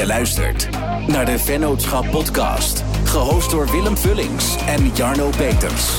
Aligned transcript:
Je 0.00 0.06
luistert 0.06 0.68
naar 1.06 1.24
de 1.26 1.38
Vennootschap 1.38 2.10
Podcast, 2.10 2.84
gehost 3.04 3.50
door 3.50 3.70
Willem 3.70 3.96
Vullings 3.96 4.56
en 4.66 4.90
Jarno 4.94 5.30
Peters. 5.36 5.98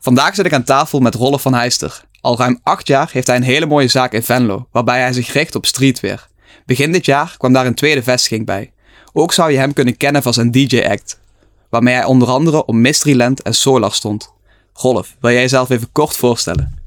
Vandaag 0.00 0.34
zit 0.34 0.46
ik 0.46 0.52
aan 0.52 0.64
tafel 0.64 1.00
met 1.00 1.14
Rolf 1.14 1.42
van 1.42 1.54
Heister. 1.54 2.04
Al 2.20 2.38
ruim 2.38 2.60
acht 2.62 2.86
jaar 2.86 3.10
heeft 3.12 3.26
hij 3.26 3.36
een 3.36 3.42
hele 3.42 3.66
mooie 3.66 3.88
zaak 3.88 4.12
in 4.12 4.22
Venlo, 4.22 4.68
waarbij 4.72 5.00
hij 5.00 5.12
zich 5.12 5.32
richt 5.32 5.54
op 5.54 5.66
streetwear. 5.66 6.28
Begin 6.66 6.92
dit 6.92 7.04
jaar 7.04 7.34
kwam 7.38 7.52
daar 7.52 7.66
een 7.66 7.74
tweede 7.74 8.02
vestiging 8.02 8.46
bij. 8.46 8.72
Ook 9.12 9.32
zou 9.32 9.50
je 9.50 9.58
hem 9.58 9.72
kunnen 9.72 9.96
kennen 9.96 10.22
van 10.22 10.32
zijn 10.32 10.50
DJ-act, 10.50 11.20
waarmee 11.68 11.94
hij 11.94 12.04
onder 12.04 12.28
andere 12.28 12.64
op 12.64 12.74
Mysteryland 12.74 13.42
en 13.42 13.54
Solar 13.54 13.92
stond. 13.92 14.32
Rolf, 14.72 15.16
wil 15.20 15.30
jij 15.30 15.40
jezelf 15.40 15.70
even 15.70 15.92
kort 15.92 16.16
voorstellen? 16.16 16.81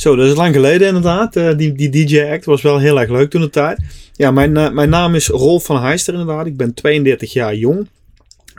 Zo, 0.00 0.16
dat 0.16 0.26
is 0.26 0.34
lang 0.34 0.54
geleden 0.54 0.86
inderdaad. 0.86 1.36
Uh, 1.36 1.56
die, 1.56 1.72
die 1.72 1.90
DJ-act 1.90 2.44
was 2.44 2.62
wel 2.62 2.78
heel 2.78 3.00
erg 3.00 3.10
leuk 3.10 3.30
toen 3.30 3.40
de 3.40 3.50
tijd. 3.50 3.80
Ja, 4.12 4.30
mijn, 4.30 4.56
uh, 4.56 4.70
mijn 4.70 4.88
naam 4.88 5.14
is 5.14 5.28
Rolf 5.28 5.64
van 5.64 5.82
Heister 5.82 6.14
inderdaad. 6.14 6.46
Ik 6.46 6.56
ben 6.56 6.74
32 6.74 7.32
jaar 7.32 7.54
jong. 7.54 7.88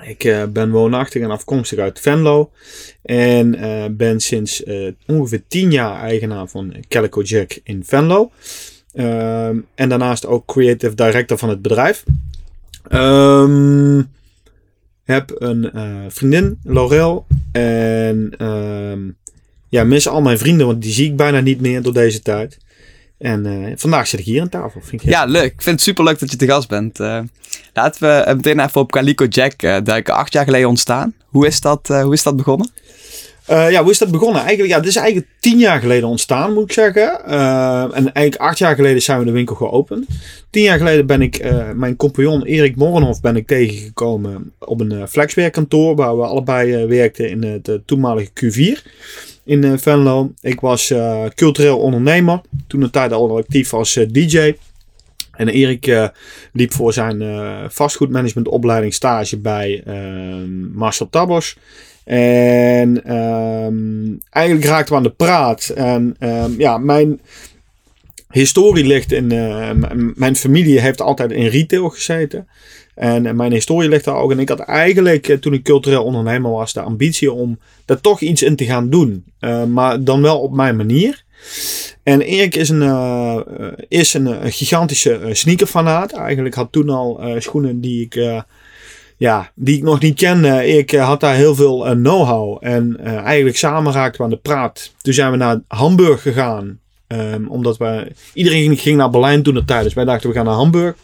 Ik 0.01 0.23
uh, 0.23 0.43
ben 0.45 0.71
woonachtig 0.71 1.21
en 1.21 1.31
afkomstig 1.31 1.79
uit 1.79 1.99
Venlo. 1.99 2.51
En 3.01 3.57
ben 3.97 4.19
sinds 4.19 4.63
ongeveer 5.07 5.43
10 5.47 5.71
jaar 5.71 6.01
eigenaar 6.01 6.47
van 6.47 6.73
Calico 6.87 7.21
Jack 7.21 7.59
in 7.63 7.83
Venlo. 7.85 8.31
Ehm, 8.93 9.59
en 9.75 9.89
daarnaast 9.89 10.25
ook 10.25 10.45
creative 10.45 10.95
director 10.95 11.37
van 11.37 11.49
het 11.49 11.61
bedrijf. 11.61 12.03
Um, 12.91 14.09
heb 15.03 15.35
een 15.37 15.71
vriendin, 16.11 16.59
Laurel. 16.63 17.25
En... 17.51 18.45
Um, 18.45 19.19
ja, 19.71 19.83
mis 19.83 20.07
al 20.07 20.21
mijn 20.21 20.37
vrienden, 20.37 20.65
want 20.65 20.81
die 20.81 20.91
zie 20.91 21.05
ik 21.05 21.15
bijna 21.15 21.39
niet 21.39 21.61
meer 21.61 21.81
door 21.81 21.93
deze 21.93 22.21
tijd. 22.21 22.57
En 23.17 23.45
uh, 23.45 23.73
vandaag 23.75 24.07
zit 24.07 24.19
ik 24.19 24.25
hier 24.25 24.41
aan 24.41 24.49
tafel. 24.49 24.81
Vind 24.83 25.01
ik 25.03 25.09
ja, 25.09 25.25
leuk. 25.25 25.51
Ik 25.51 25.61
vind 25.61 25.75
het 25.75 25.81
super 25.81 26.03
leuk 26.03 26.19
dat 26.19 26.31
je 26.31 26.37
te 26.37 26.47
gast 26.47 26.67
bent. 26.67 26.99
Uh, 26.99 27.19
laten 27.73 28.01
we 28.01 28.33
meteen 28.35 28.59
even 28.59 28.81
op 28.81 28.91
Calico 28.91 29.25
Jack 29.25 29.63
uh, 29.63 29.77
duiken. 29.83 30.13
Acht 30.13 30.33
jaar 30.33 30.45
geleden 30.45 30.67
ontstaan. 30.67 31.13
Hoe 31.25 31.47
is 31.47 31.61
dat, 31.61 31.87
hoe 31.87 32.13
is 32.13 32.23
dat 32.23 32.35
begonnen? 32.35 32.69
ja, 33.45 33.81
hoe 33.81 33.91
is 33.91 33.97
dat 33.97 34.11
begonnen? 34.11 34.41
Eigenlijk, 34.41 34.69
ja, 34.69 34.77
het 34.77 34.87
is 34.87 34.95
eigenlijk 34.95 35.27
tien 35.39 35.57
jaar 35.57 35.79
geleden 35.79 36.09
ontstaan, 36.09 36.53
moet 36.53 36.63
ik 36.63 36.71
zeggen. 36.71 37.25
en 37.25 38.13
eigenlijk 38.13 38.35
acht 38.35 38.57
jaar 38.57 38.75
geleden 38.75 39.01
zijn 39.01 39.19
we 39.19 39.25
de 39.25 39.31
winkel 39.31 39.55
geopend. 39.55 40.05
Tien 40.49 40.63
jaar 40.63 40.77
geleden 40.77 41.05
ben 41.05 41.21
ik 41.21 41.51
mijn 41.75 41.95
compagnon 41.95 42.43
Erik 42.43 42.75
Morgenhof 42.75 43.21
ben 43.21 43.35
ik 43.35 43.47
tegengekomen 43.47 44.53
op 44.59 44.79
een 44.79 45.07
flexwerkkantoor 45.07 45.95
waar 45.95 46.17
we 46.17 46.23
allebei 46.23 46.85
werkten 46.85 47.29
in 47.29 47.43
het 47.43 47.79
toenmalige 47.85 48.29
Q4 48.33 48.81
in 49.43 49.65
uh, 49.65 49.77
Venlo. 49.77 50.31
Ik 50.41 50.59
was 50.59 50.89
uh, 50.89 51.25
cultureel 51.35 51.79
ondernemer. 51.79 52.41
Toen 52.67 52.81
een 52.81 52.89
tijd 52.89 53.11
al 53.11 53.37
actief 53.37 53.73
als 53.73 53.95
uh, 53.95 54.07
DJ. 54.09 54.55
En 55.31 55.47
Erik 55.47 56.11
liep 56.53 56.73
voor 56.73 56.93
zijn 56.93 57.23
vastgoedmanagementopleiding 57.71 58.93
stage 58.93 59.37
bij 59.37 59.83
ehm, 59.85 60.71
Marcel 60.71 61.09
Tabos. 61.09 61.57
En 62.03 63.15
um, 63.15 64.19
eigenlijk 64.29 64.65
raakten 64.65 64.89
we 64.89 64.95
aan 64.95 65.03
de 65.03 65.13
praat. 65.13 65.69
En 65.69 66.15
um, 66.19 66.55
ja, 66.57 66.77
mijn 66.77 67.21
historie 68.29 68.85
ligt 68.85 69.11
in. 69.11 69.27
mijn 70.15 70.35
familie 70.35 70.79
heeft 70.79 71.01
altijd 71.01 71.31
in 71.31 71.47
retail 71.47 71.89
gezeten. 71.89 72.47
En 72.95 73.35
mijn 73.35 73.51
historie 73.51 73.89
ligt 73.89 74.05
daar 74.05 74.15
ook. 74.15 74.31
En 74.31 74.39
ik 74.39 74.49
had 74.49 74.59
eigenlijk, 74.59 75.27
eh, 75.27 75.37
toen 75.37 75.53
ik 75.53 75.63
cultureel 75.63 76.03
ondernemer 76.03 76.51
was, 76.51 76.73
de 76.73 76.81
ambitie 76.81 77.31
om 77.31 77.59
daar 77.85 78.01
toch 78.01 78.21
iets 78.21 78.43
in 78.43 78.55
te 78.55 78.65
gaan 78.65 78.89
doen. 78.89 79.25
Uh, 79.39 79.63
maar 79.63 80.03
dan 80.03 80.21
wel 80.21 80.39
op 80.39 80.53
mijn 80.53 80.75
manier. 80.75 81.23
En 82.03 82.21
Erik 82.21 82.55
is 82.55 82.69
een, 82.69 83.83
is 83.87 84.13
een, 84.13 84.51
gigantische 84.51 85.19
sneakerfanaat. 85.31 86.11
Eigenlijk 86.11 86.55
had 86.55 86.71
toen 86.71 86.89
al 86.89 87.23
schoenen 87.37 87.81
die 87.81 88.01
ik, 88.01 88.43
ja, 89.17 89.51
die 89.55 89.77
ik 89.77 89.83
nog 89.83 89.99
niet 89.99 90.17
kende. 90.17 90.67
Ik 90.67 90.91
had 90.91 91.19
daar 91.19 91.35
heel 91.35 91.55
veel 91.55 91.79
know-how. 91.79 92.57
En 92.59 92.99
eigenlijk 93.03 93.57
samen 93.57 93.93
raakten 93.93 94.17
we 94.17 94.23
aan 94.23 94.29
de 94.29 94.49
praat. 94.49 94.91
Toen 95.01 95.13
zijn 95.13 95.31
we 95.31 95.37
naar 95.37 95.59
Hamburg 95.67 96.21
gegaan. 96.21 96.79
Um, 97.07 97.47
omdat 97.47 97.77
iedereen 98.33 98.77
ging, 98.77 98.97
naar 98.97 99.09
Berlijn 99.09 99.43
toen 99.43 99.53
de 99.53 99.65
tijd. 99.65 99.83
Dus 99.83 99.93
wij 99.93 100.05
dachten 100.05 100.29
we 100.29 100.35
gaan 100.35 100.45
naar 100.45 100.53
Hamburg. 100.53 100.95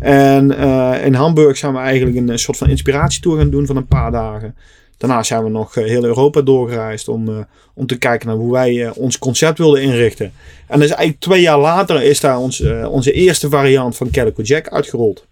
En 0.00 0.52
uh, 0.52 1.04
in 1.04 1.14
Hamburg 1.14 1.56
zijn 1.56 1.72
we 1.72 1.78
eigenlijk 1.78 2.16
een 2.16 2.38
soort 2.38 2.56
van 2.56 2.68
inspiratietour 2.68 3.38
gaan 3.38 3.50
doen 3.50 3.66
van 3.66 3.76
een 3.76 3.86
paar 3.86 4.10
dagen. 4.10 4.54
Daarna 4.96 5.22
zijn 5.22 5.44
we 5.44 5.50
nog 5.50 5.74
heel 5.74 6.04
Europa 6.04 6.40
doorgereisd 6.40 7.08
om, 7.08 7.46
om 7.74 7.86
te 7.86 7.98
kijken 7.98 8.28
naar 8.28 8.36
hoe 8.36 8.52
wij 8.52 8.90
ons 8.90 9.18
concept 9.18 9.58
wilden 9.58 9.82
inrichten. 9.82 10.32
En 10.66 10.78
dus 10.78 10.88
eigenlijk 10.88 11.20
twee 11.20 11.40
jaar 11.40 11.58
later 11.58 12.02
is 12.02 12.20
daar 12.20 12.38
ons, 12.38 12.62
onze 12.88 13.12
eerste 13.12 13.48
variant 13.48 13.96
van 13.96 14.10
Calico 14.10 14.42
Jack 14.42 14.68
uitgerold. 14.68 15.26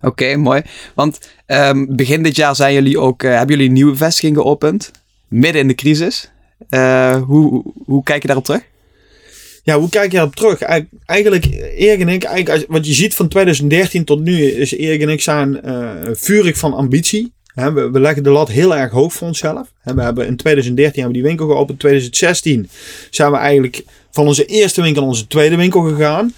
Oké, 0.00 0.36
mooi. 0.36 0.62
Want 0.94 1.30
um, 1.46 1.96
begin 1.96 2.22
dit 2.22 2.36
jaar 2.36 2.56
zijn 2.56 2.74
jullie 2.74 2.98
ook, 2.98 3.22
hebben 3.22 3.48
jullie 3.48 3.66
een 3.66 3.72
nieuwe 3.72 3.96
vestiging 3.96 4.36
geopend? 4.36 4.90
Midden 5.28 5.60
in 5.60 5.68
de 5.68 5.74
crisis. 5.74 6.30
hoe, 7.26 7.62
hoe 7.84 8.02
kijk 8.02 8.20
je 8.20 8.26
daarop 8.26 8.44
terug? 8.44 8.62
Ja, 9.64 9.78
hoe 9.78 9.88
kijk 9.88 10.10
je 10.10 10.16
daarop 10.16 10.36
terug? 10.36 10.60
Eigenlijk, 11.06 11.44
Erik 11.76 12.00
en 12.00 12.08
ik, 12.08 12.24
eigenlijk, 12.24 12.72
wat 12.72 12.86
je 12.86 12.92
ziet 12.92 13.14
van 13.14 13.28
2013 13.28 14.04
tot 14.04 14.20
nu, 14.20 14.44
is 14.44 14.72
Erik 14.72 15.02
en 15.02 15.08
ik 15.08 15.20
zijn 15.20 15.60
uh, 15.64 15.90
vurig 16.12 16.58
van 16.58 16.74
ambitie. 16.74 17.32
He, 17.54 17.72
we, 17.72 18.00
leggen 18.00 18.22
de 18.22 18.30
lat 18.30 18.48
heel 18.48 18.76
erg 18.76 18.92
hoog 18.92 19.12
voor 19.12 19.26
onszelf. 19.26 19.72
We 19.82 20.02
hebben 20.02 20.26
in 20.26 20.36
2013 20.36 21.02
hebben 21.02 21.20
we 21.20 21.26
die 21.26 21.36
winkel 21.36 21.46
geopend. 21.46 21.70
In 21.70 21.76
2016 21.76 22.68
zijn 23.10 23.30
we 23.30 23.36
eigenlijk 23.36 23.84
van 24.10 24.26
onze 24.26 24.44
eerste 24.44 24.82
winkel 24.82 25.00
naar 25.00 25.10
onze 25.10 25.26
tweede 25.26 25.56
winkel 25.56 25.80
gegaan. 25.80 26.34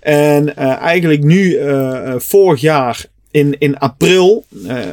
En 0.00 0.48
uh, 0.58 0.76
eigenlijk 0.76 1.22
nu, 1.22 1.58
uh, 1.58 2.14
vorig 2.16 2.60
jaar 2.60 3.04
in, 3.30 3.58
in 3.58 3.78
april, 3.78 4.44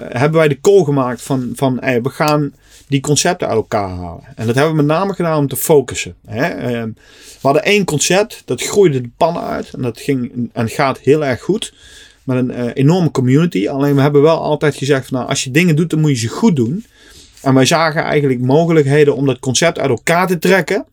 hebben 0.09 0.39
wij 0.39 0.47
de 0.47 0.61
call 0.61 0.83
gemaakt 0.83 1.21
van, 1.21 1.51
van 1.55 1.75
we 1.79 2.09
gaan 2.09 2.53
die 2.87 3.01
concepten 3.01 3.47
uit 3.47 3.57
elkaar 3.57 3.89
halen. 3.89 4.23
En 4.35 4.45
dat 4.45 4.55
hebben 4.55 4.75
we 4.75 4.83
met 4.83 4.97
name 4.97 5.13
gedaan 5.13 5.37
om 5.37 5.47
te 5.47 5.55
focussen. 5.55 6.15
Hè? 6.25 6.47
Ehm, 6.47 6.89
we 7.15 7.41
hadden 7.41 7.63
één 7.63 7.85
concept, 7.85 8.41
dat 8.45 8.61
groeide 8.61 9.01
de 9.01 9.09
pannen 9.17 9.43
uit. 9.43 9.73
En 9.73 9.81
dat 9.81 9.99
ging 9.99 10.49
en 10.53 10.69
gaat 10.69 10.99
heel 10.99 11.25
erg 11.25 11.41
goed. 11.41 11.73
Met 12.23 12.37
een 12.37 12.51
uh, 12.51 12.71
enorme 12.73 13.11
community. 13.11 13.69
Alleen 13.69 13.95
we 13.95 14.01
hebben 14.01 14.21
wel 14.21 14.39
altijd 14.41 14.75
gezegd: 14.75 15.07
van, 15.07 15.17
nou, 15.17 15.29
als 15.29 15.43
je 15.43 15.51
dingen 15.51 15.75
doet, 15.75 15.89
dan 15.89 15.99
moet 15.99 16.09
je 16.09 16.15
ze 16.15 16.27
goed 16.27 16.55
doen. 16.55 16.85
En 17.41 17.53
wij 17.53 17.65
zagen 17.65 18.03
eigenlijk 18.03 18.41
mogelijkheden 18.41 19.15
om 19.15 19.25
dat 19.25 19.39
concept 19.39 19.79
uit 19.79 19.89
elkaar 19.89 20.27
te 20.27 20.39
trekken. 20.39 20.85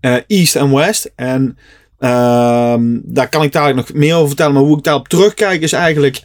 Uh, 0.00 0.16
East 0.26 0.56
en 0.56 0.74
West. 0.74 1.10
En 1.14 1.58
uh, 2.00 2.74
daar 3.02 3.28
kan 3.28 3.42
ik 3.42 3.52
daar 3.52 3.74
nog 3.74 3.92
meer 3.92 4.14
over 4.14 4.28
vertellen. 4.28 4.52
Maar 4.52 4.62
hoe 4.62 4.78
ik 4.78 4.84
daarop 4.84 5.08
terugkijk 5.08 5.62
is 5.62 5.72
eigenlijk. 5.72 6.22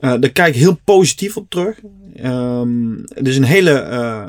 Uh, 0.00 0.14
daar 0.20 0.30
kijk 0.30 0.54
ik 0.54 0.60
heel 0.60 0.80
positief 0.84 1.36
op 1.36 1.50
terug. 1.50 1.76
Um, 2.24 3.04
het 3.08 3.28
is 3.28 3.36
een 3.36 3.44
hele 3.44 3.88
uh, 3.90 4.26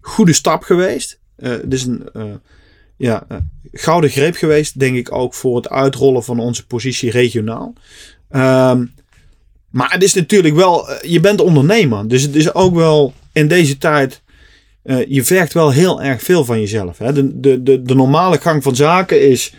goede 0.00 0.32
stap 0.32 0.62
geweest. 0.62 1.18
Uh, 1.38 1.50
het 1.50 1.72
is 1.72 1.84
een 1.84 2.08
ja, 2.96 3.26
gouden 3.72 4.10
greep 4.10 4.34
geweest, 4.34 4.78
denk 4.78 4.96
ik 4.96 5.12
ook, 5.12 5.34
voor 5.34 5.56
het 5.56 5.68
uitrollen 5.68 6.24
van 6.24 6.38
onze 6.38 6.66
positie 6.66 7.10
regionaal. 7.10 7.72
Um, 8.30 8.94
maar 9.70 9.92
het 9.92 10.02
is 10.02 10.14
natuurlijk 10.14 10.54
wel, 10.54 10.88
je 11.02 11.20
bent 11.20 11.40
ondernemer. 11.40 12.08
Dus 12.08 12.22
het 12.22 12.34
is 12.34 12.54
ook 12.54 12.74
wel 12.74 13.12
in 13.32 13.48
deze 13.48 13.78
tijd, 13.78 14.22
je 15.08 15.24
vergt 15.24 15.52
wel 15.52 15.70
heel 15.70 16.02
erg 16.02 16.22
veel 16.22 16.44
van 16.44 16.60
jezelf. 16.60 16.98
Hè? 16.98 17.12
De, 17.12 17.40
de, 17.40 17.62
de, 17.62 17.82
de 17.82 17.94
normale 17.94 18.40
gang 18.40 18.62
van 18.62 18.76
zaken 18.76 19.28
is 19.28 19.54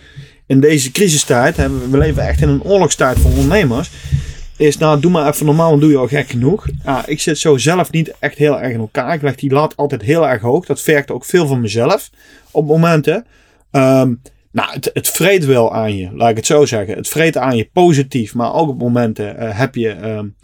in 0.45 0.59
deze 0.59 0.91
crisistijd, 0.91 1.57
hè, 1.57 1.89
we 1.89 1.97
leven 1.97 2.27
echt 2.27 2.41
in 2.41 2.49
een 2.49 2.63
oorlogstijd 2.63 3.19
voor 3.19 3.31
ondernemers 3.31 3.89
is, 4.57 4.77
nou, 4.77 4.99
doe 4.99 5.11
maar 5.11 5.27
even 5.27 5.45
normaal, 5.45 5.69
dan 5.69 5.79
doe 5.79 5.89
je 5.89 5.97
al 5.97 6.07
gek 6.07 6.29
genoeg. 6.29 6.67
Ja, 6.83 7.03
ik 7.05 7.19
zit 7.19 7.37
zo 7.37 7.57
zelf 7.57 7.91
niet 7.91 8.13
echt 8.19 8.37
heel 8.37 8.59
erg 8.59 8.73
in 8.73 8.79
elkaar. 8.79 9.13
Ik 9.13 9.21
leg 9.21 9.35
die 9.35 9.51
lat 9.51 9.77
altijd 9.77 10.01
heel 10.01 10.27
erg 10.27 10.41
hoog. 10.41 10.65
Dat 10.65 10.81
vergt 10.81 11.11
ook 11.11 11.25
veel 11.25 11.47
van 11.47 11.61
mezelf 11.61 12.09
op 12.51 12.67
momenten. 12.67 13.25
Um, 13.71 14.21
nou, 14.51 14.71
het, 14.71 14.89
het 14.93 15.09
vreet 15.09 15.45
wel 15.45 15.73
aan 15.73 15.97
je, 15.97 16.09
laat 16.13 16.29
ik 16.29 16.35
het 16.35 16.45
zo 16.45 16.65
zeggen. 16.65 16.95
Het 16.95 17.07
vreet 17.07 17.37
aan 17.37 17.55
je 17.57 17.69
positief, 17.73 18.33
maar 18.33 18.53
ook 18.53 18.69
op 18.69 18.79
momenten 18.79 19.35
uh, 19.43 19.57
heb 19.57 19.75
je... 19.75 19.89
Um, 19.89 20.35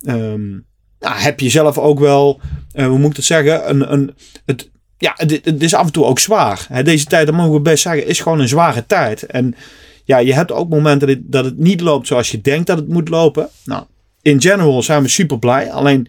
um, 0.00 0.68
nou, 1.00 1.18
heb 1.18 1.40
je 1.40 1.48
zelf 1.48 1.78
ook 1.78 1.98
wel, 1.98 2.40
uh, 2.74 2.86
hoe 2.86 2.98
moet 2.98 3.10
ik 3.10 3.16
het 3.16 3.24
zeggen, 3.24 3.70
een, 3.70 3.92
een, 3.92 4.14
het, 4.46 4.70
ja, 4.98 5.12
het, 5.16 5.30
het, 5.30 5.62
is 5.62 5.74
af 5.74 5.86
en 5.86 5.92
toe 5.92 6.04
ook 6.04 6.18
zwaar. 6.18 6.66
Deze 6.84 7.04
tijd, 7.04 7.26
dat 7.26 7.34
mogen 7.34 7.52
we 7.52 7.60
best 7.60 7.82
zeggen, 7.82 8.06
is 8.06 8.20
gewoon 8.20 8.40
een 8.40 8.48
zware 8.48 8.86
tijd. 8.86 9.22
En 9.22 9.54
ja, 10.10 10.18
je 10.18 10.34
hebt 10.34 10.52
ook 10.52 10.68
momenten 10.68 11.24
dat 11.30 11.44
het, 11.44 11.58
niet 11.58 11.80
loopt 11.80 12.06
zoals 12.06 12.30
je 12.30 12.40
denkt 12.40 12.66
dat 12.66 12.78
het 12.78 12.88
moet 12.88 13.08
lopen. 13.08 13.48
Nou, 13.64 13.84
in 14.22 14.40
general 14.40 14.82
zijn 14.82 15.02
we 15.02 15.08
super 15.08 15.38
blij. 15.38 15.72
Alleen, 15.72 16.08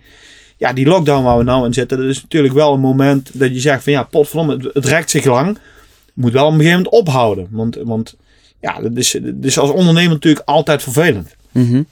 ja, 0.58 0.74
die 0.74 0.86
lockdown 0.86 1.24
waar 1.24 1.38
we 1.38 1.44
nou 1.44 1.66
in 1.66 1.74
zitten, 1.74 1.98
dat 1.98 2.08
is 2.08 2.22
natuurlijk 2.22 2.54
wel 2.54 2.74
een 2.74 2.80
moment 2.80 3.30
dat 3.34 3.54
je 3.54 3.60
zegt 3.60 3.84
van 3.84 3.94
ja, 3.94 4.04
potverdomme, 4.04 4.54
het, 4.54 4.74
het 4.74 4.86
rekt 4.86 5.10
zich 5.10 5.26
lang. 5.26 5.58
Moet 6.14 6.32
wel 6.32 6.46
op 6.46 6.52
een 6.52 6.58
gegeven 6.58 6.78
moment 6.78 7.00
ophouden. 7.00 7.48
Want, 7.52 7.76
want 7.76 8.16
ja, 8.60 8.80
dat 8.82 8.96
is, 8.96 9.12
dat 9.22 9.34
is 9.42 9.60
als 9.60 9.70
ondernemer 9.70 10.12
natuurlijk 10.12 10.48
altijd 10.48 10.84
vervelend. 10.84 11.36
Mhm. 11.52 11.84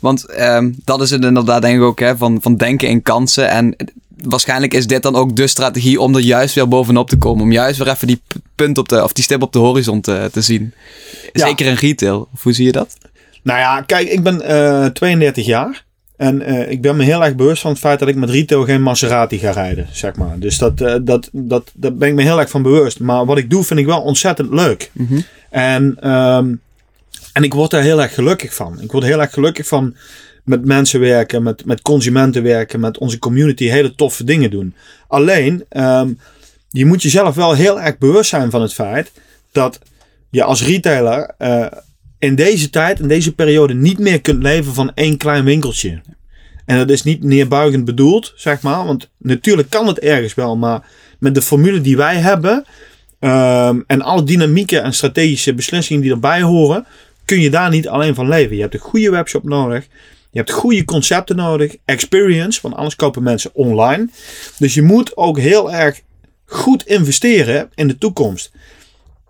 Want 0.00 0.24
ehm, 0.24 0.70
dat 0.84 1.00
is 1.00 1.10
het 1.10 1.24
inderdaad 1.24 1.62
denk 1.62 1.76
ik 1.76 1.82
ook, 1.82 2.00
hè, 2.00 2.16
van, 2.16 2.38
van 2.42 2.56
denken 2.56 2.88
in 2.88 3.02
kansen. 3.02 3.48
En 3.48 3.76
waarschijnlijk 4.16 4.74
is 4.74 4.86
dit 4.86 5.02
dan 5.02 5.14
ook 5.14 5.36
de 5.36 5.46
strategie 5.46 6.00
om 6.00 6.14
er 6.14 6.20
juist 6.20 6.54
weer 6.54 6.68
bovenop 6.68 7.08
te 7.08 7.16
komen. 7.16 7.42
Om 7.42 7.52
juist 7.52 7.78
weer 7.78 7.88
even 7.88 8.06
die 8.06 8.22
punt 8.54 8.78
op 8.78 8.88
de, 8.88 9.02
of 9.02 9.12
die 9.12 9.24
stip 9.24 9.42
op 9.42 9.52
de 9.52 9.58
horizon 9.58 10.00
te, 10.00 10.28
te 10.32 10.40
zien. 10.40 10.74
Ja. 11.32 11.46
Zeker 11.46 11.66
in 11.66 11.74
retail. 11.74 12.28
Of 12.32 12.42
hoe 12.42 12.52
zie 12.52 12.66
je 12.66 12.72
dat? 12.72 12.96
Nou 13.42 13.58
ja, 13.58 13.80
kijk, 13.80 14.08
ik 14.08 14.22
ben 14.22 14.42
eh 14.42 14.86
32 14.86 15.46
jaar. 15.46 15.84
En 16.16 16.42
eh, 16.42 16.70
ik 16.70 16.82
ben 16.82 16.96
me 16.96 17.04
heel 17.04 17.24
erg 17.24 17.34
bewust 17.34 17.62
van 17.62 17.70
het 17.70 17.80
feit 17.80 17.98
dat 17.98 18.08
ik 18.08 18.16
met 18.16 18.30
retail 18.30 18.64
geen 18.64 18.82
Maserati 18.82 19.38
ga 19.38 19.50
rijden, 19.50 19.86
zeg 19.92 20.16
maar. 20.16 20.38
Dus 20.38 20.58
dat, 20.58 20.80
eh, 20.80 20.94
dat, 21.02 21.28
dat, 21.32 21.70
daar 21.74 21.94
ben 21.94 22.08
ik 22.08 22.14
me 22.14 22.22
heel 22.22 22.40
erg 22.40 22.50
van 22.50 22.62
bewust. 22.62 23.00
Maar 23.00 23.26
wat 23.26 23.38
ik 23.38 23.50
doe 23.50 23.64
vind 23.64 23.80
ik 23.80 23.86
wel 23.86 24.00
ontzettend 24.00 24.52
leuk. 24.52 24.90
En, 25.50 25.96
ehm, 26.00 26.54
en 27.32 27.42
ik 27.42 27.54
word 27.54 27.70
daar 27.70 27.82
heel 27.82 28.02
erg 28.02 28.14
gelukkig 28.14 28.54
van. 28.54 28.80
Ik 28.80 28.92
word 28.92 29.04
heel 29.04 29.20
erg 29.20 29.32
gelukkig 29.32 29.66
van 29.66 29.96
met 30.44 30.64
mensen 30.64 31.00
werken, 31.00 31.42
met, 31.42 31.64
met 31.64 31.82
consumenten 31.82 32.42
werken, 32.42 32.80
met 32.80 32.98
onze 32.98 33.18
community 33.18 33.64
hele 33.64 33.94
toffe 33.94 34.24
dingen 34.24 34.50
doen. 34.50 34.74
Alleen, 35.08 35.64
ehm, 35.68 36.12
je 36.70 36.86
moet 36.86 37.02
jezelf 37.02 37.34
wel 37.34 37.52
heel 37.54 37.80
erg 37.80 37.98
bewust 37.98 38.30
zijn 38.30 38.50
van 38.50 38.62
het 38.62 38.74
feit 38.74 39.12
dat 39.52 39.78
je 40.30 40.42
als 40.44 40.64
retailer 40.64 41.34
eh, 41.38 41.66
in 42.18 42.34
deze 42.34 42.70
tijd, 42.70 43.00
in 43.00 43.08
deze 43.08 43.34
periode, 43.34 43.74
niet 43.74 43.98
meer 43.98 44.20
kunt 44.20 44.42
leven 44.42 44.74
van 44.74 44.92
één 44.94 45.16
klein 45.16 45.44
winkeltje. 45.44 46.00
En 46.64 46.78
dat 46.78 46.90
is 46.90 47.02
niet 47.02 47.22
neerbuigend 47.22 47.84
bedoeld, 47.84 48.32
zeg 48.36 48.62
maar. 48.62 48.86
Want 48.86 49.10
natuurlijk 49.18 49.70
kan 49.70 49.86
het 49.86 49.98
ergens 49.98 50.34
wel, 50.34 50.56
maar 50.56 50.86
met 51.18 51.34
de 51.34 51.42
formule 51.42 51.80
die 51.80 51.96
wij 51.96 52.16
hebben. 52.16 52.64
ehm, 53.18 53.80
en 53.86 54.02
alle 54.02 54.24
dynamieken 54.24 54.82
en 54.82 54.92
strategische 54.92 55.54
beslissingen 55.54 56.02
die 56.02 56.10
erbij 56.10 56.42
horen, 56.42 56.86
kun 57.24 57.40
je 57.40 57.50
daar 57.50 57.70
niet 57.70 57.88
alleen 57.88 58.14
van 58.14 58.28
leven. 58.28 58.56
Je 58.56 58.62
hebt 58.62 58.74
een 58.74 58.80
goede 58.80 59.10
webshop 59.10 59.44
nodig. 59.44 59.86
Je 60.30 60.38
hebt 60.38 60.50
goede 60.50 60.84
concepten 60.84 61.36
nodig. 61.36 61.76
Experience, 61.84 62.60
want 62.62 62.74
anders 62.74 62.96
kopen 62.96 63.22
mensen 63.22 63.50
online. 63.54 64.08
Dus 64.58 64.74
je 64.74 64.82
moet 64.82 65.16
ook 65.16 65.38
heel 65.38 65.72
erg 65.72 66.00
goed 66.44 66.86
investeren 66.86 67.70
in 67.74 67.88
de 67.88 67.98
toekomst. 67.98 68.52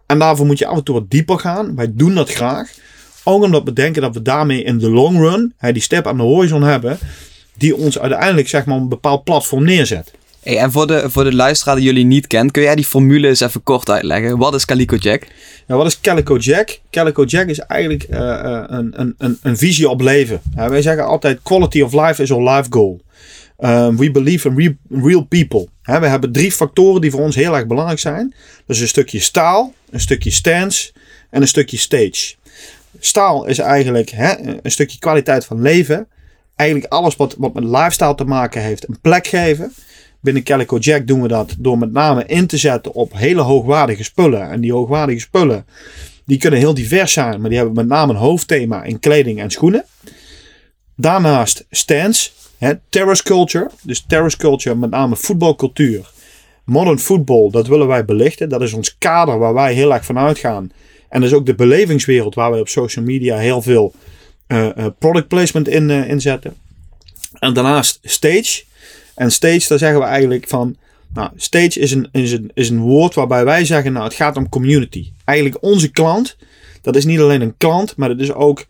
En 0.07 0.19
daarvoor 0.19 0.47
moet 0.47 0.59
je 0.59 0.67
af 0.67 0.77
en 0.77 0.85
toe 0.85 0.95
wat 0.95 1.11
dieper 1.11 1.39
gaan. 1.39 1.77
Wij 1.77 1.93
doen 1.95 2.15
dat 2.15 2.33
graag. 2.33 2.71
Ook 3.25 3.43
omdat 3.43 3.65
we 3.65 3.73
denken 3.73 4.03
dat 4.03 4.15
we 4.15 4.23
daarmee 4.23 4.63
in 4.63 4.79
de 4.79 4.91
long 4.91 5.19
run, 5.19 5.55
die 5.73 5.83
step 5.83 6.07
aan 6.07 6.17
de 6.17 6.23
horizon 6.23 6.63
hebben, 6.63 6.99
die 7.57 7.77
ons 7.77 7.99
uiteindelijk 7.99 8.49
zeg 8.49 8.65
maar 8.65 8.77
een 8.77 8.89
bepaald 8.89 9.25
platform 9.25 9.65
neerzet. 9.65 10.13
Hey, 10.43 10.59
en 10.59 10.73
voor 10.73 10.87
de, 10.87 11.11
voor 11.11 11.25
de 11.25 11.35
luisteraar 11.35 11.77
die 11.77 11.85
jullie 11.85 12.05
niet 12.05 12.27
kent, 12.27 12.51
kun 12.51 12.63
jij 12.63 12.75
die 12.75 12.85
formule 12.85 13.29
eens 13.29 13.41
even 13.41 13.63
kort 13.63 13.91
uitleggen? 13.91 14.39
Wat 14.39 14.55
is 14.55 14.65
Calico 14.65 14.97
Jack? 14.97 15.27
Nou, 15.67 15.81
wat 15.81 15.91
is 15.91 16.01
Calico 16.01 16.37
Jack? 16.37 16.81
Calico 16.91 17.25
Jack 17.25 17.47
is 17.47 17.59
eigenlijk 17.59 18.03
eh, 18.03 18.45
eh, 18.45 18.65
een, 18.67 19.01
een, 19.01 19.15
een, 19.19 19.39
een 19.43 19.57
visie 19.57 19.89
op 19.89 20.01
leven. 20.01 20.41
Ja, 20.57 20.71
wij 20.71 20.83
zeggen 20.83 21.07
altijd 21.07 21.39
quality 21.43 21.81
of 21.81 21.93
life 21.93 22.23
is 22.23 22.33
our 22.33 22.51
life 22.51 22.67
goal. 22.71 23.01
Um, 23.59 23.97
we 23.97 24.11
believe 24.11 24.49
in 24.49 24.57
re- 24.59 25.01
real 25.03 25.23
people. 25.23 25.69
We 25.83 26.07
hebben 26.07 26.33
drie 26.33 26.53
factoren 26.53 27.01
die 27.01 27.11
voor 27.11 27.21
ons 27.21 27.35
heel 27.35 27.57
erg 27.57 27.67
belangrijk 27.67 27.99
zijn. 27.99 28.35
Is 28.67 28.81
een 28.81 28.89
stukje 28.89 29.21
staal, 29.21 29.75
een 29.91 30.01
stukje 30.01 30.31
stance 30.31 30.93
en 31.31 31.41
een 31.43 31.49
stukje 31.49 31.77
stage. 31.77 32.35
Staal 33.01 33.47
is 33.47 33.59
eigenlijk 33.59 34.11
hè, 34.11 34.59
een 34.63 34.71
stukje 34.71 34.99
kwaliteit 34.99 35.45
van 35.45 35.63
leven. 35.63 36.07
Eigenlijk 36.57 36.93
alles 36.93 37.17
wat, 37.17 37.35
wat 37.39 37.55
met 37.55 37.65
lifestyle 37.65 38.15
te 38.15 38.25
maken 38.25 38.63
heeft, 38.63 38.89
een 38.89 39.01
plek 39.01 39.27
geven. 39.27 39.73
Binnen 40.23 40.43
Calico 40.43 40.79
Jack 40.79 41.07
doen 41.07 41.23
we 41.23 41.29
dat 41.29 41.55
door 41.59 41.79
met 41.79 41.93
name 41.93 42.27
in 42.27 42.47
te 42.47 42.57
zetten 42.57 42.93
op 42.93 43.13
hele 43.17 43.41
hoogwaardige 43.41 44.05
spullen. 44.05 44.51
En 44.51 44.61
die 44.61 44.73
hoogwaardige 44.73 45.21
spullen, 45.21 45.67
die 46.25 46.39
kunnen 46.39 46.59
heel 46.59 46.75
divers 46.75 47.13
zijn, 47.13 47.41
maar 47.41 47.49
die 47.49 47.59
hebben 47.59 47.77
met 47.77 47.87
name 47.87 48.13
een 48.13 48.19
hoofdthema 48.19 48.83
in 48.83 48.99
kleding 48.99 49.41
en 49.41 49.51
schoenen. 49.51 49.85
Daarnaast 50.97 51.67
stance, 51.71 52.31
hè, 52.59 52.73
terrace 52.89 53.23
culture. 53.23 53.71
Dus 53.83 54.05
terrace 54.09 54.37
culture, 54.37 54.77
met 54.77 54.91
name 54.91 55.17
voetbalcultuur. 55.17 56.11
Modern 56.65 56.99
football, 56.99 57.51
dat 57.51 57.67
willen 57.67 57.87
wij 57.87 58.05
belichten. 58.05 58.49
Dat 58.49 58.63
is 58.63 58.73
ons 58.73 58.99
kader 58.99 59.39
waar 59.39 59.55
wij 59.55 59.75
heel 59.75 59.95
erg 59.95 60.05
van 60.05 60.19
uitgaan. 60.19 60.73
En 61.09 61.21
dat 61.21 61.31
is 61.31 61.37
ook 61.37 61.47
de 61.47 61.55
belevingswereld 61.55 62.35
waar 62.35 62.51
wij 62.51 62.61
op 62.61 62.69
social 62.69 63.05
media 63.05 63.37
heel 63.37 63.63
veel 63.63 63.95
eh, 64.47 64.69
product 64.99 65.29
placement 65.29 65.69
in, 65.69 65.91
eh, 65.91 66.09
in 66.09 66.21
zetten. 66.21 66.55
En 67.39 67.53
daarnaast 67.53 67.99
stage. 68.03 68.63
En 69.23 69.33
stage, 69.33 69.69
daar 69.69 69.79
zeggen 69.79 70.01
we 70.01 70.05
eigenlijk 70.05 70.49
van. 70.49 70.77
Nou, 71.15 71.31
stage 71.37 71.81
is 71.81 71.93
een, 71.93 72.09
is, 72.13 72.33
een, 72.33 72.51
is 72.55 72.71
een 72.71 72.81
woord 72.81 73.15
waarbij 73.15 73.45
wij 73.45 73.65
zeggen, 73.65 73.93
nou, 73.93 74.05
het 74.05 74.15
gaat 74.15 74.37
om 74.37 74.49
community. 74.49 75.11
Eigenlijk 75.25 75.63
onze 75.65 75.91
klant, 75.91 76.37
dat 76.81 76.97
is 76.97 77.05
niet 77.05 77.21
alleen 77.21 77.41
een 77.41 77.57
klant, 77.57 77.97
maar 77.97 78.09
dat 78.09 78.21
is 78.21 78.33
ook 78.33 78.67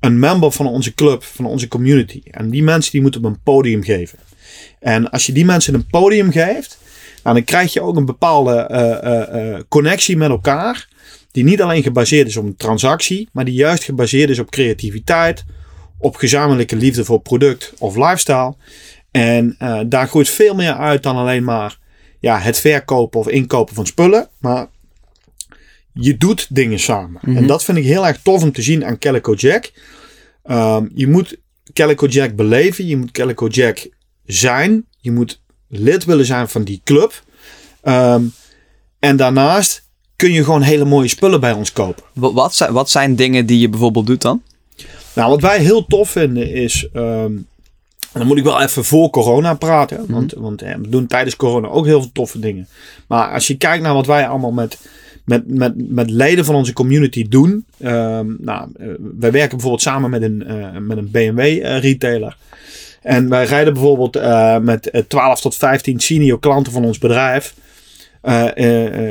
een 0.00 0.18
member 0.18 0.52
van 0.52 0.66
onze 0.66 0.94
club, 0.94 1.22
van 1.24 1.44
onze 1.44 1.68
community. 1.68 2.22
En 2.30 2.50
die 2.50 2.62
mensen 2.62 2.92
die 2.92 3.00
moeten 3.00 3.24
op 3.24 3.26
een 3.26 3.42
podium 3.42 3.82
geven. 3.82 4.18
En 4.80 5.10
als 5.10 5.26
je 5.26 5.32
die 5.32 5.44
mensen 5.44 5.74
een 5.74 5.86
podium 5.86 6.30
geeft, 6.30 6.78
nou, 7.22 7.36
dan 7.36 7.44
krijg 7.44 7.72
je 7.72 7.82
ook 7.82 7.96
een 7.96 8.04
bepaalde 8.04 8.56
eh, 8.56 8.90
eh, 8.90 9.54
eh, 9.54 9.60
connectie 9.68 10.16
met 10.16 10.30
elkaar. 10.30 10.88
Die 11.30 11.44
niet 11.44 11.62
alleen 11.62 11.82
gebaseerd 11.82 12.28
is 12.28 12.36
op 12.36 12.44
een 12.44 12.56
transactie, 12.56 13.28
maar 13.32 13.44
die 13.44 13.54
juist 13.54 13.84
gebaseerd 13.84 14.30
is 14.30 14.38
op 14.38 14.50
creativiteit, 14.50 15.44
op 15.98 16.16
gezamenlijke 16.16 16.76
liefde 16.76 17.04
voor 17.04 17.20
product 17.20 17.72
of 17.78 17.96
lifestyle. 17.96 18.54
En 19.12 19.54
eh, 19.58 19.80
daar 19.86 20.08
groeit 20.08 20.28
veel 20.30 20.54
meer 20.54 20.74
uit 20.76 21.02
dan 21.02 21.16
alleen 21.16 21.44
maar 21.44 21.78
ja, 22.20 22.38
het 22.38 22.58
verkopen 22.58 23.20
of 23.20 23.28
inkopen 23.28 23.74
van 23.74 23.86
spullen. 23.86 24.28
Maar 24.38 24.66
je 25.92 26.16
doet 26.16 26.46
dingen 26.54 26.78
samen. 26.78 27.20
En 27.22 27.46
dat 27.46 27.64
vind 27.64 27.78
ik 27.78 27.84
heel 27.84 28.06
erg 28.06 28.20
tof 28.22 28.42
om 28.42 28.52
te 28.52 28.62
zien 28.62 28.84
aan 28.84 28.98
Calico 28.98 29.34
Jack. 29.34 29.72
Ehm, 30.42 30.86
je 30.94 31.08
moet 31.08 31.36
Calico 31.72 32.06
Jack 32.06 32.36
beleven. 32.36 32.86
Je 32.86 32.96
moet 32.96 33.10
Calico 33.10 33.46
Jack 33.46 33.88
zijn. 34.24 34.84
Je 35.00 35.10
moet 35.12 35.40
lid 35.68 36.04
willen 36.04 36.26
zijn 36.26 36.48
van 36.48 36.62
die 36.64 36.80
club. 36.84 37.22
Ehm, 37.82 38.22
en 38.98 39.16
daarnaast 39.16 39.88
kun 40.16 40.32
je 40.32 40.44
gewoon 40.44 40.62
hele 40.62 40.84
mooie 40.84 41.08
spullen 41.08 41.40
bij 41.40 41.52
ons 41.52 41.72
kopen. 41.72 42.04
Wat, 42.12 42.32
wat, 42.32 42.54
zijn, 42.54 42.72
wat 42.72 42.90
zijn 42.90 43.16
dingen 43.16 43.46
die 43.46 43.58
je 43.58 43.68
bijvoorbeeld 43.68 44.06
doet 44.06 44.22
dan? 44.22 44.42
Nou, 45.14 45.30
wat 45.30 45.40
wij 45.40 45.58
heel 45.58 45.86
tof 45.86 46.10
vinden 46.10 46.50
is. 46.52 46.88
ehm, 46.92 47.32
en 48.12 48.18
dan 48.18 48.26
moet 48.26 48.38
ik 48.38 48.44
wel 48.44 48.62
even 48.62 48.84
voor 48.84 49.10
corona 49.10 49.54
praten. 49.54 50.04
Want, 50.08 50.32
want 50.32 50.62
eh, 50.62 50.74
we 50.74 50.88
doen 50.88 51.06
tijdens 51.06 51.36
corona 51.36 51.68
ook 51.68 51.86
heel 51.86 52.00
veel 52.00 52.12
toffe 52.12 52.38
dingen. 52.38 52.68
Maar 53.06 53.32
als 53.32 53.46
je 53.46 53.56
kijkt 53.56 53.82
naar 53.82 53.94
wat 53.94 54.06
wij 54.06 54.28
allemaal 54.28 54.52
met, 54.52 54.78
met, 55.24 55.48
met, 55.48 55.90
met 55.90 56.10
leden 56.10 56.44
van 56.44 56.54
onze 56.54 56.72
community 56.72 57.28
doen. 57.28 57.64
ehm, 57.78 58.26
nou, 58.38 58.68
eh, 58.78 58.86
wij 59.18 59.32
werken 59.32 59.50
bijvoorbeeld 59.50 59.82
samen 59.82 60.10
met 60.10 60.22
een, 60.22 60.46
eh, 60.46 60.78
met 60.78 60.96
een 60.96 61.10
BMW 61.10 61.38
eh, 61.38 61.78
retailer. 61.78 62.36
En 63.02 63.28
wij 63.28 63.44
rijden 63.44 63.72
bijvoorbeeld 63.72 64.20
met 64.62 64.90
eh, 64.90 65.02
12 65.08 65.40
tot 65.40 65.56
15 65.56 66.00
senior 66.00 66.40
klanten 66.40 66.72
van 66.72 66.84
ons 66.84 66.98
bedrijf. 66.98 67.54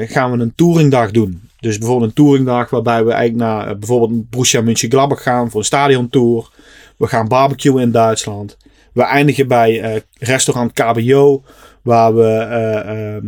gaan 0.07 0.31
we 0.31 0.38
een 0.38 0.54
touringdag 0.56 1.12
doen. 1.12 1.42
Dus 1.59 1.77
bijvoorbeeld 1.77 2.09
een 2.09 2.24
touringdag 2.24 2.69
waarbij 2.69 3.04
we 3.04 3.12
eigenlijk 3.12 3.50
naar 3.50 3.78
bijvoorbeeld 3.78 4.30
Borussia 4.30 4.61
Mönchengladbach 4.61 5.23
gaan 5.23 5.49
voor 5.49 5.59
een 5.59 5.66
stadiontour. 5.66 6.49
We 6.97 7.07
gaan 7.07 7.28
barbecuen 7.28 7.81
in 7.81 7.92
Duitsland. 7.92 8.57
We 8.94 9.02
eindigen 9.02 9.48
bij 9.48 9.81
eh, 9.81 10.02
restaurant 10.19 10.74
KBO, 10.74 11.44
waar 11.81 12.16
we 12.16 12.28
eh, 12.28 13.16
ehm, 13.16 13.26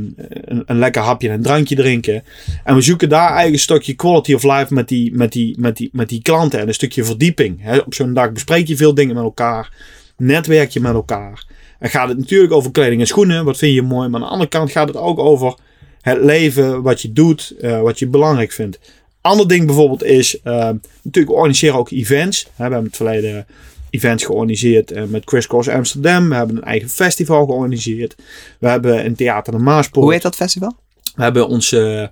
een, 0.65 0.77
lekker 0.77 1.01
hapje 1.01 1.27
en 1.27 1.34
een 1.34 1.41
drankje 1.41 1.75
drinken. 1.75 2.24
En 2.63 2.75
we 2.75 2.82
zoeken 2.82 3.10
daar 3.10 3.46
een 3.46 3.60
stukje 3.60 3.93
quality 3.93 4.34
of 4.34 4.43
life 4.43 4.74
met 4.74 4.88
die, 4.88 5.13
met 5.13 5.32
die, 5.32 5.55
met 5.60 5.77
die, 5.77 5.89
met 5.91 6.10
die 6.10 6.22
klanten 6.22 6.60
en 6.60 6.67
een 6.67 6.74
stukje 6.74 7.03
verdieping. 7.03 7.82
Op 7.86 7.93
zo'n 7.93 8.13
dag 8.13 8.32
bespreek 8.32 8.67
je 8.67 8.75
veel 8.75 8.93
dingen 8.93 9.15
met 9.15 9.24
elkaar, 9.24 9.74
netwerk 10.17 10.70
je 10.70 10.79
met 10.79 10.93
elkaar. 10.93 11.46
En 11.79 11.89
gaat 11.89 12.10
het 12.10 12.17
natuurlijk 12.17 12.53
over 12.53 12.72
kleding 12.72 13.01
en 13.01 13.08
schoenen, 13.08 13.46
wat 13.46 13.58
vind 13.58 13.74
je 13.74 13.82
mooi. 13.82 14.10
Maar 14.10 14.22
aan 14.22 14.25
de 14.25 14.32
andere 14.32 14.50
kant 14.50 14.72
gaat 14.72 14.88
het 14.88 14.98
ook 14.98 15.20
over 15.20 15.55
het 16.01 16.24
leven, 16.24 16.82
wat 16.82 17.01
je 17.01 17.13
doet, 17.13 17.55
eh, 17.62 17.82
wat 17.82 18.00
je 18.00 18.08
belangrijk 18.08 18.51
vindt. 18.51 18.79
Ander 19.22 19.48
ding 19.48 19.65
bijvoorbeeld 19.65 20.03
is, 20.03 20.41
eh, 20.41 20.70
natuurlijk 21.03 21.36
organiseren 21.36 21.77
ook 21.77 21.91
events. 21.91 22.43
We 22.43 22.62
hebben 22.62 22.84
het 22.84 22.96
verleden 22.96 23.46
events 23.93 24.25
georganiseerd 24.25 24.91
eh, 24.91 25.03
met 25.03 25.21
Chris 25.25 25.47
Cross 25.47 25.69
Amsterdam. 25.69 26.29
We 26.29 26.35
hebben 26.35 26.55
een 26.55 26.63
eigen 26.63 26.89
festival 26.89 27.45
georganiseerd. 27.45 28.15
We 28.59 28.67
hebben 28.67 29.05
een 29.05 29.15
theater 29.15 29.53
de 29.53 29.59
Maaspoort. 29.59 30.03
Hoe 30.03 30.13
heet 30.13 30.21
dat 30.21 30.35
festival? 30.35 30.75
We 31.15 31.23
hebben 31.23 31.47
onze 31.47 32.12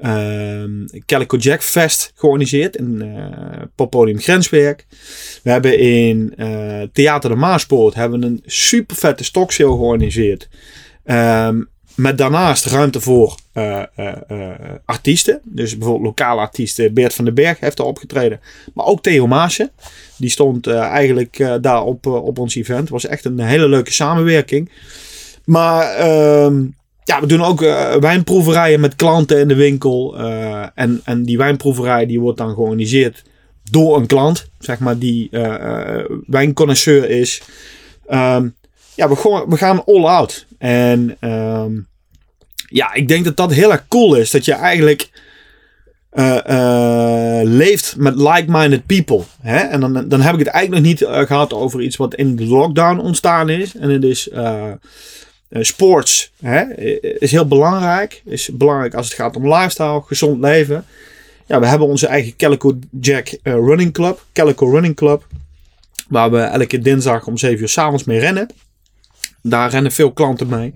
ehm 0.00 0.86
Calico 1.06 1.36
Jack 1.36 1.62
Fest 1.62 2.12
georganiseerd 2.14 2.76
in 2.76 3.02
eh 3.02 3.62
Poppodium 3.74 4.20
Grenswerk. 4.20 4.86
We 5.42 5.50
hebben 5.50 5.78
in 5.78 6.34
eh, 6.36 6.82
Theater 6.92 7.30
de 7.30 7.36
Maaspoort 7.36 7.94
hebben 7.94 8.22
een 8.22 8.42
super 8.44 8.96
vette 8.96 9.24
stokshow 9.24 9.78
georganiseerd. 9.78 10.48
Ehm, 11.04 11.62
met 11.96 12.18
daarnaast 12.18 12.66
ruimte 12.66 13.00
voor 13.00 13.36
eh, 13.52 13.82
eh, 13.94 14.14
eh, 14.28 14.50
artiesten. 14.84 15.40
Dus 15.44 15.78
bijvoorbeeld 15.78 16.06
lokale 16.06 16.40
artiesten. 16.40 16.94
Beert 16.94 17.14
van 17.14 17.24
den 17.24 17.34
Berg 17.34 17.60
heeft 17.60 17.76
daar 17.76 17.86
opgetreden. 17.86 18.40
Maar 18.74 18.86
ook 18.86 19.02
Theo 19.02 19.26
Maassen. 19.26 19.70
Die 20.16 20.30
stond 20.30 20.66
eigenlijk 20.66 21.58
daar 21.60 21.82
op, 21.82 22.06
op 22.06 22.38
ons 22.38 22.54
event. 22.54 22.80
Het 22.80 22.88
was 22.88 23.06
echt 23.06 23.24
een 23.24 23.40
hele 23.40 23.68
leuke 23.68 23.92
samenwerking. 23.92 24.70
Maar 25.44 25.94
ehm, 25.94 26.64
ja, 27.04 27.20
we 27.20 27.26
doen 27.26 27.42
ook 27.42 27.60
wijnproeverijen 28.00 28.80
met 28.80 28.96
klanten 28.96 29.38
in 29.38 29.48
de 29.48 29.54
winkel. 29.54 30.16
en, 30.74 31.00
en 31.04 31.22
die 31.22 31.36
wijnproeverij 31.36 32.06
die 32.06 32.20
wordt 32.20 32.38
dan 32.38 32.54
georganiseerd 32.54 33.22
door 33.70 33.96
een 33.96 34.06
klant, 34.06 34.48
zeg 34.58 34.78
maar, 34.78 34.98
die 34.98 35.28
wijnconnoisseur 36.26 37.10
is. 37.10 37.42
Um, 38.10 38.54
ja, 38.96 39.08
we, 39.08 39.44
we 39.48 39.56
gaan 39.56 39.84
all 39.84 40.04
out. 40.04 40.46
En 40.66 41.16
um, 41.20 41.86
ja, 42.68 42.94
ik 42.94 43.08
denk 43.08 43.24
dat 43.24 43.36
dat 43.36 43.52
heel 43.52 43.72
erg 43.72 43.88
cool 43.88 44.14
is. 44.14 44.30
Dat 44.30 44.44
je 44.44 44.52
eigenlijk 44.52 45.10
uh, 46.12 46.38
uh, 46.50 47.40
leeft 47.42 47.96
met 47.96 48.14
like-minded 48.16 48.86
people. 48.86 49.22
Hè? 49.40 49.56
En 49.56 49.80
dan, 49.80 50.08
dan 50.08 50.20
heb 50.20 50.32
ik 50.32 50.38
het 50.38 50.48
eigenlijk 50.48 50.84
nog 50.84 50.92
niet 50.92 51.00
uh, 51.00 51.18
gehad 51.18 51.52
over 51.52 51.80
iets 51.80 51.96
wat 51.96 52.14
in 52.14 52.36
de 52.36 52.46
lockdown 52.46 52.98
ontstaan 52.98 53.48
is. 53.48 53.76
En 53.76 53.90
het 53.90 54.04
is 54.04 54.30
sports. 55.50 56.32
Hè? 56.40 56.74
Is 57.18 57.30
heel 57.30 57.46
belangrijk. 57.46 58.22
Is 58.24 58.50
belangrijk 58.52 58.94
als 58.94 59.06
het 59.06 59.14
gaat 59.14 59.36
om 59.36 59.52
lifestyle, 59.54 60.02
gezond 60.06 60.40
leven. 60.40 60.84
Ja, 61.46 61.60
we 61.60 61.66
hebben 61.66 61.88
onze 61.88 62.06
eigen 62.06 62.36
Calico 62.36 62.78
Jack 63.00 63.38
Running 63.42 63.92
Club. 63.92 64.24
Calico 64.32 64.70
Running 64.70 64.96
Club. 64.96 65.26
Waar 66.08 66.30
we 66.30 66.38
elke 66.38 66.78
dinsdag 66.78 67.26
om 67.26 67.36
7 67.36 67.60
uur 67.60 67.68
s'avonds 67.68 68.04
mee 68.04 68.18
rennen. 68.18 68.48
Daar 69.42 69.70
rennen 69.70 69.92
veel 69.92 70.12
klanten 70.12 70.48
mee. 70.48 70.72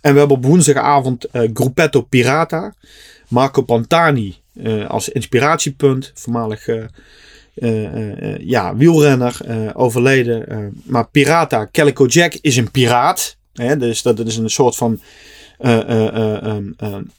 En 0.00 0.12
we 0.12 0.18
hebben 0.18 0.36
op 0.36 0.44
woensdagavond 0.44 1.26
Gruppetto 1.32 2.00
Pirata. 2.00 2.74
Marco 3.28 3.62
Pantani 3.62 4.36
uh, 4.54 4.88
als 4.88 5.08
inspiratiepunt. 5.08 6.12
Voormalig 6.14 6.68
uh, 6.68 8.38
ja, 8.38 8.76
wielrenner, 8.76 9.40
overleden. 9.74 10.72
maar 10.84 11.08
Pirata, 11.08 11.68
Calico 11.72 12.06
Jack 12.06 12.34
is 12.40 12.56
een 12.56 12.70
piraat. 12.70 13.36
Hè? 13.52 13.76
Dus 13.76 14.02
dat 14.02 14.18
is 14.18 14.36
een 14.36 14.50
soort 14.50 14.76
van... 14.76 15.00
Um, 15.66 16.74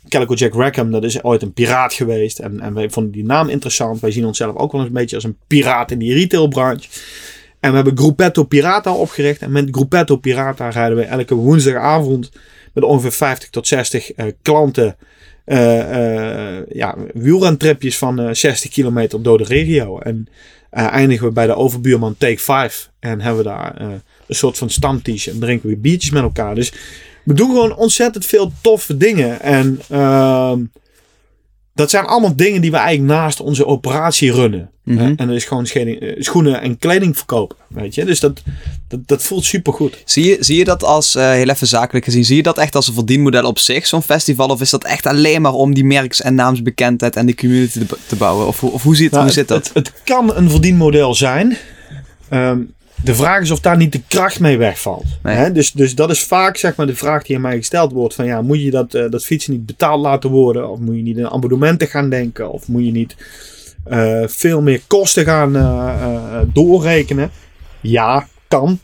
Calico 0.09 0.33
Jack 0.33 0.53
Rackham, 0.53 0.91
dat 0.91 1.03
is 1.03 1.23
ooit 1.23 1.41
een 1.41 1.53
piraat 1.53 1.93
geweest. 1.93 2.39
En, 2.39 2.59
en 2.59 2.73
wij 2.73 2.89
vonden 2.89 3.11
die 3.11 3.25
naam 3.25 3.49
interessant. 3.49 3.99
Wij 3.99 4.11
zien 4.11 4.25
onszelf 4.25 4.55
ook 4.55 4.71
wel 4.71 4.81
eens 4.81 4.89
een 4.89 4.95
beetje 4.95 5.15
als 5.15 5.25
een 5.25 5.37
piraat 5.47 5.91
in 5.91 5.99
die 5.99 6.13
retailbranche. 6.13 6.89
En 7.63 7.69
we 7.69 7.75
hebben 7.75 7.97
Gruppetto 7.97 8.43
Pirata 8.43 8.93
opgericht. 8.93 9.41
En 9.41 9.51
met 9.51 9.67
Gruppetto 9.71 10.17
Pirata 10.17 10.69
rijden 10.69 10.97
we 10.97 11.03
elke 11.03 11.35
woensdagavond 11.35 12.31
met 12.73 12.83
ongeveer 12.83 13.11
50 13.11 13.49
tot 13.49 13.67
60 13.67 14.11
klanten 14.41 14.95
uh, 15.45 16.65
ja, 16.67 16.95
wielrentripjes 17.13 17.97
van 17.97 18.35
60 18.35 18.63
eh, 18.63 18.71
kilometer 18.71 19.21
door 19.21 19.37
de 19.37 19.43
regio. 19.43 19.99
En 19.99 20.27
eindigen 20.69 21.27
we 21.27 21.33
bij 21.33 21.47
de 21.47 21.55
overbuurman 21.55 22.15
Take 22.17 22.39
5. 22.39 22.89
En 22.99 23.21
hebben 23.21 23.43
we 23.43 23.49
daar 23.49 23.81
een 23.81 24.01
soort 24.27 24.57
van 24.57 24.69
stamtisch 24.69 25.27
en 25.27 25.39
drinken 25.39 25.69
we 25.69 25.77
biertjes 25.77 26.11
met 26.11 26.23
elkaar. 26.23 26.55
Dus 26.55 26.73
we 27.23 27.33
doen 27.33 27.49
gewoon 27.49 27.75
ontzettend 27.75 28.25
veel 28.25 28.51
toffe 28.61 28.97
dingen. 28.97 29.41
En 29.41 29.79
ehm, 29.89 30.59
dat 31.73 31.89
zijn 31.89 32.05
allemaal 32.05 32.35
dingen 32.35 32.61
die 32.61 32.71
we 32.71 32.77
eigenlijk 32.77 33.19
naast 33.19 33.39
onze 33.39 33.65
operatie 33.65 34.31
runnen. 34.31 34.69
Mhm. 34.83 35.13
En 35.15 35.27
dat 35.27 35.35
is 35.35 35.45
gewoon 35.45 35.65
eh, 35.65 36.15
schoenen 36.19 36.61
en 36.61 36.77
kleding 36.77 37.17
verkopen. 37.17 37.57
Weet 37.67 37.95
je? 37.95 38.05
Dus 38.05 38.19
dat, 38.19 38.41
dat, 38.87 38.99
dat 39.05 39.23
voelt 39.23 39.45
super 39.45 39.73
goed. 39.73 40.01
Zie 40.05 40.25
je, 40.25 40.37
zie 40.39 40.57
je 40.57 40.63
dat 40.63 40.83
als, 40.83 41.15
uh, 41.15 41.31
heel 41.31 41.49
even 41.49 41.67
zakelijk 41.67 42.05
gezien, 42.05 42.25
zie 42.25 42.35
je 42.35 42.43
dat 42.43 42.57
echt 42.57 42.75
als 42.75 42.87
een 42.87 42.93
verdienmodel 42.93 43.45
op 43.45 43.59
zich, 43.59 43.87
zo'n 43.87 44.01
festival? 44.01 44.47
Of 44.47 44.61
is 44.61 44.69
dat 44.69 44.83
echt 44.83 45.05
alleen 45.05 45.41
maar 45.41 45.53
om 45.53 45.73
die 45.73 45.85
merks- 45.85 46.21
en 46.21 46.35
naamsbekendheid 46.35 47.15
en 47.15 47.25
die 47.25 47.35
community 47.35 47.79
te, 47.79 47.97
te 48.07 48.15
bouwen? 48.15 48.47
Of, 48.47 48.63
of 48.63 48.83
hoe, 48.83 48.95
ziet, 48.95 49.11
nou, 49.11 49.23
hoe 49.23 49.33
zit 49.33 49.47
dat? 49.47 49.65
Het, 49.65 49.73
het, 49.73 49.93
kan 50.03 50.35
een 50.35 50.49
verdienmodel 50.49 51.15
zijn. 51.15 51.57
Um, 52.29 52.73
de 53.03 53.15
vraag 53.15 53.41
is 53.41 53.51
of 53.51 53.59
daar 53.59 53.77
niet 53.77 53.91
de 53.91 54.01
kracht 54.07 54.39
mee 54.39 54.57
wegvalt. 54.57 55.05
Hè? 55.21 55.51
Dus, 55.51 55.71
dus 55.71 55.95
dat 55.95 56.09
is 56.09 56.23
vaak 56.23 56.57
zeg 56.57 56.75
maar, 56.75 56.85
de 56.85 56.95
vraag 56.95 57.23
die 57.23 57.35
aan 57.35 57.41
mij 57.41 57.57
gesteld 57.57 57.91
wordt: 57.91 58.15
van 58.15 58.25
ja, 58.25 58.41
moet 58.41 58.61
je 58.61 58.71
dat, 58.71 58.93
uh, 58.93 59.09
dat 59.09 59.25
fietsen 59.25 59.53
niet 59.53 59.65
betaald 59.65 60.01
laten 60.01 60.29
worden? 60.29 60.69
Of 60.69 60.79
moet 60.79 60.95
je 60.95 61.01
niet 61.01 61.17
in 61.17 61.29
abonnementen 61.29 61.87
gaan 61.87 62.09
denken? 62.09 62.51
Of 62.51 62.67
moet 62.67 62.85
je 62.85 62.91
niet 62.91 63.15
uh, 63.87 64.23
veel 64.25 64.61
meer 64.61 64.81
kosten 64.87 65.25
gaan 65.25 65.55
uh, 65.55 66.39
doorrekenen? 66.53 67.31
Ja, 67.81 68.27
kan. 68.47 68.79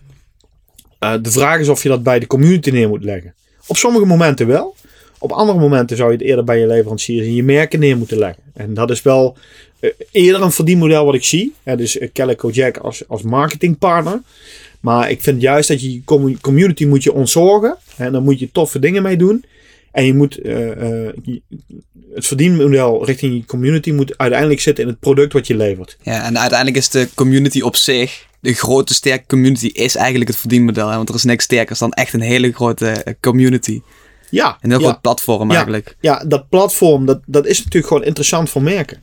de 1.00 1.32
vraag 1.32 1.60
is 1.60 1.70
of 1.70 1.84
je 1.84 1.90
dat 1.90 2.04
bij 2.04 2.20
de 2.20 2.28
community 2.28 2.70
neer 2.70 2.90
moet 2.90 3.04
leggen. 3.04 3.34
Op 3.68 3.78
sommige 3.78 4.06
momenten 4.06 4.48
wel. 4.48 4.76
Op 5.20 5.32
andere 5.32 5.60
momenten 5.60 5.98
zou 5.98 6.12
je 6.12 6.18
het 6.18 6.26
eerder 6.26 6.44
bij 6.44 6.60
je 6.60 6.68
leveranciers 6.68 7.26
en 7.26 7.36
je 7.36 7.44
merken 7.44 7.80
neer 7.80 7.98
moeten 7.98 8.18
leggen. 8.18 8.44
En 8.54 8.74
dat 8.74 8.90
is 8.90 9.02
wel 9.02 9.38
eerder 10.12 10.42
een 10.42 10.52
verdienmodel 10.52 11.06
wat 11.06 11.16
ik 11.16 11.24
zie. 11.24 11.54
Ja, 11.64 11.76
dus 11.76 11.98
uh, 11.98 12.08
Calico 12.14 12.50
Jack 12.50 12.78
als, 12.78 13.08
als 13.08 13.22
marketingpartner. 13.22 14.22
Maar 14.80 15.12
ik 15.12 15.22
vind 15.22 15.42
juist 15.42 15.68
dat 15.68 15.82
je 15.82 16.02
community 16.42 16.86
moet 16.86 17.04
je 17.04 17.14
ontzorgen. 17.14 17.78
En 17.98 18.12
dan 18.12 18.24
moet 18.24 18.40
je 18.40 18.52
toffe 18.52 18.80
dingen 18.80 19.04
mee 19.04 19.18
doen. 19.18 19.46
En 19.92 20.06
je 20.06 20.14
moet 20.14 20.46
uh, 20.46 20.70
het 22.14 22.26
verdienmodel 22.26 23.06
richting 23.06 23.34
je 23.34 23.46
community 23.46 23.92
moet 23.92 24.18
uiteindelijk 24.18 24.60
zitten 24.60 24.84
in 24.84 24.90
het 24.90 25.00
product 25.00 25.34
wat 25.34 25.48
je 25.48 25.56
levert. 25.56 25.98
Ja, 26.02 26.24
en 26.24 26.40
uiteindelijk 26.40 26.78
is 26.78 26.90
de 26.90 27.10
community 27.16 27.62
op 27.62 27.76
zich, 27.76 28.28
de 28.40 28.54
grote 28.54 28.94
sterke 28.94 29.26
community, 29.28 29.68
is 29.68 29.96
eigenlijk 29.96 30.30
het 30.30 30.40
verdienmodel. 30.40 30.90
Hè? 30.90 30.96
Want 30.96 31.10
er 31.10 31.16
is 31.16 31.24
niks 31.24 31.44
sterker 31.44 31.78
dan 31.80 31.92
echt 31.92 32.14
een 32.14 32.22
hele 32.22 32.52
grote 32.52 33.16
community. 33.20 33.82
Ja. 34.30 34.58
Een 34.62 34.70
heel 34.70 34.80
ja, 34.80 34.86
groot 34.86 35.02
platform 35.02 35.52
eigenlijk. 35.52 35.96
Ja, 36.00 36.24
dat 36.28 36.50
platform, 36.50 37.06
dat, 37.06 37.22
dat 37.26 37.46
is 37.46 37.58
natuurlijk 37.58 37.88
gewoon 37.88 38.04
interessant 38.04 38.50
voor 38.50 38.62
merken. 38.62 39.02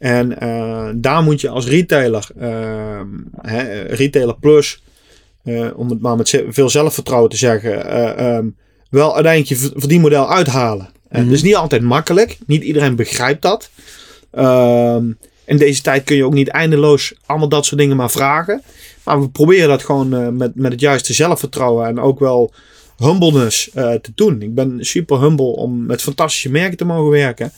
En 0.00 0.36
uh, 0.42 0.88
daar 0.94 1.22
moet 1.22 1.40
je 1.40 1.48
als 1.48 1.66
retailer, 1.66 2.28
uh, 2.40 3.00
hè, 3.40 3.80
retailer 3.80 4.36
plus, 4.40 4.82
uh, 5.44 5.68
om 5.74 5.90
het 5.90 6.00
maar 6.00 6.16
met 6.16 6.42
veel 6.48 6.68
zelfvertrouwen 6.68 7.30
te 7.30 7.36
zeggen, 7.36 7.98
um, 8.24 8.56
wel 8.90 9.14
uiteindelijk 9.14 9.60
je 9.60 9.70
verdienmodel 9.76 10.30
uithalen. 10.30 10.88
Mm 10.92 11.08
-hmm. 11.10 11.24
Het 11.24 11.32
is 11.32 11.42
niet 11.42 11.56
altijd 11.56 11.82
makkelijk. 11.82 12.38
Niet 12.46 12.62
iedereen 12.62 12.96
begrijpt 12.96 13.42
dat. 13.42 13.70
Um, 14.38 15.18
in 15.44 15.56
deze 15.56 15.82
tijd 15.82 16.04
kun 16.04 16.16
je 16.16 16.24
ook 16.24 16.34
niet 16.34 16.48
eindeloos 16.48 17.12
allemaal 17.26 17.48
dat 17.48 17.66
soort 17.66 17.80
dingen 17.80 17.96
maar 17.96 18.10
vragen. 18.10 18.62
Maar 19.04 19.20
we 19.20 19.28
proberen 19.28 19.68
dat 19.68 19.84
gewoon 19.84 20.36
met, 20.36 20.54
met 20.54 20.72
het 20.72 20.80
juiste 20.80 21.12
zelfvertrouwen 21.12 21.86
en 21.86 22.00
ook 22.00 22.18
wel 22.18 22.52
humbleness 22.96 23.70
uh, 23.74 23.92
te 23.92 24.12
doen. 24.14 24.42
Ik 24.42 24.54
ben 24.54 24.78
super 24.80 25.20
humble 25.20 25.56
om 25.56 25.86
met 25.86 26.02
fantastische 26.02 26.50
merken 26.50 26.76
te 26.76 26.84
mogen 26.84 27.10
werken. 27.10 27.52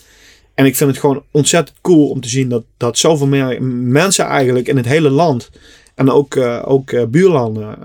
En 0.55 0.67
ik 0.67 0.77
vind 0.77 0.91
het 0.91 0.99
gewoon 0.99 1.23
ontzettend 1.31 1.79
cool 1.81 2.09
om 2.09 2.21
te 2.21 2.29
zien 2.29 2.49
dat, 2.49 2.65
dat 2.77 2.99
zoveel 2.99 3.27
meer 3.27 3.63
mensen 3.63 4.25
eigenlijk 4.25 4.69
in 4.69 4.77
het 4.77 4.87
hele 4.87 5.11
land 5.11 5.51
en 5.95 6.11
ook, 6.11 6.35
uh, 6.35 6.63
ook 6.65 6.91
uh, 6.91 7.05
buurlanden 7.05 7.79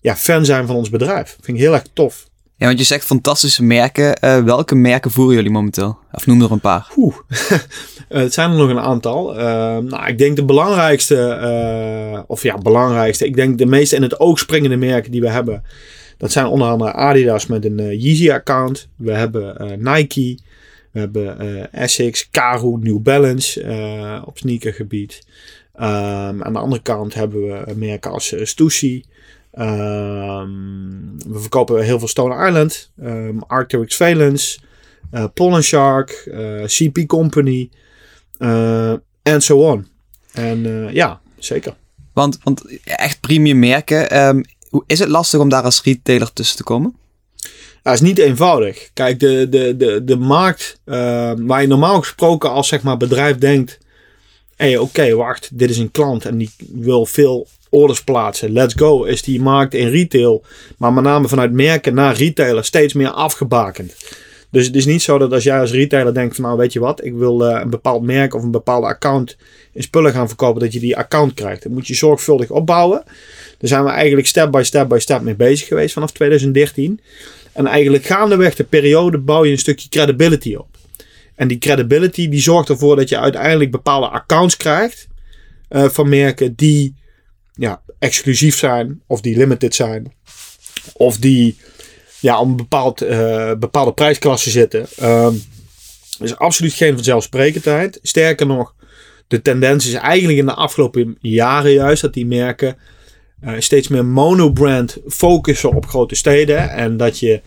ja, 0.00 0.16
fan 0.16 0.44
zijn 0.44 0.66
van 0.66 0.76
ons 0.76 0.90
bedrijf. 0.90 1.36
vind 1.40 1.56
ik 1.56 1.62
heel 1.62 1.72
erg 1.72 1.84
tof. 1.92 2.28
Ja, 2.56 2.66
want 2.66 2.78
je 2.78 2.84
zegt 2.84 3.04
fantastische 3.04 3.62
merken. 3.62 4.44
welke 4.44 4.74
merken 4.74 5.10
voeren 5.10 5.34
jullie 5.34 5.50
momenteel? 5.50 5.98
Of 6.12 6.26
noem 6.26 6.42
er 6.42 6.52
een 6.52 6.60
paar. 6.60 6.92
Oeh, 6.96 7.16
het 8.08 8.34
zijn 8.34 8.50
er 8.50 8.56
nog 8.56 8.68
een 8.68 8.80
aantal. 8.80 9.34
nou, 9.82 10.06
ik 10.06 10.18
denk 10.18 10.36
de 10.36 10.44
belangrijkste, 10.44 12.24
of 12.26 12.42
ja, 12.42 12.58
belangrijkste. 12.58 13.26
Ik 13.26 13.36
denk 13.36 13.58
de 13.58 13.66
meeste 13.66 13.96
in 13.96 14.02
het 14.02 14.20
oog 14.20 14.38
springende 14.38 14.76
merken 14.76 15.10
die 15.10 15.20
we 15.20 15.28
hebben. 15.28 15.62
Dat 16.18 16.32
zijn 16.32 16.46
onder 16.46 16.68
andere 16.68 16.92
Adidas 16.92 17.46
met 17.46 17.64
een 17.64 17.98
Yeezy-account. 17.98 18.88
We 18.96 19.12
hebben 19.12 19.78
Nike. 19.78 20.38
We 20.96 21.02
hebben 21.02 21.44
uh, 21.44 21.64
Essex, 21.70 22.30
Karoo, 22.30 22.76
New 22.76 22.98
Balance 22.98 24.22
op 24.26 24.38
sneakergebied. 24.38 25.26
Um, 25.74 26.42
aan 26.42 26.52
de 26.52 26.58
andere 26.58 26.82
kant 26.82 27.14
hebben 27.14 27.40
we 27.40 27.74
merken 27.74 28.10
als 28.10 28.34
Stussy. 28.42 29.04
Um, 29.58 31.18
we 31.26 31.38
verkopen 31.38 31.84
heel 31.84 31.98
veel 31.98 32.08
Stone 32.08 32.46
Island. 32.48 32.90
Um, 33.02 33.42
Arcteryx 33.42 33.96
Valence. 33.96 34.58
Pollen 35.34 35.62
Shark. 35.62 36.30
CP 36.64 37.06
Company. 37.06 37.70
En 39.22 39.42
so 39.42 39.70
on. 39.70 39.86
En 40.32 40.88
ja, 40.92 41.20
zeker. 41.38 41.74
Want, 42.12 42.38
want 42.42 42.80
echt 42.84 43.20
premium 43.20 43.58
merken. 43.58 44.08
Is 44.86 44.98
het 44.98 45.08
lastig 45.08 45.40
om 45.40 45.48
daar 45.48 45.62
als 45.62 45.82
retailer 45.82 46.32
tussen 46.32 46.56
te 46.56 46.64
komen? 46.64 46.94
Ja, 47.86 47.92
is 47.92 48.00
niet 48.00 48.18
eenvoudig. 48.18 48.90
Kijk, 48.92 49.20
de, 49.20 49.48
de, 49.48 49.76
de, 49.76 50.04
de 50.04 50.16
markt 50.16 50.78
uh, 50.86 51.32
waar 51.36 51.60
je 51.60 51.66
normaal 51.66 51.98
gesproken 52.00 52.50
als 52.50 52.68
zeg 52.68 52.82
maar, 52.82 52.96
bedrijf 52.96 53.38
denkt: 53.38 53.78
hé, 54.56 54.66
hey, 54.66 54.78
oké, 54.78 55.14
wacht, 55.14 55.58
dit 55.58 55.70
is 55.70 55.78
een 55.78 55.90
klant 55.90 56.24
en 56.24 56.38
die 56.38 56.50
wil 56.72 57.06
veel 57.06 57.46
orders 57.70 58.04
plaatsen. 58.04 58.52
Let's 58.52 58.74
go. 58.74 59.04
Is 59.04 59.22
die 59.22 59.40
markt 59.40 59.74
in 59.74 59.88
retail, 59.88 60.44
maar 60.76 60.92
met 60.92 61.04
name 61.04 61.28
vanuit 61.28 61.52
merken 61.52 61.94
naar 61.94 62.16
retailer, 62.16 62.64
steeds 62.64 62.92
meer 62.92 63.10
afgebakend. 63.10 63.94
Dus 64.50 64.66
het 64.66 64.76
is 64.76 64.86
niet 64.86 65.02
zo 65.02 65.18
dat 65.18 65.32
als 65.32 65.44
jij 65.44 65.60
als 65.60 65.72
retailer 65.72 66.14
denkt 66.14 66.34
van 66.34 66.44
nou 66.44 66.56
weet 66.56 66.72
je 66.72 66.80
wat, 66.80 67.04
ik 67.04 67.14
wil 67.14 67.42
uh, 67.42 67.60
een 67.62 67.70
bepaald 67.70 68.02
merk 68.02 68.34
of 68.34 68.42
een 68.42 68.50
bepaalde 68.50 68.86
account 68.86 69.36
in 69.72 69.82
spullen 69.82 70.12
gaan 70.12 70.28
verkopen, 70.28 70.60
dat 70.60 70.72
je 70.72 70.80
die 70.80 70.96
account 70.96 71.34
krijgt. 71.34 71.62
Dat 71.62 71.72
moet 71.72 71.86
je 71.86 71.94
zorgvuldig 71.94 72.50
opbouwen. 72.50 73.02
Daar 73.58 73.68
zijn 73.68 73.84
we 73.84 73.90
eigenlijk 73.90 74.26
step 74.26 74.50
by 74.50 74.62
step 74.62 74.88
by 74.88 74.98
step 74.98 75.20
mee 75.20 75.34
bezig 75.34 75.68
geweest 75.68 75.92
vanaf 75.92 76.12
2013. 76.12 77.00
En 77.56 77.66
eigenlijk 77.66 78.04
gaandeweg 78.04 78.54
de 78.54 78.64
periode 78.64 79.18
bouw 79.18 79.44
je 79.44 79.50
een 79.50 79.58
stukje 79.58 79.88
credibility 79.88 80.54
op. 80.54 80.76
En 81.34 81.48
die 81.48 81.58
credibility 81.58 82.28
die 82.28 82.40
zorgt 82.40 82.68
ervoor 82.68 82.96
dat 82.96 83.08
je 83.08 83.18
uiteindelijk 83.18 83.70
bepaalde 83.70 84.08
accounts 84.08 84.56
krijgt 84.56 85.06
uh, 85.70 85.88
van 85.88 86.08
merken 86.08 86.54
die 86.54 86.94
ja, 87.52 87.82
exclusief 87.98 88.56
zijn 88.56 89.02
of 89.06 89.20
die 89.20 89.36
limited 89.36 89.74
zijn. 89.74 90.12
Of 90.92 91.16
die 91.16 91.56
ja, 92.20 92.40
om 92.40 92.50
een 92.50 92.56
bepaald, 92.56 93.02
uh, 93.02 93.52
bepaalde 93.58 93.92
prijsklasse 93.92 94.50
zitten. 94.50 94.86
Uh, 95.02 95.28
is 96.20 96.36
absoluut 96.36 96.72
geen 96.72 96.94
vanzelfsprekendheid. 96.94 97.98
Sterker 98.02 98.46
nog, 98.46 98.74
de 99.28 99.42
tendens 99.42 99.86
is 99.86 99.94
eigenlijk 99.94 100.38
in 100.38 100.46
de 100.46 100.54
afgelopen 100.54 101.18
jaren 101.20 101.72
juist 101.72 102.02
dat 102.02 102.14
die 102.14 102.26
merken 102.26 102.76
uh, 103.44 103.52
steeds 103.58 103.88
meer 103.88 104.04
monobrand 104.04 104.96
focussen 105.08 105.72
op 105.72 105.86
grote 105.86 106.14
steden. 106.14 106.70
En 106.70 106.96
dat 106.96 107.18
je 107.18 107.40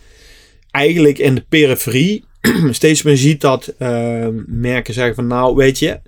eigenlijk 0.70 1.18
in 1.18 1.34
de 1.34 1.44
periferie 1.48 2.24
steeds 2.70 3.02
meer 3.02 3.16
ziet 3.16 3.40
dat 3.40 3.74
uh, 3.78 4.26
merken 4.46 4.94
zeggen 4.94 5.14
van 5.14 5.26
nou 5.26 5.54
weet 5.54 5.78
je, 5.78 6.00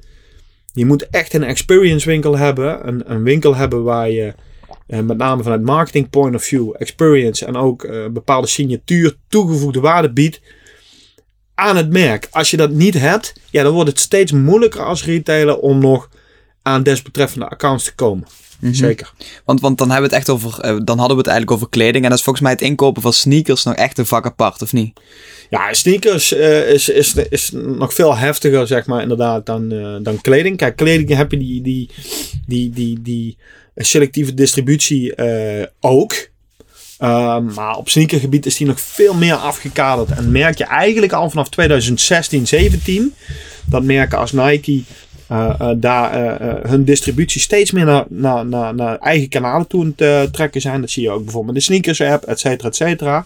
je 0.73 0.87
moet 0.87 1.09
echt 1.09 1.35
een 1.35 1.45
experience 1.45 2.07
winkel 2.07 2.37
hebben. 2.37 2.89
Een, 2.89 3.13
een 3.13 3.23
winkel 3.23 3.57
hebben 3.57 3.83
waar 3.83 4.11
je 4.11 4.35
uh, 4.89 5.01
met 5.01 5.17
name 5.17 5.43
vanuit 5.43 5.63
marketing 5.63 6.11
point 6.11 6.35
of 6.35 6.43
view, 6.43 6.75
experience 6.79 7.47
en 7.47 7.57
ook 7.57 7.85
uh, 7.85 8.07
bepaalde 8.09 8.47
signatuur 8.47 9.17
toegevoegde 9.29 9.81
waarde 9.81 10.13
biedt 10.13 10.41
aan 11.55 11.77
het 11.77 11.91
merk. 11.91 12.29
Als 12.31 12.51
je 12.51 12.57
dat 12.57 12.71
niet 12.71 12.95
hebt, 12.95 13.33
ja, 13.51 13.63
dan 13.63 13.73
wordt 13.73 13.91
het 13.91 13.99
steeds 13.99 14.33
moeilijker 14.33 14.83
als 14.83 15.05
retailer 15.05 15.59
om 15.59 15.79
nog 15.79 16.09
aan 16.63 16.83
desbetreffende 16.83 17.49
accounts 17.49 17.85
te 17.85 17.95
komen. 17.95 18.27
Mhm. 18.63 18.75
Zeker. 18.75 19.13
Want, 19.45 19.61
want 19.61 19.79
dan 19.79 19.91
hebben 19.91 20.11
we 20.11 20.17
het 20.17 20.27
echt 20.27 20.37
over, 20.37 20.61
eh, 20.61 20.77
dan 20.85 20.99
hadden 20.99 21.17
we 21.17 21.23
het 21.23 21.33
eigenlijk 21.33 21.51
over 21.51 21.69
kleding. 21.69 22.05
En 22.05 22.11
dat 22.11 22.19
is 22.19 22.25
volgens 22.25 22.45
mij 22.45 22.53
het 22.53 22.63
inkopen 22.63 23.03
van 23.03 23.13
sneakers 23.13 23.65
nog 23.65 23.75
echt 23.75 23.99
een 23.99 24.07
vak 24.07 24.27
apart, 24.27 24.63
of 24.63 24.73
niet? 24.73 25.01
Ja, 25.51 25.73
sneakers 25.73 26.33
uh, 26.33 26.71
is, 26.71 26.89
is, 26.89 27.15
is 27.15 27.51
nog 27.53 27.95
veel 27.95 28.17
heftiger, 28.17 28.67
zeg 28.67 28.87
maar, 28.87 29.03
inderdaad, 29.03 29.47
dan, 29.47 29.73
uh, 29.73 29.97
dan 30.03 30.21
kleding. 30.21 30.57
Kijk, 30.57 30.77
kleding 30.77 31.09
heb 31.09 31.31
je 31.31 31.39
die, 31.39 31.63
die, 31.63 31.91
die, 32.47 32.71
die, 32.71 33.03
die 33.03 33.37
selectieve 33.77 34.35
distributie 34.35 35.17
uh, 35.17 35.67
ook. 35.81 36.15
maar 37.55 37.77
op 37.77 37.89
sneakergebied 37.89 38.47
is 38.47 38.57
die 38.57 38.67
nog 38.67 38.81
veel 38.81 39.15
meer 39.15 39.35
afgekaderd. 39.35 40.11
En 40.11 40.31
merk 40.31 40.59
je 40.59 40.65
eigenlijk 40.65 41.13
al 41.13 41.31
vanaf 41.31 41.49
2016, 41.49 42.47
17 42.47 43.15
dat 43.65 43.83
merken 43.83 44.19
als 44.19 44.33
Nike 44.33 44.83
daar 45.77 46.41
uh, 46.43 46.71
hun 46.71 46.85
distributie 46.85 47.41
steeds 47.41 47.71
meer 47.71 47.85
naar, 47.85 48.05
naar, 48.09 48.47
naar, 48.47 48.75
naar 48.75 48.99
eigen 48.99 49.29
kanalen 49.29 49.67
toe 49.67 49.95
te 49.95 50.29
trekken 50.33 50.61
zijn. 50.61 50.81
Dat 50.81 50.91
zie 50.91 51.03
je 51.03 51.11
ook 51.11 51.23
bijvoorbeeld 51.25 51.55
in 51.55 51.59
de 51.59 51.65
sneakers 51.65 52.01
app, 52.01 52.25
et 52.25 52.41
cetera, 52.41 52.69
et 52.69 52.77
cetera. 52.77 53.25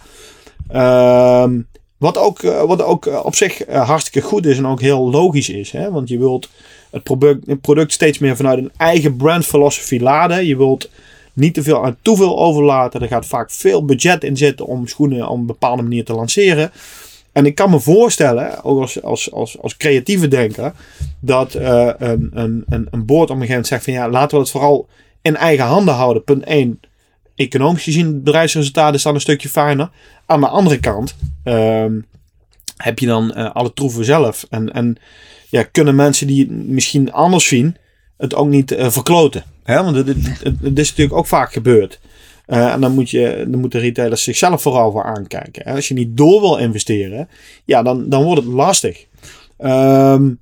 Ehm, 0.69 1.61
wat 1.97 2.19
ook, 2.19 2.41
wat 2.67 2.83
ook 2.83 3.25
op 3.25 3.35
zich 3.35 3.63
hartstikke 3.67 4.29
goed 4.29 4.47
is 4.47 4.59
en 4.59 4.67
ook 4.67 4.81
heel 4.81 5.11
logisch 5.11 5.49
is. 5.49 5.71
Hè? 5.71 5.91
Want 5.91 6.09
je 6.09 6.19
wilt 6.19 6.49
het 6.91 7.61
product, 7.61 7.93
steeds 7.93 8.19
meer 8.19 8.37
vanuit 8.37 8.59
een 8.59 8.73
eigen 8.77 9.17
brand 9.17 9.47
philosophy 9.47 9.99
laden. 9.99 10.47
Je 10.47 10.57
wilt 10.57 10.91
niet 11.33 11.55
te 11.55 11.63
veel 11.63 11.85
aan 11.85 11.97
veel 12.03 12.39
overlaten. 12.39 13.01
Er 13.01 13.09
gaat 13.09 13.27
vaak 13.27 13.51
veel 13.51 13.85
budget 13.85 14.25
in 14.25 14.37
zitten 14.37 14.67
om 14.67 14.87
schoenen 14.87 15.29
op 15.29 15.39
een 15.39 15.47
bepaalde 15.47 15.83
manier 15.83 16.05
te 16.05 16.15
lanceren. 16.15 16.71
En 17.37 17.47
ik 17.47 17.55
kan 17.55 17.71
me 17.71 17.81
voorstellen, 17.81 18.65
ook 18.65 18.81
als, 18.81 19.03
als, 19.03 19.33
als, 19.33 19.61
als 19.61 19.77
creatieve 19.77 20.29
denker, 20.29 20.73
dat 21.21 21.55
uh, 21.55 21.91
een, 21.99 22.31
een, 22.35 22.65
een, 22.69 22.89
een 22.91 23.05
boord 23.07 23.31
op 23.31 23.37
gegeven 23.43 23.49
moment 23.49 23.67
zegt 23.67 23.85
van 23.85 23.93
ja, 23.93 24.09
laten 24.09 24.37
we 24.37 24.43
het 24.43 24.53
vooral 24.53 24.89
in 25.23 25.37
eigen 25.37 25.65
handen 25.65 25.95
houden. 25.95 26.25
Punt 26.25 26.45
1. 26.45 26.81
Economisch 27.35 27.83
gezien, 27.83 28.21
is 28.95 29.03
dan 29.03 29.15
een 29.15 29.21
stukje 29.21 29.49
fijner. 29.49 29.91
Aan 30.27 30.41
de 30.41 30.49
andere 30.49 30.79
kant 30.79 31.17
uh, 31.45 31.85
heb 32.77 32.99
je 32.99 33.07
dan 33.07 33.33
uh, 33.37 33.51
alle 33.55 33.73
troeven 33.73 34.05
zelf. 34.05 34.47
En, 34.51 34.73
en 34.73 34.97
ja, 35.49 35.63
kunnen 35.63 35.95
mensen 35.95 36.27
die 36.27 36.41
het 36.41 36.69
misschien 36.69 37.13
anders 37.13 37.47
zien, 37.47 37.77
het 38.17 38.35
ook 38.35 38.49
niet 38.49 38.73
uh, 38.73 38.91
verkloten. 38.91 39.45
Hè? 39.63 39.83
Want 39.83 39.97
het, 39.97 40.07
het, 40.43 40.79
is 40.79 40.89
natuurlijk 40.89 41.17
ook 41.17 41.27
vaak 41.27 41.53
gebeurd. 41.53 42.01
Uh, 42.47 42.73
en 42.73 42.81
dan, 42.81 42.93
moet 42.93 43.11
je, 43.11 43.47
dan 43.49 43.61
moeten 43.61 43.81
retailers 43.81 44.23
zichzelf 44.23 44.63
vooral 44.63 44.91
voor 44.91 45.05
aankijken. 45.05 45.65
En 45.65 45.75
als 45.75 45.89
je 45.89 45.95
niet 45.95 46.17
door 46.17 46.41
wil 46.41 46.57
investeren, 46.57 47.29
ja, 47.65 47.83
dan, 47.83 48.09
dan 48.09 48.23
wordt 48.23 48.43
het 48.43 48.53
lastig. 48.53 49.07
Um, 49.59 50.39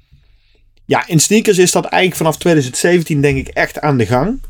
ja, 0.84 1.06
in 1.06 1.20
sneakers 1.20 1.58
is 1.58 1.72
dat 1.72 1.84
eigenlijk 1.84 2.16
vanaf 2.16 2.36
2017 2.36 3.20
denk 3.20 3.36
ik 3.36 3.48
echt 3.48 3.80
aan 3.80 3.98
de 3.98 4.06
gang. 4.06 4.40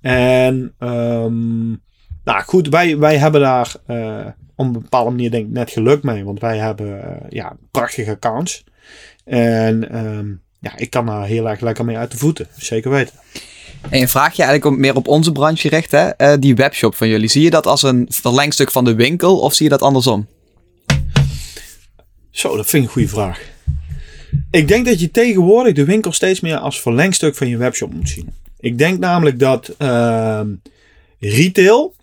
En 0.00 0.74
um, 0.78 1.80
nou 2.24 2.42
goed, 2.42 2.68
wij, 2.68 2.98
wij 2.98 3.16
hebben 3.16 3.40
daar 3.40 3.74
uh, 3.86 4.26
op 4.54 4.66
een 4.66 4.72
bepaalde 4.72 5.10
manier 5.10 5.30
denk 5.30 5.46
ik 5.46 5.52
net 5.52 5.70
geluk 5.70 6.02
mee. 6.02 6.24
Want 6.24 6.40
wij 6.40 6.58
hebben 6.58 6.86
uh, 6.86 7.16
ja, 7.28 7.56
prachtige 7.70 8.10
accounts. 8.10 8.64
En 9.24 10.06
um, 10.06 10.40
ja, 10.60 10.76
ik 10.76 10.90
kan 10.90 11.06
daar 11.06 11.26
heel 11.26 11.48
erg 11.48 11.60
lekker 11.60 11.84
mee 11.84 11.96
uit 11.96 12.10
de 12.10 12.18
voeten. 12.18 12.46
Zeker 12.56 12.90
weten. 12.90 13.14
En 13.88 14.08
vraag 14.08 14.36
je 14.36 14.42
eigenlijk 14.42 14.78
meer 14.78 14.96
op 14.96 15.08
onze 15.08 15.32
branche 15.32 15.68
gericht, 15.68 15.90
hè? 15.90 16.10
Uh, 16.18 16.34
die 16.40 16.54
webshop 16.54 16.94
van 16.94 17.08
jullie. 17.08 17.28
Zie 17.28 17.42
je 17.42 17.50
dat 17.50 17.66
als 17.66 17.82
een 17.82 18.06
verlengstuk 18.10 18.70
van 18.70 18.84
de 18.84 18.94
winkel 18.94 19.38
of 19.38 19.54
zie 19.54 19.64
je 19.64 19.70
dat 19.70 19.82
andersom? 19.82 20.26
Zo, 22.30 22.56
dat 22.56 22.66
vind 22.66 22.82
ik 22.82 22.88
een 22.88 22.94
goede 22.94 23.08
vraag. 23.08 23.40
Ik 24.50 24.68
denk 24.68 24.86
dat 24.86 25.00
je 25.00 25.10
tegenwoordig 25.10 25.74
de 25.74 25.84
winkel 25.84 26.12
steeds 26.12 26.40
meer 26.40 26.56
als 26.56 26.80
verlengstuk 26.80 27.36
van 27.36 27.48
je 27.48 27.56
webshop 27.56 27.94
moet 27.94 28.08
zien. 28.08 28.32
Ik 28.58 28.78
denk 28.78 28.98
namelijk 28.98 29.38
dat 29.38 29.74
uh, 29.78 30.40
retail 31.18 31.94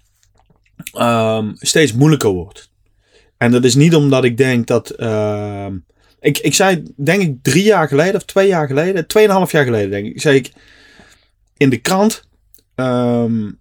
um, 0.93 1.53
steeds 1.55 1.93
moeilijker 1.93 2.29
wordt. 2.29 2.69
En 3.37 3.51
dat 3.51 3.63
is 3.63 3.75
niet 3.75 3.95
omdat 3.95 4.23
ik 4.23 4.37
denk 4.37 4.67
dat. 4.67 4.93
Uh, 4.97 5.65
ik, 6.19 6.37
ik 6.37 6.53
zei, 6.53 6.83
denk 6.95 7.21
ik, 7.21 7.35
drie 7.41 7.63
jaar 7.63 7.87
geleden 7.87 8.15
of 8.15 8.23
twee 8.23 8.47
jaar 8.47 8.67
geleden, 8.67 9.07
tweeënhalf 9.07 9.51
jaar 9.51 9.63
geleden, 9.63 9.89
denk 9.89 10.05
ik, 10.05 10.21
zei 10.21 10.35
ik 10.35 10.51
in 11.57 11.69
de 11.69 11.77
krant. 11.77 12.27
Um, 12.75 13.59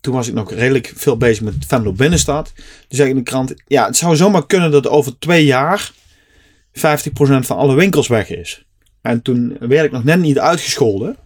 toen 0.00 0.14
was 0.14 0.28
ik 0.28 0.34
nog 0.34 0.52
redelijk 0.52 0.92
veel 0.94 1.16
bezig 1.16 1.44
met 1.44 1.54
Venlo 1.66 1.92
Binnenstad. 1.92 2.52
Toen 2.54 2.64
zei 2.88 3.10
in 3.10 3.16
de 3.16 3.22
krant, 3.22 3.54
ja, 3.66 3.86
het 3.86 3.96
zou 3.96 4.16
zomaar 4.16 4.46
kunnen 4.46 4.70
dat 4.70 4.88
over 4.88 5.18
twee 5.18 5.44
jaar 5.44 5.92
50% 6.72 6.80
van 7.40 7.56
alle 7.56 7.74
winkels 7.74 8.08
weg 8.08 8.30
is. 8.30 8.64
En 9.00 9.22
toen 9.22 9.56
werd 9.60 9.84
ik 9.84 9.90
nog 9.90 10.04
net 10.04 10.18
niet 10.18 10.38
uitgescholden 10.38 11.16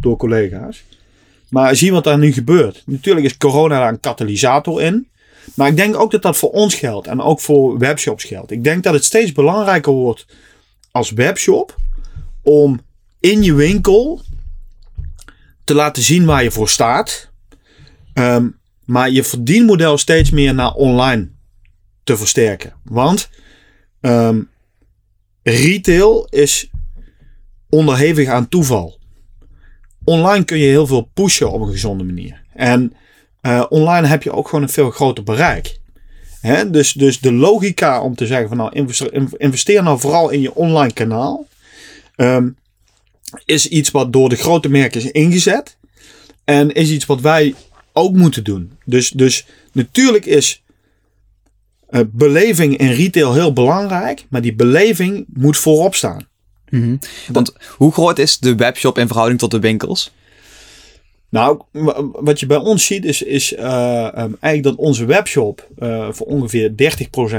door 0.00 0.16
collega's. 0.16 0.84
Maar 1.48 1.76
zie 1.76 1.92
wat 1.92 2.04
daar 2.04 2.18
nu 2.18 2.32
gebeurt. 2.32 2.82
Natuurlijk 2.86 3.26
is 3.26 3.36
corona 3.36 3.78
daar 3.78 3.88
een 3.88 4.00
katalysator 4.00 4.82
in. 4.82 5.08
Maar 5.54 5.68
ik 5.68 5.76
denk 5.76 5.96
ook 5.96 6.10
dat 6.10 6.22
dat 6.22 6.36
voor 6.36 6.50
ons 6.50 6.74
geldt. 6.74 7.06
En 7.06 7.20
ook 7.20 7.40
voor 7.40 7.78
webshops 7.78 8.24
geldt. 8.24 8.50
Ik 8.50 8.64
denk 8.64 8.82
dat 8.82 8.94
het 8.94 9.04
steeds 9.04 9.32
belangrijker 9.32 9.92
wordt 9.92 10.26
als 10.90 11.10
webshop. 11.10 11.76
Om 12.42 12.80
in 13.20 13.42
je 13.42 13.54
winkel 13.54 14.22
te 15.64 15.74
laten 15.74 16.02
zien 16.02 16.24
waar 16.24 16.42
je 16.42 16.50
voor 16.50 16.68
staat. 16.68 17.30
Um, 18.14 18.60
maar 18.84 19.10
je 19.10 19.24
verdienmodel 19.24 19.98
steeds 19.98 20.30
meer 20.30 20.54
naar 20.54 20.72
online 20.72 21.28
te 22.04 22.16
versterken. 22.16 22.72
Want 22.84 23.30
um, 24.00 24.50
retail 25.42 26.26
is 26.30 26.70
onderhevig 27.68 28.28
aan 28.28 28.48
toeval. 28.48 28.98
Online 30.04 30.44
kun 30.44 30.58
je 30.58 30.66
heel 30.66 30.86
veel 30.86 31.10
pushen 31.14 31.50
op 31.50 31.60
een 31.60 31.70
gezonde 31.70 32.04
manier. 32.04 32.42
En 32.54 32.92
uh, 33.42 33.64
online 33.68 34.06
heb 34.06 34.22
je 34.22 34.32
ook 34.32 34.48
gewoon 34.48 34.62
een 34.62 34.68
veel 34.68 34.90
groter 34.90 35.24
bereik. 35.24 35.78
Hè? 36.40 36.70
Dus, 36.70 36.92
dus 36.92 37.20
de 37.20 37.32
logica 37.32 38.00
om 38.00 38.14
te 38.14 38.26
zeggen 38.26 38.48
van 38.48 38.56
nou 38.56 38.86
investeer, 39.36 39.82
nou 39.82 40.00
vooral 40.00 40.30
in 40.30 40.40
je 40.40 40.54
online 40.54 40.92
kanaal. 40.92 41.46
Um, 42.16 42.56
is 43.44 43.68
iets 43.68 43.90
wat 43.90 44.12
door 44.12 44.28
de 44.28 44.36
grote 44.36 44.68
merken 44.68 45.00
is 45.00 45.10
ingezet. 45.10 45.76
En 46.44 46.72
is 46.72 46.90
iets 46.90 47.06
wat 47.06 47.20
wij 47.20 47.54
ook 47.92 48.12
moeten 48.12 48.44
doen. 48.44 48.72
Dus, 48.84 49.10
dus 49.10 49.46
natuurlijk 49.72 50.26
is 50.26 50.62
uh, 51.90 52.00
beleving 52.10 52.76
in 52.76 52.90
retail 52.90 53.32
heel 53.34 53.52
belangrijk. 53.52 54.26
Maar 54.28 54.40
die 54.40 54.54
beleving 54.54 55.24
moet 55.28 55.56
voorop 55.56 55.94
staan. 55.94 56.28
Mm 56.68 56.82
-hmm. 56.82 56.98
Want 57.32 57.52
hoe 57.76 57.92
groot 57.92 58.18
is 58.18 58.38
de 58.38 58.54
webshop 58.54 58.98
in 58.98 59.06
verhouding 59.06 59.38
tot 59.38 59.50
de 59.50 59.60
winkels? 59.60 60.12
Nou, 61.32 61.60
wat 62.12 62.40
je 62.40 62.46
bij 62.46 62.56
ons 62.56 62.86
ziet 62.86 63.04
is, 63.04 63.22
is 63.22 63.52
uh, 63.52 63.58
um, 64.16 64.36
eigenlijk 64.40 64.62
dat 64.62 64.76
onze 64.76 65.04
webshop 65.04 65.68
uh, 65.78 66.08
voor 66.10 66.26
ongeveer 66.26 66.70
30% 66.70 66.74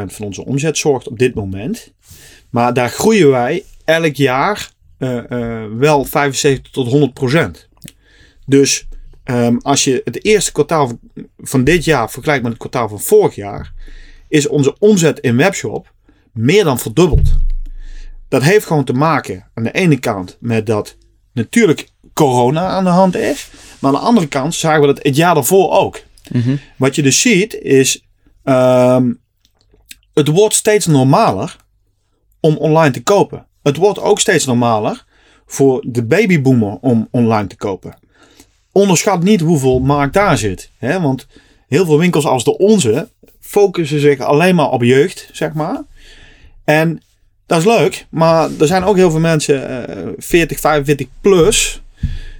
van 0.05 0.25
onze 0.25 0.45
omzet 0.45 0.77
zorgt 0.77 1.07
op 1.07 1.19
dit 1.19 1.33
moment. 1.33 1.91
Maar 2.49 2.73
daar 2.73 2.89
groeien 2.89 3.29
wij 3.29 3.63
elk 3.85 4.15
jaar 4.15 4.71
wel 5.77 6.05
75 6.05 6.71
tot 6.71 7.11
100%. 7.33 7.67
Dus 8.45 8.87
um, 9.25 9.59
als 9.61 9.83
je 9.83 10.01
het 10.03 10.25
eerste 10.25 10.51
kwartaal 10.51 10.87
van, 10.87 10.99
van 11.37 11.63
dit 11.63 11.85
jaar 11.85 12.11
vergelijkt 12.11 12.43
met 12.43 12.51
het 12.51 12.61
kwartaal 12.61 12.89
van 12.89 12.99
vorig 12.99 13.35
jaar, 13.35 13.73
is 14.27 14.47
onze 14.47 14.79
omzet 14.79 15.19
in 15.19 15.37
webshop 15.37 15.93
meer 16.31 16.63
dan 16.63 16.79
verdubbeld. 16.79 17.35
Dat 18.27 18.43
heeft 18.43 18.65
gewoon 18.65 18.83
te 18.83 18.93
maken 18.93 19.49
aan 19.53 19.63
de 19.63 19.71
ene 19.71 19.99
kant 19.99 20.37
met 20.39 20.65
dat 20.65 20.97
natuurlijk 21.33 21.87
corona 22.13 22.67
aan 22.67 22.83
de 22.83 22.89
hand 22.89 23.15
is. 23.15 23.49
Maar 23.79 23.93
aan 23.93 23.99
de 23.99 24.05
andere 24.05 24.27
kant 24.27 24.55
zagen 24.55 24.81
we 24.81 24.87
dat 24.87 25.03
het 25.03 25.15
jaar 25.15 25.33
daarvoor 25.33 25.71
ook. 25.71 26.01
Mm 26.31 26.41
-hmm. 26.41 26.59
Wat 26.77 26.95
je 26.95 27.01
dus 27.01 27.21
ziet 27.21 27.53
is, 27.53 28.05
um, 28.43 29.19
het 30.13 30.27
wordt 30.27 30.55
steeds 30.55 30.85
normaler 30.85 31.55
om 32.39 32.57
online 32.57 32.93
te 32.93 33.03
kopen. 33.03 33.47
Het 33.63 33.77
wordt 33.77 33.99
ook 33.99 34.19
steeds 34.19 34.45
normaler 34.45 35.05
voor 35.45 35.83
de 35.87 36.03
babyboomer 36.03 36.77
om 36.81 37.07
online 37.11 37.47
te 37.47 37.55
kopen. 37.55 37.97
Onderschat 38.71 39.23
niet 39.23 39.41
hoeveel 39.41 39.79
markt 39.79 40.13
daar 40.13 40.37
zit. 40.37 40.71
Hè? 40.77 41.01
Want 41.01 41.27
heel 41.67 41.85
veel 41.85 41.97
winkels 41.99 42.25
als 42.25 42.43
de 42.43 42.57
onze 42.57 43.09
focussen 43.39 43.99
zich 43.99 44.19
alleen 44.19 44.55
maar 44.55 44.69
op 44.69 44.83
jeugd, 44.83 45.29
zeg 45.31 45.53
maar. 45.53 45.81
En 46.63 47.01
Dat 47.45 47.59
is 47.59 47.65
leuk, 47.65 48.05
maar 48.09 48.49
er 48.59 48.67
zijn 48.67 48.83
ook 48.83 48.95
heel 48.95 49.11
veel 49.11 49.19
mensen, 49.19 49.87
eh 49.87 50.07
40, 50.17 50.59
45 50.59 51.07
plus, 51.21 51.81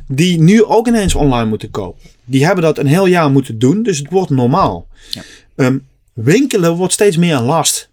die 0.08 0.42
nu 0.42 0.64
ook 0.64 0.88
ineens 0.88 1.16
online 1.16 1.50
moeten 1.50 1.72
kopen. 1.72 2.10
Die 2.26 2.46
hebben 2.46 2.64
dat 2.64 2.78
een 2.78 2.88
heel 2.88 3.06
jaar 3.06 3.32
moeten 3.32 3.60
doen, 3.60 3.84
dus 3.84 3.98
het 3.98 4.10
wordt 4.10 4.30
normaal. 4.30 4.88
Ja. 5.10 5.22
Ehm, 5.56 5.78
winkelen 6.14 6.76
wordt 6.76 6.94
steeds 6.94 7.18
meer 7.18 7.36
een 7.36 7.44
last. 7.44 7.90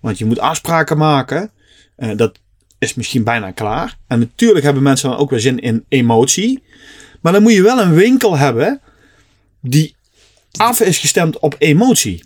Want 0.00 0.18
je 0.18 0.24
moet 0.24 0.38
afspraken 0.38 0.96
maken. 0.98 1.50
Eh, 1.96 2.16
dat 2.16 2.38
is 2.84 2.94
misschien 2.94 3.24
bijna 3.24 3.50
klaar. 3.50 3.98
En 4.06 4.18
natuurlijk 4.18 4.64
hebben 4.64 4.82
mensen 4.82 5.10
dan 5.10 5.18
ook 5.18 5.30
weer 5.30 5.40
zin 5.40 5.58
in 5.58 5.84
emotie. 5.88 6.62
Maar 7.20 7.32
dan 7.32 7.42
moet 7.42 7.52
je 7.52 7.62
wel 7.62 7.80
een 7.80 7.94
winkel 7.94 8.36
hebben 8.36 8.80
die 9.60 9.96
af 10.56 10.80
is 10.80 10.98
gestemd 10.98 11.38
op 11.38 11.54
emotie. 11.58 12.24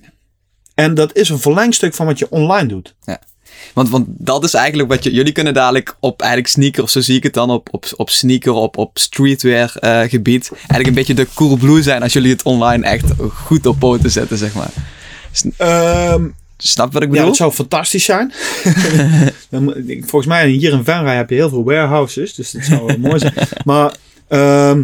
En 0.74 0.94
dat 0.94 1.16
is 1.16 1.28
een 1.28 1.38
verlengstuk 1.38 1.94
van 1.94 2.06
wat 2.06 2.18
je 2.18 2.30
online 2.30 2.68
doet. 2.68 2.94
Want, 3.74 3.88
want 3.88 4.06
dat 4.08 4.44
is 4.44 4.54
eigenlijk 4.54 4.88
wat 4.88 5.04
je, 5.04 5.12
jullie 5.12 5.32
kunnen 5.32 5.54
dadelijk 5.54 5.96
op 6.00 6.20
eigenlijk 6.20 6.50
sneaker, 6.50 6.82
of 6.82 6.90
zo 6.90 7.00
zie 7.00 7.16
ik 7.16 7.22
het 7.22 7.34
dan, 7.34 7.50
op, 7.50 7.68
op, 7.70 7.86
op 7.96 8.10
sneaker, 8.10 8.52
op, 8.52 8.76
op 8.76 8.98
streetwear 8.98 9.76
eh, 9.76 10.00
gebied. 10.00 10.50
Eigenlijk 10.52 10.86
een 10.86 10.94
beetje 10.94 11.14
de 11.14 11.26
cool 11.34 11.56
blue 11.56 11.82
zijn 11.82 12.02
als 12.02 12.12
jullie 12.12 12.32
het 12.32 12.42
online 12.42 12.86
echt 12.86 13.04
goed 13.32 13.66
op 13.66 13.78
poten 13.78 14.10
zetten, 14.10 14.38
zeg 14.38 14.54
maar. 14.54 14.70
Ehm, 15.56 16.28
Snap 16.58 16.92
wat 16.92 17.02
ik 17.02 17.08
ja, 17.08 17.14
bedoel? 17.14 17.26
dat 17.26 17.36
zou 17.36 17.52
fantastisch 17.52 18.04
zijn. 18.04 18.32
Volgens 20.10 20.26
mij 20.26 20.48
hier 20.48 20.72
in 20.72 20.84
Venray 20.84 21.16
heb 21.16 21.30
je 21.30 21.36
heel 21.36 21.48
veel 21.48 21.64
warehouses. 21.64 22.34
Dus 22.34 22.50
dat 22.50 22.62
zou 22.62 22.86
wel 22.86 22.98
mooi 23.08 23.18
zijn. 23.18 23.34
Maar 23.64 23.94
ehm, 24.28 24.82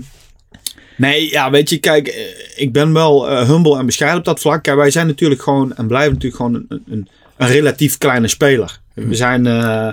nee, 0.97 1.31
ja, 1.31 1.51
weet 1.51 1.71
je, 1.71 1.79
kijk, 1.79 2.09
eh, 2.09 2.23
ik 2.57 2.73
ben 2.73 2.93
wel 2.93 3.31
eh, 3.31 3.49
humble 3.49 3.79
en 3.79 3.87
bescheiden 3.87 4.19
op 4.19 4.25
dat 4.25 4.41
vlak. 4.41 4.63
Kijk, 4.63 4.77
wij 4.77 4.91
zijn 4.91 5.07
natuurlijk 5.07 5.43
gewoon 5.43 5.75
en 5.75 5.87
blijven 5.87 6.13
natuurlijk 6.13 6.37
gewoon 6.37 6.55
een, 6.55 6.83
een, 6.87 7.09
een 7.37 7.49
relatief 7.49 7.99
kleine 7.99 8.29
speler. 8.29 8.81
We 8.95 9.15
zijn 9.15 9.47
eh, 9.47 9.93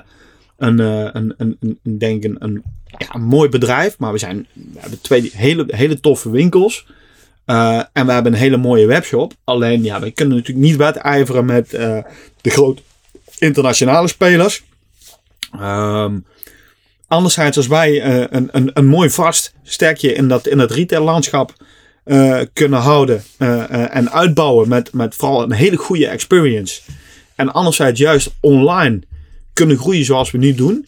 een, 0.58 0.80
een, 0.80 1.16
een, 1.16 1.34
een, 1.38 1.58
een, 1.84 1.98
denk 1.98 2.24
een, 2.24 2.36
een, 2.40 2.64
ja, 2.98 3.08
een 3.12 3.24
mooi 3.24 3.50
bedrijf, 3.50 3.98
maar 3.98 4.12
we, 4.12 4.18
zijn, 4.18 4.48
we 4.54 4.80
hebben 4.80 5.02
twee 5.02 5.32
hele, 5.34 5.66
hele 5.68 6.00
toffe 6.00 6.30
winkels. 6.30 6.86
Eh, 7.46 7.82
en 7.94 8.06
we 8.06 8.12
hebben 8.12 8.34
een 8.34 8.40
hele 8.40 8.58
mooie 8.58 8.86
webshop. 8.86 9.34
Alleen, 9.44 9.84
ja, 9.84 10.00
we 10.00 10.12
kunnen 10.12 10.38
natuurlijk 10.38 10.66
niet 10.66 10.76
wedijveren 10.76 11.46
met 11.46 11.74
eh, 11.74 11.98
de 12.42 12.50
grote 12.50 12.82
internationale 13.38 14.08
spelers. 14.08 14.64
Ehm 15.60 16.18
anderzijds, 17.08 17.58
als 17.58 17.68
wij 17.68 18.02
eh, 18.02 18.26
een, 18.30 18.50
een, 18.52 18.72
een 18.74 18.86
mooi 18.88 19.10
vast 19.10 19.54
sterkje 19.64 20.14
in 20.14 20.28
dat, 20.28 20.48
in 20.48 20.58
dat 20.58 20.72
retaillandschap 20.72 21.54
eh 22.04 22.42
kunnen 22.54 22.80
houden 22.80 23.24
en 23.38 24.12
uitbouwen 24.12 24.70
met, 24.70 24.94
met 24.94 25.16
vooral 25.16 25.44
een 25.44 25.52
hele 25.52 25.78
goede 25.78 26.08
experience. 26.08 26.82
En 27.36 27.54
anderzijds 27.54 28.00
juist 28.00 28.34
online 28.40 29.02
kunnen 29.54 29.78
groeien 29.78 30.06
zoals 30.06 30.32
we 30.32 30.38
nu 30.38 30.54
doen. 30.56 30.86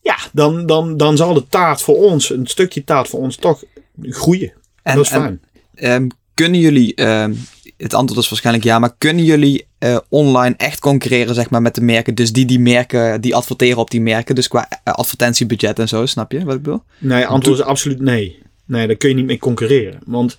Ja, 0.00 0.16
dan, 0.32 0.66
dan, 0.66 0.96
dan 0.96 1.16
zal 1.16 1.34
de 1.34 1.46
taart 1.48 1.82
voor 1.82 1.96
ons, 1.96 2.30
een 2.30 2.46
stukje 2.46 2.84
taart 2.84 3.08
voor 3.08 3.20
ons 3.20 3.36
toch 3.36 3.64
groeien. 4.00 4.52
En- 4.82 4.96
dat 4.96 5.04
is 5.04 5.10
en- 5.10 5.42
Ehm, 5.74 6.08
kunnen 6.34 6.60
jullie, 6.60 6.94
ehm, 6.94 7.34
het 7.76 7.94
antwoord 7.94 8.22
is 8.22 8.28
waarschijnlijk 8.28 8.64
ja, 8.64 8.78
maar 8.78 8.94
kunnen 8.98 9.24
jullie 9.24 9.66
eh, 9.78 9.98
online 10.08 10.54
echt 10.56 10.80
concurreren 10.80 11.34
zeg 11.34 11.50
maar, 11.50 11.62
met 11.62 11.74
de 11.74 11.80
merken? 11.80 12.14
Dus 12.14 12.32
die 12.32 12.46
die 12.46 12.60
merken, 12.60 13.20
die 13.20 13.34
adverteren 13.34 13.78
op 13.78 13.90
die 13.90 14.00
merken, 14.00 14.34
dus 14.34 14.48
qua 14.48 14.68
eh, 14.68 14.94
advertentiebudget 14.94 15.78
en 15.78 15.88
zo, 15.88 16.06
snap 16.06 16.32
je 16.32 16.44
wat 16.44 16.54
ik 16.54 16.62
bedoel? 16.62 16.82
Nee, 16.98 17.26
antwoord 17.26 17.58
is 17.58 17.64
absoluut 17.64 18.00
nee. 18.00 18.42
Nee, 18.64 18.86
daar 18.86 18.96
kun 18.96 19.08
je 19.08 19.14
niet 19.14 19.26
mee 19.26 19.38
concurreren. 19.38 20.00
Want 20.06 20.38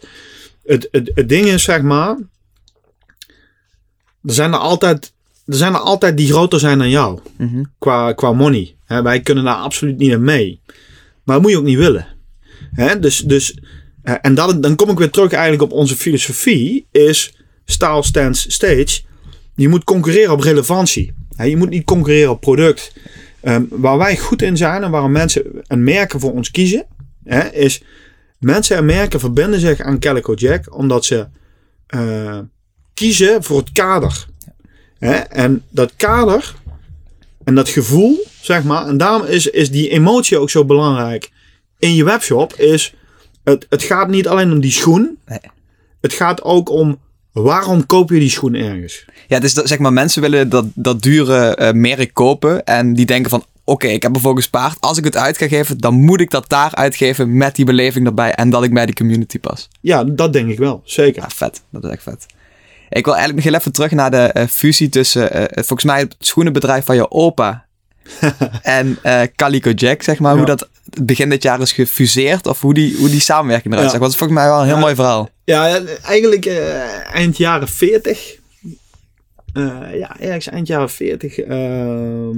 het, 0.66 0.88
het, 0.92 1.12
het 1.16 1.30
ding 1.30 1.46
is, 1.46 1.64
zeg 1.64 1.82
maar. 1.82 2.18
Er 4.24 4.34
zijn 4.34 4.52
er 4.52 4.58
altijd, 4.58 5.14
er 5.46 5.56
zijn 5.56 5.74
er 5.74 5.80
altijd 5.80 6.18
die 6.18 6.32
groter 6.32 6.60
zijn 6.60 6.78
dan 6.78 6.90
jou. 6.90 7.20
Mhm. 7.38 7.64
Qua, 7.78 8.14
qua 8.14 8.32
money. 8.32 8.76
Hè, 8.86 9.02
wij 9.02 9.22
kunnen 9.22 9.44
daar 9.44 9.56
absoluut 9.56 9.98
niet 9.98 10.14
aan 10.14 10.24
mee. 10.24 10.62
Maar 11.24 11.36
dat 11.36 11.42
moet 11.42 11.52
je 11.52 11.58
ook 11.58 11.64
niet 11.64 11.78
willen. 11.78 12.08
Hè, 12.72 13.00
dus, 13.00 13.20
dus, 13.20 13.58
en 14.04 14.36
dat, 14.36 14.64
dan 14.64 14.76
kom 14.76 14.90
ik 14.90 14.98
weer 14.98 15.10
terug 15.10 15.32
eigenlijk 15.32 15.64
op 15.64 15.72
onze 15.72 15.96
filosofie. 15.96 16.88
Is 16.92 17.38
style 17.66 18.04
stands 18.04 18.54
stage. 18.54 19.02
Je 19.56 19.68
moet 19.68 19.84
concurreren 19.84 20.32
op 20.32 20.40
relevantie. 20.40 21.14
Je 21.38 21.58
moet 21.58 21.70
niet 21.70 21.84
concurreren 21.84 22.32
op 22.32 22.42
product. 22.42 22.94
Ehm, 23.42 23.64
waar 23.70 23.98
wij 23.98 24.18
goed 24.18 24.42
in 24.42 24.58
zijn 24.58 24.84
en 24.84 24.92
waarom 24.92 25.12
mensen 25.12 25.44
en 25.68 25.84
merken 25.84 26.20
voor 26.20 26.32
ons 26.32 26.52
kiezen, 26.52 26.86
is 27.52 27.84
mensen 28.40 28.78
en 28.78 28.86
merken 28.86 29.20
verbinden 29.20 29.60
zich 29.60 29.80
aan 29.80 30.00
Calico 30.00 30.34
Jack 30.34 30.76
omdat 30.76 31.06
ze 31.06 31.28
eh, 31.88 32.40
kiezen 32.94 33.44
voor 33.44 33.58
het 33.58 33.72
kader. 33.72 34.26
En 35.30 35.64
dat 35.70 35.94
kader 35.96 36.56
en 37.44 37.56
dat 37.56 37.70
gevoel, 37.70 38.26
zeg 38.42 38.64
maar, 38.64 38.88
en 38.88 38.98
daarom 38.98 39.26
is, 39.26 39.48
is 39.48 39.72
die 39.72 39.90
emotie 39.90 40.38
ook 40.38 40.50
zo 40.50 40.66
belangrijk 40.66 41.32
in 41.80 41.96
je 41.96 42.04
webshop, 42.04 42.54
is 42.54 42.94
het, 43.44 43.66
het 43.70 43.84
gaat 43.84 44.08
niet 44.10 44.28
alleen 44.28 44.52
om 44.52 44.60
die 44.60 44.72
schoen, 44.72 45.18
Nee. 45.28 45.40
het 46.02 46.14
gaat 46.14 46.44
ook 46.44 46.70
om 46.70 47.00
waarom 47.32 47.86
koop 47.86 48.10
je 48.10 48.20
die 48.20 48.30
schoen 48.30 48.54
ergens. 48.54 49.06
Ja, 49.28 49.40
dus 49.40 49.54
dat, 49.54 49.68
zeg 49.68 49.80
maar, 49.80 49.94
mensen 49.94 50.22
willen 50.22 50.50
dat, 50.50 50.66
dat 50.74 51.02
dure 51.02 51.56
eh, 51.56 51.74
merk 51.74 52.14
kopen 52.14 52.64
en 52.64 52.94
die 52.94 53.06
denken 53.06 53.30
van, 53.30 53.46
oké, 53.64 53.88
ik 53.88 54.04
heb 54.04 54.16
ervoor 54.16 54.36
gespaard. 54.36 54.78
Als 54.82 54.98
ik 54.98 55.04
het 55.04 55.18
uit 55.18 55.38
ga 55.38 55.48
geven, 55.48 55.78
dan 55.78 55.94
moet 55.94 56.22
ik 56.22 56.30
dat 56.30 56.50
daar 56.50 56.76
uitgeven 56.76 57.38
met 57.38 57.56
die 57.56 57.66
beleving 57.66 58.06
erbij 58.06 58.34
en 58.34 58.50
dat 58.50 58.64
ik 58.64 58.74
bij 58.74 58.86
die 58.86 58.96
community 58.96 59.40
pas. 59.40 59.68
Ja, 59.82 60.04
dat 60.04 60.34
denk 60.34 60.50
ik 60.50 60.58
wel, 60.58 60.82
zeker. 60.84 61.22
Ja, 61.22 61.30
vet. 61.30 61.62
Dat 61.70 61.84
is 61.84 61.90
echt 61.90 62.04
vet. 62.04 62.26
Ik 62.90 63.06
wil 63.06 63.16
eigenlijk 63.16 63.44
nog 63.44 63.54
heel 63.54 63.60
even 63.62 63.74
terug 63.74 63.92
naar 63.92 64.12
de 64.12 64.18
eh, 64.18 64.48
fusie 64.48 64.90
tussen, 64.90 65.32
eh, 65.32 65.44
volgens 65.54 65.84
mij, 65.84 66.00
het 66.00 66.16
schoenenbedrijf 66.20 66.86
van 66.86 66.96
je 66.96 67.12
opa 67.12 67.66
en 68.62 68.98
Calico 69.36 69.70
Jack, 69.70 70.02
zeg 70.02 70.20
maar. 70.20 70.32
Ja. 70.32 70.38
Hoe 70.38 70.46
dat 70.46 70.70
begin 71.02 71.30
dit 71.30 71.44
jaar 71.44 71.62
is 71.62 71.72
gefuseerd 71.72 72.48
of 72.48 72.62
hoe 72.62 72.74
die, 72.74 72.96
hoe 72.98 73.10
die 73.10 73.22
samenwerking 73.22 73.74
eruit 73.74 73.86
Ja. 73.86 73.92
zag. 73.94 74.02
Dat 74.02 74.12
is 74.12 74.18
volgens 74.18 74.40
mij 74.40 74.48
wel 74.50 74.60
een 74.60 74.66
heel 74.66 74.76
Ja. 74.76 74.80
mooi 74.82 74.96
verhaal. 74.96 75.30
Ja, 75.44 75.80
eigenlijk 76.04 76.46
eh, 76.46 77.16
eind 77.16 77.38
jaren 77.38 77.68
40. 77.68 78.36
Eh, 79.54 79.80
ja, 79.94 80.20
ergens 80.20 80.48
eind 80.50 80.68
jaren 80.68 80.90
40. 80.90 81.40
ehm, 81.40 82.32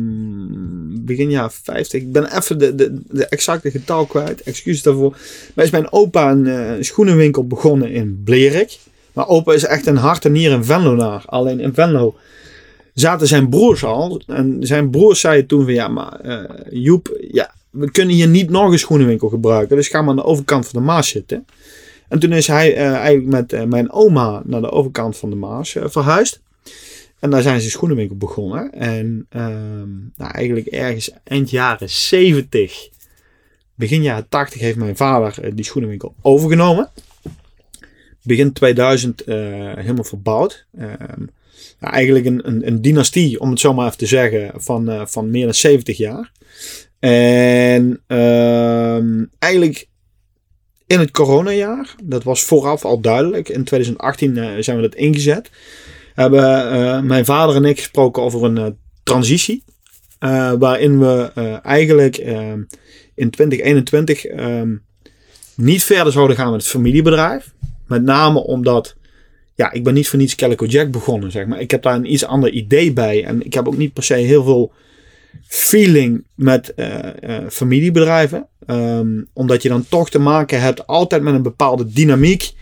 begin 1.06 1.30
jaren 1.30 1.52
50. 1.64 2.02
Ik 2.02 2.12
ben 2.12 2.38
even 2.38 2.58
de, 2.58 2.76
de, 2.76 3.02
de 3.10 3.26
exacte 3.28 3.72
getal 3.72 4.06
kwijt. 4.06 4.42
Excuses 4.44 4.82
daarvoor. 4.84 5.18
Maar 5.54 5.66
is 5.66 5.72
mijn 5.72 5.92
opa 5.92 6.32
een 6.32 6.48
eh, 6.48 6.72
schoenenwinkel 6.80 7.48
begonnen 7.48 7.92
in 7.92 8.22
Blerik. 8.24 8.78
Maar 9.14 9.28
opa 9.28 9.54
is 9.54 9.66
echt 9.66 9.86
een 9.86 9.98
hart 9.98 10.26
en 10.26 10.32
nier 10.32 10.52
in 10.52 10.64
Venlo 10.64 10.96
naar. 10.96 11.24
Alleen 11.26 11.60
in 11.60 11.74
Venlo 11.74 12.16
zaten 12.94 13.28
zijn 13.28 13.50
broers 13.50 13.84
al. 13.84 14.22
En 14.28 14.58
zijn 14.60 14.90
broers 14.90 15.20
zeiden 15.20 15.48
toen 15.48 15.64
van 15.64 15.74
ja, 15.74 15.88
maar 15.88 16.20
Joep, 16.70 17.18
ja, 17.32 17.54
we 17.76 17.92
kunnen 17.92 18.16
hier 18.16 18.28
niet 18.28 18.50
nog 18.50 18.72
een 18.72 18.80
schoenenwinkel 18.80 19.30
gebruiken. 19.30 19.76
Dus 19.76 19.88
ga 19.88 20.02
maar 20.02 20.10
aan 20.10 20.16
de 20.16 20.24
overkant 20.24 20.68
van 20.68 20.80
de 20.80 20.86
Maas 20.86 21.10
zitten. 21.10 21.46
En 22.08 22.20
toen 22.20 22.32
is 22.32 22.48
hij 22.48 22.76
eh, 22.76 22.94
eigenlijk 22.94 23.28
met 23.28 23.54
eh, 23.54 23.64
mijn 23.64 23.92
oma 23.92 24.42
naar 24.46 24.62
de 24.62 24.72
overkant 24.72 25.18
van 25.18 25.30
de 25.30 25.36
Maas 25.36 25.76
eh, 25.76 25.84
verhuisd. 25.88 26.42
En 27.20 27.30
daar 27.30 27.42
zijn 27.42 27.62
ze 27.62 27.70
schoenenwinkel 27.70 28.18
begonnen. 28.18 28.72
En 28.72 29.26
ehm, 29.30 29.90
nou, 30.16 30.32
eigenlijk 30.32 30.68
ergens 30.68 31.12
eind 31.24 31.50
jaren 31.50 31.90
70, 31.90 32.90
begin 33.76 34.02
jaren 34.02 34.30
80 34.30 34.62
heeft 34.62 34.78
mijn 34.78 34.98
vader 34.98 35.56
die 35.56 35.66
schoenenwinkel 35.66 36.16
overgenomen. 36.22 36.90
Begin 38.22 38.54
2000 38.54 39.24
eh, 39.24 39.36
helemaal 39.76 40.04
verbouwd. 40.04 40.66
Ehm, 40.78 41.26
nou, 41.80 41.94
eigenlijk 41.94 42.26
een, 42.26 42.48
een, 42.48 42.68
een 42.68 42.82
dynastie, 42.82 43.40
om 43.40 43.50
het 43.50 43.60
zo 43.60 43.74
maar 43.74 43.86
even 43.86 43.98
te 43.98 44.06
zeggen, 44.06 44.52
van, 44.56 45.08
van 45.08 45.30
meer 45.30 45.46
dan 45.46 45.54
70 45.54 45.98
jaar. 45.98 46.32
En 47.06 48.02
ehm, 48.08 49.26
eigenlijk 49.40 49.88
in 50.88 51.00
het 51.00 51.12
coronajaar, 51.12 51.96
dat 52.04 52.24
was 52.24 52.44
vooraf 52.44 52.86
al 52.86 53.00
duidelijk. 53.00 53.50
In 53.50 53.64
2018 53.64 54.38
eh, 54.38 54.52
zijn 54.60 54.76
we 54.76 54.82
dat 54.82 54.96
ingezet. 54.96 55.50
Hebben 56.14 56.72
eh, 56.72 57.02
mijn 57.02 57.26
vader 57.26 57.56
en 57.56 57.66
ik 57.66 57.78
gesproken 57.78 58.24
over 58.24 58.44
een 58.44 58.58
eh, 58.58 58.66
transitie. 59.04 59.64
waarin 60.60 61.00
we 61.00 61.32
eigenlijk 61.64 62.18
ehm, 62.18 62.64
in 63.16 63.30
2021 63.30 64.26
ehm, 64.26 64.76
niet 65.56 65.84
verder 65.84 66.14
zouden 66.14 66.36
gaan 66.36 66.52
met 66.52 66.62
het 66.62 66.72
familiebedrijf. 66.72 67.54
Met 67.88 68.04
name 68.04 68.40
omdat, 68.40 68.96
ja, 69.56 69.72
ik 69.72 69.84
ben 69.84 69.94
niet 69.94 70.08
voor 70.08 70.20
niets 70.20 70.36
Calico 70.36 70.66
Jack 70.66 70.92
begonnen, 70.92 71.32
zeg 71.32 71.46
maar. 71.46 71.60
Ik 71.60 71.72
heb 71.72 71.82
daar 71.82 71.96
een 71.96 72.12
iets 72.12 72.26
ander 72.26 72.50
idee 72.50 72.94
bij. 72.94 73.26
En 73.26 73.46
ik 73.46 73.54
heb 73.54 73.68
ook 73.68 73.78
niet 73.78 73.94
per 73.94 74.04
se 74.04 74.14
heel 74.14 74.44
veel 74.44 74.74
feeling 75.48 76.24
met 76.36 76.74
eh, 76.74 77.38
eh, 77.38 77.50
familiebedrijven. 77.50 78.48
Ehm, 78.66 79.22
omdat 79.34 79.62
je 79.62 79.70
dan 79.70 79.86
toch 79.90 80.10
te 80.10 80.20
maken 80.20 80.62
hebt 80.62 80.88
altijd 80.88 81.22
met 81.22 81.34
een 81.34 81.42
bepaalde 81.42 81.86
dynamiek. 81.86 82.54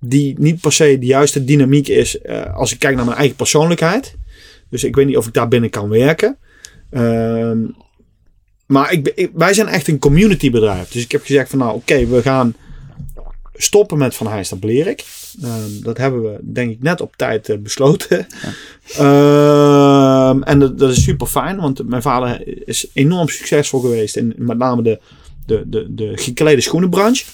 Die 0.00 0.34
niet 0.38 0.60
per 0.60 0.72
se 0.72 0.98
de 0.98 1.06
juiste 1.06 1.44
dynamiek 1.44 1.88
is 1.88 2.20
eh, 2.20 2.54
als 2.54 2.72
ik 2.72 2.78
kijk 2.78 2.96
naar 2.96 3.04
mijn 3.04 3.16
eigen 3.16 3.36
persoonlijkheid. 3.36 4.14
Dus 4.70 4.84
ik 4.84 4.94
weet 4.94 5.06
niet 5.06 5.16
of 5.16 5.26
ik 5.26 5.32
daar 5.32 5.48
binnen 5.48 5.70
kan 5.70 5.88
werken. 5.88 6.36
Ehm, 6.90 7.58
maar 8.66 8.92
ik, 8.92 9.30
wij 9.34 9.54
zijn 9.54 9.68
echt 9.68 9.88
een 9.88 9.98
community 9.98 10.50
bedrijf. 10.50 10.88
Dus 10.88 11.02
ik 11.02 11.12
heb 11.12 11.24
gezegd 11.24 11.50
van 11.50 11.58
nou 11.58 11.74
oké, 11.74 12.06
we 12.06 12.22
gaan 12.22 12.54
stoppen 13.56 13.98
met 13.98 14.14
Van 14.14 14.26
naar 14.26 14.58
Blerik. 14.60 15.04
Ehm, 15.42 15.82
dat 15.82 15.96
hebben 15.96 16.22
we 16.22 16.38
denk 16.42 16.70
ik 16.70 16.82
net 16.82 17.00
op 17.00 17.16
tijd 17.16 17.48
eh, 17.48 17.58
besloten. 17.58 18.26
Ehm, 18.96 20.42
en 20.42 20.58
dat, 20.58 20.78
dat 20.78 20.90
is 20.90 21.02
super 21.02 21.26
fijn, 21.26 21.56
want 21.56 21.88
mijn 21.88 22.02
vader 22.02 22.42
is 22.68 22.86
enorm 22.92 23.28
succesvol 23.28 23.80
geweest 23.80 24.16
in 24.16 24.34
met 24.36 24.58
name 24.58 24.82
de, 24.82 25.00
de, 25.46 25.62
de, 25.66 25.94
de 25.94 26.12
geklede 26.14 26.60
schoenenbranche. 26.60 27.24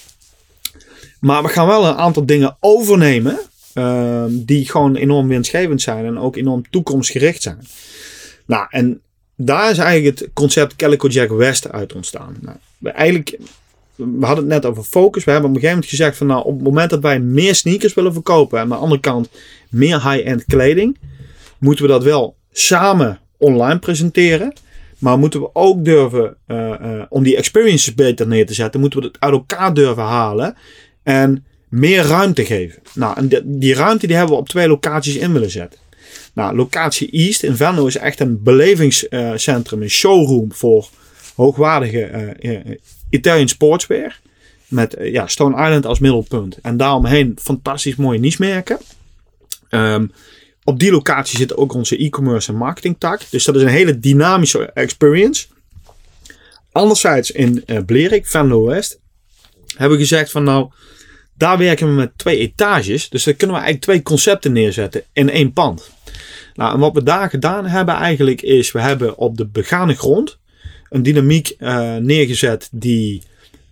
Maar 1.21 1.43
we 1.43 1.49
gaan 1.49 1.67
wel 1.67 1.87
een 1.87 1.97
aantal 1.97 2.27
dingen 2.27 2.57
overnemen 2.61 3.39
ehm, 3.73 4.31
die 4.31 4.71
gewoon 4.71 4.97
enorm 4.97 5.29
winstgevend 5.29 5.83
zijn 5.83 6.05
en 6.05 6.19
ook 6.19 6.37
enorm 6.37 6.63
toekomstgericht 6.71 7.43
zijn. 7.43 7.67
Nou, 8.47 8.67
en 8.71 9.01
daar 9.37 9.71
is 9.71 9.79
eigenlijk 9.79 10.19
het 10.19 10.31
concept 10.33 10.77
Calico 10.77 11.09
Jack 11.09 11.31
West 11.31 11.73
uit 11.73 11.93
ontstaan. 11.93 12.37
Nou, 12.41 12.57
eigenlijk, 12.95 13.39
we 13.97 14.27
hadden 14.27 14.45
het 14.45 14.63
net 14.63 14.67
over 14.67 14.83
focus. 14.83 15.25
We 15.25 15.31
hebben 15.31 15.51
op 15.51 15.57
een 15.57 15.63
gegeven 15.63 15.83
moment 15.83 15.97
gezegd 15.97 16.17
van 16.17 16.27
nou, 16.27 16.45
op 16.45 16.55
het 16.55 16.65
moment 16.65 16.91
dat 16.91 17.01
wij 17.01 17.21
meer 17.21 17.55
sneakers 17.55 17.95
willen 17.95 18.13
verkopen 18.13 18.59
en 18.59 18.65
aan 18.65 18.71
de 18.71 18.75
andere 18.75 19.01
kant 19.01 19.29
meer 19.69 20.11
high-end 20.11 20.45
kleding, 20.45 20.99
moeten 21.59 21.85
we 21.85 21.91
dat 21.91 22.03
wel 22.03 22.37
samen 22.53 23.21
online 23.37 23.79
presenteren. 23.79 24.53
Maar 24.99 25.19
moeten 25.19 25.41
we 25.41 25.51
ook 25.53 25.85
durven, 25.85 26.37
uh, 26.47 26.57
uh, 26.59 27.03
om 27.09 27.23
die 27.23 27.37
experiences 27.37 27.95
beter 27.95 28.27
neer 28.27 28.47
te 28.47 28.55
zetten, 28.55 28.81
moeten 28.81 29.01
we 29.01 29.07
het 29.07 29.17
uit 29.19 29.33
elkaar 29.33 29.75
durven 29.75 30.03
halen 30.03 30.57
en 31.03 31.45
meer 31.69 32.03
ruimte 32.03 32.45
geven. 32.45 32.83
Nou, 32.95 33.17
en 33.17 33.29
die, 33.29 33.41
die 33.45 33.75
ruimte 33.75 34.07
die 34.07 34.17
hebben 34.17 34.35
we 34.35 34.41
op 34.41 34.49
twee 34.49 34.69
locaties 34.69 35.17
in 35.17 35.33
willen 35.33 35.51
zetten. 35.51 35.81
Nou, 36.33 36.57
locatie 36.57 37.11
East 37.11 37.43
in 37.43 37.57
Venlo 37.57 37.87
is 37.87 37.97
echt 37.97 38.21
een 38.21 38.43
belevingscentrum, 38.43 39.83
een 39.83 39.91
showroom 39.91 40.53
voor 40.53 40.89
hoogwaardige 41.35 42.35
uh, 42.41 42.75
Italian 43.13 43.49
sportswear. 43.49 44.21
Met 44.69 44.97
ja, 45.01 45.27
Stone 45.27 45.65
Island 45.65 45.87
als 45.87 45.99
middelpunt. 45.99 46.59
En 46.63 46.77
daaromheen 46.77 47.37
fantastisch 47.41 47.97
mooie 47.97 48.19
niche-merken. 48.19 48.79
Um, 49.71 50.13
op 50.65 50.79
die 50.79 50.91
locatie 50.91 51.39
zit 51.39 51.57
ook 51.57 51.73
onze 51.73 51.97
e-commerce 51.97 52.53
en 52.53 52.59
marketing 52.59 52.97
tak. 52.99 53.21
Dus 53.31 53.45
dat 53.45 53.57
is 53.57 53.63
een 53.63 53.69
hele 53.69 53.99
dynamische 53.99 54.71
experience. 54.73 55.47
Anderzijds 56.73 57.31
in 57.31 57.63
uh, 57.67 57.79
Blerik, 57.87 58.27
Venlo 58.27 58.65
West, 58.65 59.01
hebben 59.77 59.99
we 59.99 60.03
gezegd 60.03 60.31
van 60.31 60.45
nou, 60.45 60.71
daar 61.35 61.59
werken 61.59 61.87
we 61.87 61.93
met 61.93 62.19
twee 62.19 62.39
etages. 62.39 63.09
Dus 63.09 63.25
daar 63.25 63.35
kunnen 63.35 63.57
we 63.57 63.63
eigenlijk 63.63 63.93
twee 63.93 64.03
concepten 64.03 64.53
neerzetten 64.53 65.03
in 65.13 65.31
één 65.31 65.53
pand. 65.53 65.91
Nou, 66.55 66.75
en 66.75 66.81
wat 66.81 66.93
we 66.93 67.03
daar 67.03 67.31
gedaan 67.31 67.67
hebben 67.67 67.95
eigenlijk 67.95 68.43
is, 68.43 68.73
we 68.73 68.81
hebben 68.81 69.17
op 69.17 69.37
de 69.37 69.47
begane 69.47 69.95
grond 69.95 70.39
een 70.93 71.03
dynamiek 71.03 71.55
uh, 71.59 71.97
neergezet 71.97 72.69
die 72.73 73.23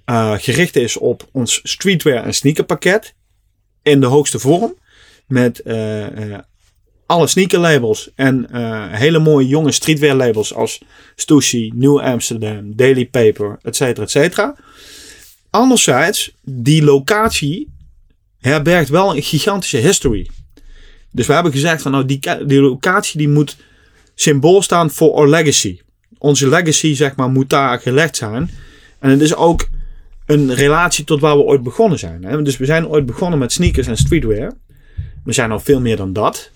uh, 0.06 0.34
gericht 0.38 0.76
is 0.76 0.96
op 0.96 1.28
ons 1.32 1.60
streetwear 1.62 2.24
en 2.24 2.34
sneakerpakket 2.34 3.14
in 3.82 4.00
de 4.00 4.06
hoogste 4.06 4.38
vorm. 4.38 4.78
Met 5.26 5.60
uh, 5.64 6.38
alle 7.06 7.26
sneakerlabels 7.26 8.10
en 8.14 8.46
hele 8.96 9.18
mooie 9.18 9.46
jonge 9.46 9.72
streetwear 9.72 10.14
labels 10.14 10.54
als 10.54 10.80
Stussy, 11.16 11.70
New 11.74 12.00
Amsterdam, 12.00 12.76
Daily 12.76 13.06
Paper, 13.06 13.58
etc. 13.62 14.00
cetera. 14.04 14.56
Anderzijds, 15.50 16.30
die 16.42 16.82
locatie 16.82 17.68
herbergt 18.38 18.88
wel 18.88 19.16
een 19.16 19.22
gigantische 19.22 19.76
history. 19.76 20.30
Dus 21.10 21.26
we 21.26 21.32
hebben 21.32 21.52
gezegd 21.52 21.82
van 21.82 21.92
nou 21.92 22.04
die, 22.04 22.20
die 22.46 22.60
locatie 22.60 23.18
die 23.18 23.28
moet 23.28 23.56
symbool 24.14 24.62
staan 24.62 24.90
voor 24.90 25.14
our 25.14 25.28
legacy. 25.28 25.80
Onze 26.18 26.48
legacy 26.48 26.94
zeg 26.94 27.16
maar 27.16 27.30
moet 27.30 27.50
daar 27.50 27.80
gelegd 27.80 28.16
zijn. 28.16 28.50
En 28.98 29.10
het 29.10 29.20
is 29.20 29.34
ook 29.34 29.68
een 30.26 30.54
relatie 30.54 31.04
tot 31.04 31.20
waar 31.20 31.36
we 31.36 31.42
ooit 31.42 31.62
begonnen 31.62 31.98
zijn. 31.98 32.24
Hè? 32.24 32.42
Dus 32.42 32.56
we 32.56 32.64
zijn 32.64 32.88
ooit 32.88 33.06
begonnen 33.06 33.38
met 33.38 33.52
sneakers 33.52 33.86
en 33.86 33.96
streetwear. 33.96 34.52
We 35.24 35.32
zijn 35.32 35.50
al 35.50 35.60
veel 35.60 35.80
meer 35.80 35.96
dan 35.96 36.12
dat. 36.12 36.50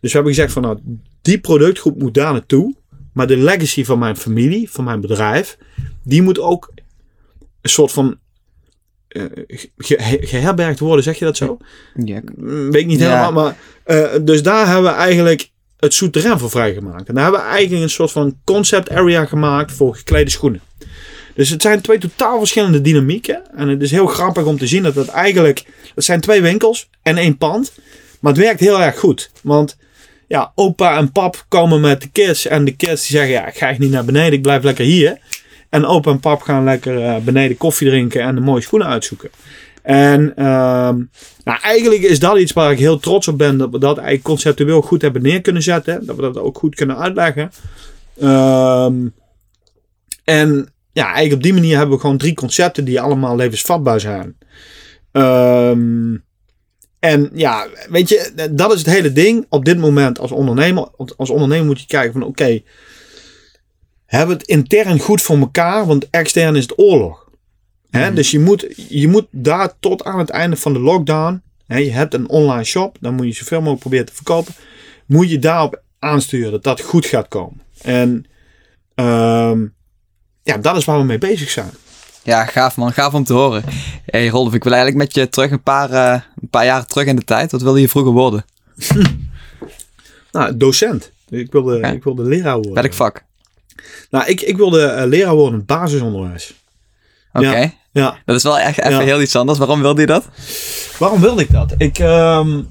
Dus 0.00 0.12
we 0.12 0.16
hebben 0.18 0.34
gezegd 0.34 0.52
van 0.52 0.62
nou 0.62 0.78
die 1.22 1.38
productgroep 1.38 1.98
moet 1.98 2.14
daar 2.14 2.32
naartoe. 2.32 2.74
Maar 3.12 3.26
de 3.26 3.36
legacy 3.36 3.84
van 3.84 3.98
mijn 3.98 4.16
familie, 4.16 4.70
van 4.70 4.84
mijn 4.84 5.00
bedrijf, 5.00 5.58
die 6.02 6.22
moet 6.22 6.38
ook 6.38 6.72
een 7.60 7.70
soort 7.70 7.92
van 7.92 8.18
uh, 9.08 9.24
ge 9.76 10.18
geherbergd 10.20 10.78
worden, 10.78 11.04
zeg 11.04 11.18
je 11.18 11.24
dat 11.24 11.36
zo? 11.36 11.58
Ja. 12.04 12.20
Weet 12.36 12.74
ik 12.74 12.86
niet 12.86 13.00
helemaal, 13.00 13.32
maar 13.32 13.56
uh, 13.86 14.06
dus 14.22 14.42
daar 14.42 14.66
hebben 14.66 14.90
we 14.90 14.96
eigenlijk 14.96 15.50
het 15.78 15.94
souterrain 15.94 16.38
voor 16.38 16.50
vrijgemaakt. 16.50 17.08
En 17.08 17.14
daar 17.14 17.22
hebben 17.22 17.40
we 17.40 17.46
eigenlijk 17.46 17.82
een 17.82 17.90
soort 17.90 18.12
van 18.12 18.36
concept 18.44 18.90
area 18.90 19.24
gemaakt 19.24 19.72
voor 19.72 19.94
geklede 19.94 20.30
schoenen. 20.30 20.60
Dus 21.34 21.50
het 21.50 21.62
zijn 21.62 21.80
twee 21.80 21.98
totaal 21.98 22.38
verschillende 22.38 22.80
dynamieken. 22.80 23.42
En 23.56 23.68
het 23.68 23.82
is 23.82 23.90
heel 23.90 24.06
grappig 24.06 24.44
om 24.44 24.58
te 24.58 24.66
zien 24.66 24.82
dat 24.82 24.94
het 24.94 25.08
eigenlijk... 25.08 25.64
Het 25.94 26.04
zijn 26.04 26.20
twee 26.20 26.42
winkels 26.42 26.88
en 27.02 27.16
één 27.16 27.36
pand. 27.36 27.72
Maar 28.20 28.32
het 28.32 28.42
werkt 28.42 28.60
heel 28.60 28.82
erg 28.82 28.98
goed. 28.98 29.30
Want 29.42 29.76
ja, 30.28 30.52
opa 30.54 30.96
en 30.96 31.12
pap 31.12 31.44
komen 31.48 31.80
met 31.80 32.00
de 32.00 32.08
kids. 32.08 32.46
En 32.46 32.64
de 32.64 32.76
kids 32.76 33.06
die 33.06 33.16
zeggen, 33.16 33.32
ja, 33.32 33.46
ik 33.46 33.56
ga 33.56 33.68
echt 33.68 33.78
niet 33.78 33.90
naar 33.90 34.04
beneden. 34.04 34.32
Ik 34.32 34.42
blijf 34.42 34.62
lekker 34.62 34.84
hier. 34.84 35.18
En 35.68 35.84
opa 35.84 36.10
en 36.10 36.20
pap 36.20 36.40
gaan 36.40 36.64
lekker 36.64 36.98
uh, 36.98 37.16
beneden 37.16 37.56
koffie 37.56 37.88
drinken 37.88 38.22
en 38.22 38.34
de 38.34 38.40
mooie 38.40 38.62
schoenen 38.62 38.88
uitzoeken. 38.88 39.30
En 39.82 40.32
uh, 40.36 40.44
nou, 41.44 41.60
eigenlijk 41.62 42.02
is 42.02 42.18
dat 42.18 42.38
iets 42.38 42.52
waar 42.52 42.72
ik 42.72 42.78
heel 42.78 42.98
trots 42.98 43.28
op 43.28 43.38
ben. 43.38 43.56
Dat 43.56 43.70
we 43.70 43.78
dat 43.78 43.96
eigenlijk 43.96 44.26
conceptueel 44.26 44.82
goed 44.82 45.02
hebben 45.02 45.22
neer 45.22 45.40
kunnen 45.40 45.62
zetten. 45.62 46.06
Dat 46.06 46.16
we 46.16 46.22
dat 46.22 46.38
ook 46.38 46.58
goed 46.58 46.74
kunnen 46.74 46.98
uitleggen. 46.98 47.50
Um, 48.22 49.14
en 50.24 50.72
ja, 50.92 51.04
eigenlijk 51.04 51.34
op 51.34 51.42
die 51.42 51.52
manier 51.52 51.76
hebben 51.76 51.94
we 51.94 52.00
gewoon 52.00 52.16
drie 52.16 52.34
concepten 52.34 52.84
die 52.84 53.00
allemaal 53.00 53.36
levensvatbaar 53.36 54.00
zijn. 54.00 54.36
Um, 55.12 56.24
en 56.98 57.30
ja, 57.34 57.66
weet 57.88 58.08
je, 58.08 58.48
dat 58.50 58.72
is 58.72 58.78
het 58.78 58.94
hele 58.94 59.12
ding. 59.12 59.46
Op 59.48 59.64
dit 59.64 59.78
moment 59.78 60.18
als 60.18 60.32
ondernemer, 60.32 60.88
als 61.16 61.30
ondernemer 61.30 61.66
moet 61.66 61.80
je 61.80 61.86
kijken 61.86 62.12
van 62.12 62.22
oké, 62.22 62.62
hebben 64.06 64.36
we 64.36 64.42
het 64.42 64.50
intern 64.50 64.98
goed 64.98 65.22
voor 65.22 65.38
elkaar, 65.38 65.86
want 65.86 66.10
extern 66.10 66.56
is 66.56 66.62
het 66.62 66.78
oorlog. 66.78 67.27
Hè? 67.90 68.08
Mm. 68.08 68.14
Dus 68.14 68.30
je 68.30 68.38
moet, 68.38 68.66
je 68.88 69.08
moet 69.08 69.26
daar 69.30 69.72
tot 69.80 70.04
aan 70.04 70.18
het 70.18 70.30
einde 70.30 70.56
van 70.56 70.72
de 70.72 70.78
lockdown, 70.78 71.42
hè, 71.66 71.76
je 71.76 71.90
hebt 71.90 72.14
een 72.14 72.28
online 72.28 72.64
shop, 72.64 72.96
dan 73.00 73.14
moet 73.14 73.26
je 73.26 73.32
zoveel 73.32 73.58
mogelijk 73.58 73.80
proberen 73.80 74.06
te 74.06 74.14
verkopen, 74.14 74.54
moet 75.06 75.30
je 75.30 75.38
daarop 75.38 75.82
aansturen 75.98 76.50
dat 76.50 76.62
dat 76.62 76.80
goed 76.80 77.06
gaat 77.06 77.28
komen. 77.28 77.60
En 77.82 78.26
um, 78.94 79.74
ja, 80.42 80.56
dat 80.56 80.76
is 80.76 80.84
waar 80.84 80.98
we 80.98 81.04
mee 81.04 81.18
bezig 81.18 81.50
zijn. 81.50 81.70
Ja, 82.22 82.44
gaaf 82.44 82.76
man, 82.76 82.92
gaaf 82.92 83.14
om 83.14 83.24
te 83.24 83.32
horen. 83.32 83.64
Hey 84.04 84.28
Rolf, 84.28 84.54
ik 84.54 84.64
wil 84.64 84.72
eigenlijk 84.72 85.02
met 85.02 85.14
je 85.14 85.28
terug 85.28 85.50
een 85.50 85.62
paar, 85.62 85.90
uh, 85.90 86.20
een 86.40 86.48
paar 86.48 86.64
jaren 86.64 86.86
terug 86.86 87.06
in 87.06 87.16
de 87.16 87.24
tijd. 87.24 87.52
Wat 87.52 87.62
wilde 87.62 87.80
je 87.80 87.88
vroeger 87.88 88.12
worden? 88.12 88.44
nou, 90.32 90.56
docent. 90.56 91.10
Ik 91.28 91.52
wilde, 91.52 91.80
ik 91.80 92.04
wilde 92.04 92.22
leraar 92.22 92.54
worden. 92.54 92.74
Welk 92.74 92.92
vak? 92.92 93.24
Nou, 94.10 94.26
ik, 94.26 94.40
ik 94.40 94.56
wilde 94.56 94.96
uh, 94.98 95.08
leraar 95.08 95.34
worden 95.34 95.58
in 95.58 95.66
basisonderwijs. 95.66 96.54
Oké. 97.38 97.48
Okay. 97.48 97.76
Ja. 97.92 98.18
Dat 98.24 98.36
is 98.36 98.42
wel 98.42 98.58
echt 98.58 98.78
even 98.80 99.04
heel 99.04 99.20
iets 99.20 99.36
anders. 99.36 99.58
Waarom 99.58 99.80
wilde 99.80 100.00
je 100.00 100.06
dat? 100.06 100.28
Waarom 100.98 101.20
wilde 101.20 101.42
ik 101.42 101.50
dat? 101.50 101.74
Ik, 101.76 101.98
um... 101.98 102.68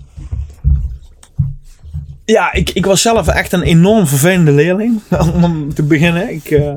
ja, 2.26 2.54
ik, 2.54 2.70
ik 2.70 2.86
was 2.86 3.02
zelf 3.02 3.28
echt 3.28 3.52
een 3.52 3.62
enorm 3.62 4.08
vervelende 4.08 4.52
leerling. 4.52 5.02
Om 5.44 5.74
te 5.74 5.84
beginnen. 5.84 6.30
Ik, 6.30 6.50
uh, 6.50 6.74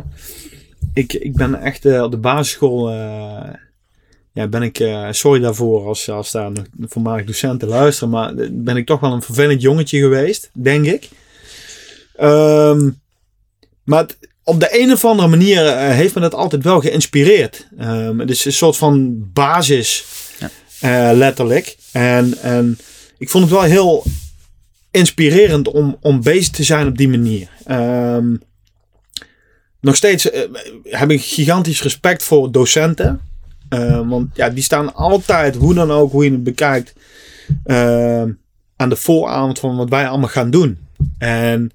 ik, 0.95 1.13
ik 1.13 1.35
ben 1.35 1.61
echt 1.61 1.85
uh, 1.85 2.03
op 2.03 2.11
de 2.11 2.17
basisschool. 2.17 2.91
ja, 4.33 4.47
ben 4.49 4.63
ik. 4.63 4.85
sorry 5.11 5.41
daarvoor 5.41 5.87
als, 5.87 6.11
als 6.11 6.31
daar 6.31 6.51
nog 6.51 6.65
voormalig 6.81 7.25
docenten 7.25 7.69
luisteren. 7.69 8.11
Maar 8.11 8.33
ben 8.51 8.77
ik 8.77 8.87
toch 8.87 9.01
wel 9.01 9.13
een 9.13 9.23
vervelend 9.23 9.63
jongetje 9.63 9.99
geweest, 9.99 10.51
denk 10.53 10.87
ik. 10.87 11.09
Um, 12.21 13.01
maar 13.85 14.01
het, 14.01 14.19
op 14.45 14.61
de 14.61 14.81
een 14.81 14.93
of 14.93 15.05
andere 15.05 15.29
manier 15.29 15.65
uh, 15.65 15.89
heeft 15.89 16.15
me 16.15 16.21
dat 16.21 16.35
altijd 16.35 16.63
wel 16.63 16.81
geïnspireerd. 16.81 17.69
Um, 17.81 18.21
het 18.21 18.31
is 18.31 18.45
een 18.45 18.53
soort 18.53 18.77
van 18.77 19.25
basis, 19.33 20.05
ja. 20.39 21.11
uh, 21.11 21.17
letterlijk. 21.17 21.77
En, 21.93 22.39
en 22.43 22.79
ik 23.19 23.31
vond 23.31 23.45
het 23.45 23.53
wel 23.53 23.63
heel 23.63 24.05
inspirerend 24.91 25.69
om, 25.69 25.97
om 26.01 26.23
bezig 26.23 26.51
te 26.51 26.65
zijn 26.65 26.87
op 26.87 26.97
die 26.97 27.09
manier. 27.09 27.49
Um, 27.71 28.43
nog 29.81 29.97
steeds 29.97 30.33
uh, 30.33 30.41
heb 30.83 31.11
ik 31.11 31.23
gigantisch 31.23 31.83
respect 31.83 32.23
voor 32.23 32.53
docenten. 32.53 33.21
want 34.07 34.37
ja, 34.37 34.51
die 34.51 34.63
staan 34.63 34.95
altijd, 34.95 35.57
hoe 35.57 35.75
dan 35.75 35.91
ook, 35.91 36.13
hoe 36.13 36.25
je 36.25 36.31
het 36.31 36.45
bekijkt, 36.45 36.93
aan 38.77 38.89
de 38.89 38.97
vooravond 38.97 39.59
van 39.59 39.77
wat 39.77 39.89
wij 39.89 40.09
allemaal 40.09 40.29
gaan 40.29 40.51
doen. 40.51 40.79
En 41.19 41.71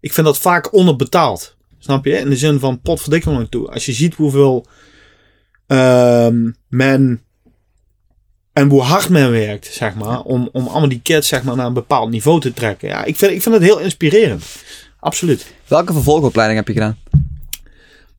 ik 0.00 0.12
vind 0.12 0.26
dat 0.26 0.38
vaak 0.38 0.74
onderbetaald. 0.74 1.56
Snap 1.78 2.04
je? 2.04 2.18
In 2.18 2.30
de 2.30 2.36
zin 2.36 2.58
van 2.58 2.80
potverdikking 2.80 3.46
toe. 3.50 3.70
Als 3.70 3.86
je 3.86 3.92
ziet 3.92 4.14
hoeveel 4.14 4.66
um, 5.66 6.54
men 6.68 7.22
en 8.52 8.68
hoe 8.68 8.82
hard 8.82 9.08
men 9.08 9.30
werkt, 9.30 9.66
zeg 9.66 9.94
maar, 9.94 10.20
om, 10.22 10.48
om 10.52 10.66
allemaal 10.66 10.88
die 10.88 11.00
kids 11.02 11.28
zeg 11.28 11.42
maar, 11.42 11.56
naar 11.56 11.66
een 11.66 11.72
bepaald 11.72 12.10
niveau 12.10 12.40
te 12.40 12.52
trekken. 12.52 12.88
Ja, 12.88 13.04
ik 13.04 13.16
vind, 13.16 13.32
ik 13.32 13.42
vind 13.42 13.54
het 13.54 13.64
heel 13.64 13.78
inspirerend. 13.78 14.44
Absoluut. 15.00 15.54
Welke 15.66 15.92
vervolgopleiding 15.92 16.58
heb 16.58 16.68
je 16.68 16.74
gedaan? 16.74 16.96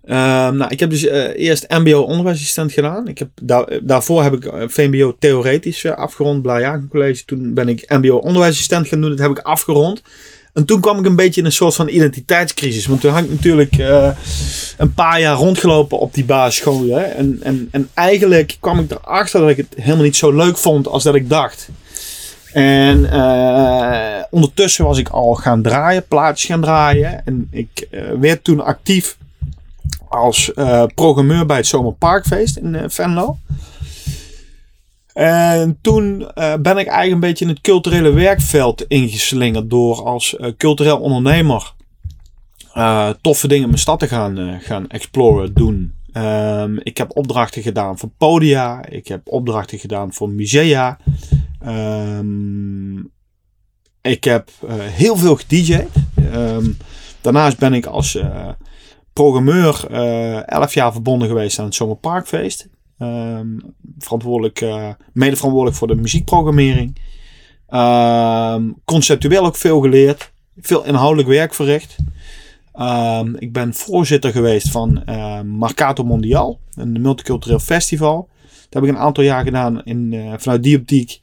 Um, 0.03 0.57
nou, 0.57 0.71
ik 0.71 0.79
heb 0.79 0.89
dus 0.89 1.03
uh, 1.03 1.27
eerst 1.35 1.69
MBO 1.69 2.01
onderwijsassistent 2.01 2.71
gedaan. 2.71 3.07
Ik 3.07 3.17
heb, 3.17 3.29
daar, 3.41 3.79
daarvoor 3.83 4.23
heb 4.23 4.33
ik 4.33 4.45
uh, 4.45 4.63
VMBO 4.67 5.15
theoretisch 5.19 5.83
uh, 5.83 5.91
afgerond, 5.91 6.41
Blajaken 6.41 6.87
College. 6.87 7.25
Toen 7.25 7.53
ben 7.53 7.69
ik 7.69 7.89
MBO 7.89 8.15
onderwijsassistent 8.15 8.87
gaan 8.87 9.01
doen. 9.01 9.09
Dat 9.09 9.19
heb 9.19 9.31
ik 9.31 9.39
afgerond. 9.39 10.01
En 10.53 10.65
toen 10.65 10.81
kwam 10.81 10.99
ik 10.99 11.05
een 11.05 11.15
beetje 11.15 11.39
in 11.39 11.45
een 11.45 11.51
soort 11.51 11.75
van 11.75 11.87
identiteitscrisis. 11.87 12.85
Want 12.85 13.01
toen 13.01 13.11
had 13.11 13.23
ik 13.23 13.29
natuurlijk 13.29 13.77
uh, 13.77 14.09
een 14.77 14.93
paar 14.93 15.19
jaar 15.19 15.35
rondgelopen 15.35 15.99
op 15.99 16.13
die 16.13 16.25
basisschool. 16.25 16.87
Hè? 16.87 17.01
En, 17.01 17.39
en, 17.43 17.67
en 17.71 17.89
eigenlijk 17.93 18.57
kwam 18.59 18.79
ik 18.79 18.91
erachter 18.91 19.39
dat 19.39 19.49
ik 19.49 19.57
het 19.57 19.73
helemaal 19.75 20.03
niet 20.03 20.15
zo 20.15 20.31
leuk 20.31 20.57
vond 20.57 20.87
als 20.87 21.03
dat 21.03 21.15
ik 21.15 21.29
dacht. 21.29 21.69
En 22.53 22.99
uh, 22.99 24.23
ondertussen 24.29 24.85
was 24.85 24.97
ik 24.97 25.09
al 25.09 25.33
gaan 25.33 25.61
draaien, 25.61 26.07
plaatjes 26.07 26.49
gaan 26.49 26.61
draaien. 26.61 27.25
En 27.25 27.47
ik 27.51 27.87
uh, 27.91 28.01
werd 28.19 28.43
toen 28.43 28.63
actief 28.63 29.17
als 30.07 30.51
programmeur 30.95 31.45
bij 31.45 31.57
het 31.57 31.67
Zomerparkfeest 31.67 32.57
in 32.57 32.77
Venlo. 32.87 33.37
En 35.13 35.77
toen 35.81 36.21
uh, 36.21 36.53
ben 36.55 36.77
ik 36.77 36.87
eigenlijk 36.87 37.11
een 37.11 37.19
beetje 37.19 37.45
in 37.45 37.51
het 37.51 37.61
culturele 37.61 38.11
werkveld 38.11 38.85
ingeslingerd 38.87 39.69
door 39.69 40.03
als 40.03 40.35
uh, 40.39 40.47
cultureel 40.57 40.99
ondernemer 40.99 41.73
uh, 42.77 43.09
toffe 43.21 43.47
dingen 43.47 43.63
in 43.63 43.69
mijn 43.69 43.81
stad 43.81 43.99
te 43.99 44.07
gaan, 44.07 44.59
gaan 44.61 44.89
exploren, 44.89 45.53
doen. 45.53 45.93
Um, 46.13 46.79
ik 46.83 46.97
heb 46.97 47.17
opdrachten 47.17 47.61
gedaan 47.61 47.97
voor 47.97 48.09
podia, 48.17 48.85
ik 48.85 49.07
heb 49.07 49.21
opdrachten 49.23 49.79
gedaan 49.79 50.13
voor 50.13 50.29
musea. 50.29 50.99
Um, 51.67 53.11
ik 54.01 54.23
heb 54.23 54.49
heel 54.79 55.15
veel 55.15 55.35
gedj'd. 55.35 55.85
Um, 56.33 56.77
daarnaast 57.21 57.57
ben 57.57 57.73
ik 57.73 57.85
als 57.85 58.17
programmeur 59.13 59.85
elf 60.45 60.73
jaar 60.73 60.91
verbonden 60.91 61.27
geweest 61.27 61.59
aan 61.59 61.65
het 61.65 61.75
Zomerparkfeest. 61.75 62.67
Um, 63.01 63.75
verantwoordelijk, 63.97 64.61
uh, 64.61 64.89
mede 65.13 65.35
verantwoordelijk 65.35 65.77
voor 65.77 65.87
de 65.87 65.95
muziekprogrammering. 65.95 66.97
Um, 67.69 68.75
conceptueel 68.85 69.45
ook 69.45 69.55
veel 69.55 69.79
geleerd. 69.79 70.31
Veel 70.59 70.85
inhoudelijk 70.85 71.27
werk 71.27 71.53
verricht. 71.53 71.95
Um, 72.75 73.35
ik 73.35 73.53
ben 73.53 73.73
voorzitter 73.73 74.31
geweest 74.31 74.71
van 74.71 75.03
uh, 75.09 75.41
Marcato 75.41 76.03
Mondial, 76.03 76.59
een 76.73 77.01
multicultureel 77.01 77.59
festival. 77.59 78.29
Dat 78.43 78.81
heb 78.81 78.83
ik 78.83 78.89
een 78.89 79.01
aantal 79.05 79.23
jaar 79.23 79.43
gedaan 79.43 79.83
in, 79.83 80.11
uh, 80.11 80.33
vanuit 80.37 80.63
die 80.63 80.77
optiek. 80.77 81.19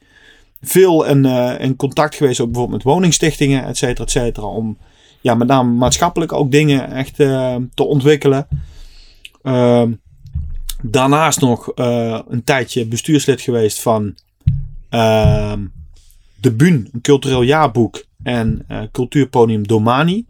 Veel 0.61 1.05
in, 1.05 1.75
contact 1.75 2.15
geweest 2.15 2.39
ook 2.39 2.51
bijvoorbeeld 2.51 2.83
met 2.83 2.93
woningstichtingen, 2.93 3.65
et 3.65 3.77
cetera, 3.77 4.03
et 4.03 4.11
cetera. 4.11 4.47
Om 4.47 4.77
ja, 5.21 5.35
met 5.35 5.47
name 5.47 5.71
maatschappelijk 5.71 6.33
ook 6.33 6.51
dingen 6.51 6.91
echt 6.91 7.15
te 7.15 7.83
ontwikkelen. 7.87 8.47
Daarnaast 10.81 11.41
nog 11.41 11.71
uh, 11.75 12.19
een 12.27 12.43
tijdje 12.43 12.85
bestuurslid 12.85 13.41
geweest 13.41 13.81
van 13.81 14.15
uh, 14.91 15.53
De 16.35 16.51
Bun, 16.51 16.89
een 16.93 17.01
cultureel 17.01 17.41
jaarboek. 17.41 18.07
En 18.23 18.65
uh, 18.71 18.81
cultuurpodium 18.91 19.67
Domani. 19.67 20.25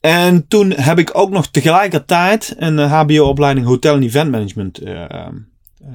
En 0.00 0.48
toen 0.48 0.70
heb 0.72 0.98
ik 0.98 1.10
ook 1.12 1.30
nog 1.30 1.46
tegelijkertijd 1.46 2.54
een 2.58 2.78
HBO-opleiding 2.78 3.66
Hotel 3.66 3.94
en 3.94 4.02
Event 4.02 4.30
Management 4.30 4.78
ehm, 4.78 5.34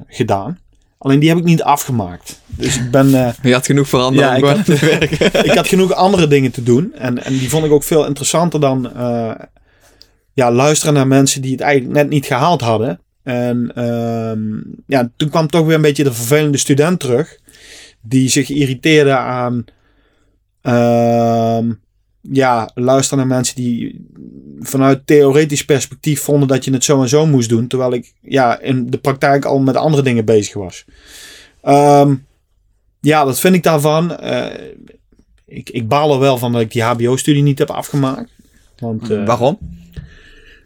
gedaan. 0.06 0.58
Alleen 0.98 1.18
die 1.18 1.28
heb 1.28 1.38
ik 1.38 1.44
niet 1.44 1.62
afgemaakt. 1.62 2.40
Dus 2.46 2.76
ik 2.76 2.90
ben. 2.90 3.34
Je 3.42 3.52
had 3.52 3.66
genoeg 3.66 3.88
veranderd. 3.88 4.26
Ja, 4.26 4.34
ik, 4.34 4.44
had, 4.44 4.68
ik 5.50 5.50
had 5.50 5.68
genoeg 5.68 5.92
andere 5.92 6.26
dingen 6.26 6.50
te 6.50 6.62
doen. 6.62 6.92
En, 6.94 7.24
en 7.24 7.38
die 7.38 7.48
vond 7.48 7.64
ik 7.64 7.72
ook 7.72 7.82
veel 7.82 8.06
interessanter 8.06 8.60
dan 8.60 8.90
ja, 10.32 10.52
luisteren 10.52 10.94
naar 10.94 11.06
mensen 11.06 11.42
die 11.42 11.52
het 11.52 11.60
eigenlijk 11.60 11.94
net 11.94 12.08
niet 12.08 12.26
gehaald 12.26 12.60
hadden. 12.60 13.00
En 13.24 13.84
um, 13.84 14.74
ja, 14.86 15.10
toen 15.16 15.28
kwam 15.28 15.46
toch 15.46 15.66
weer 15.66 15.74
een 15.74 15.82
beetje 15.82 16.04
de 16.04 16.12
vervelende 16.12 16.58
student 16.58 17.00
terug. 17.00 17.38
Die 18.00 18.28
zich 18.28 18.50
irriteerde 18.50 19.16
aan 19.16 19.64
um, 20.62 21.80
ja, 22.20 22.70
luisteren 22.74 23.18
naar 23.18 23.36
mensen 23.36 23.56
die 23.56 24.06
vanuit 24.60 25.06
theoretisch 25.06 25.64
perspectief 25.64 26.20
vonden 26.20 26.48
dat 26.48 26.64
je 26.64 26.72
het 26.72 26.84
zo 26.84 27.02
en 27.02 27.08
zo 27.08 27.26
moest 27.26 27.48
doen. 27.48 27.66
Terwijl 27.66 27.92
ik 27.92 28.12
ja, 28.20 28.60
in 28.60 28.90
de 28.90 28.98
praktijk 28.98 29.44
al 29.44 29.58
met 29.58 29.76
andere 29.76 30.02
dingen 30.02 30.24
bezig 30.24 30.54
was. 30.54 30.84
Um, 31.64 32.26
ja, 33.00 33.24
dat 33.24 33.40
vind 33.40 33.54
ik 33.54 33.62
daarvan. 33.62 34.16
Uh, 34.22 34.46
ik, 35.46 35.70
ik 35.70 35.88
baal 35.88 36.12
er 36.12 36.18
wel 36.18 36.38
van 36.38 36.52
dat 36.52 36.60
ik 36.60 36.72
die 36.72 36.82
HBO-studie 36.82 37.42
niet 37.42 37.58
heb 37.58 37.70
afgemaakt. 37.70 38.30
Want, 38.78 39.10
uh, 39.10 39.26
Waarom? 39.26 39.58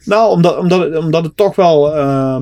Nou, 0.04 0.30
omdat, 0.30 0.58
omdat, 0.58 0.96
omdat 0.96 1.24
het 1.24 1.36
toch 1.36 1.56
wel. 1.56 1.96
Uh, 1.96 2.40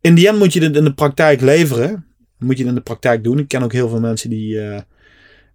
in 0.00 0.14
die 0.14 0.28
end 0.28 0.38
moet 0.38 0.52
je 0.52 0.62
het 0.62 0.76
in 0.76 0.84
de 0.84 0.94
praktijk 0.94 1.40
leveren. 1.40 2.06
Moet 2.38 2.56
je 2.56 2.62
het 2.62 2.68
in 2.68 2.74
de 2.74 2.84
praktijk 2.84 3.24
doen. 3.24 3.38
Ik 3.38 3.48
ken 3.48 3.62
ook 3.62 3.72
heel 3.72 3.88
veel 3.88 4.00
mensen 4.00 4.30
die 4.30 4.54
uh, 4.54 4.78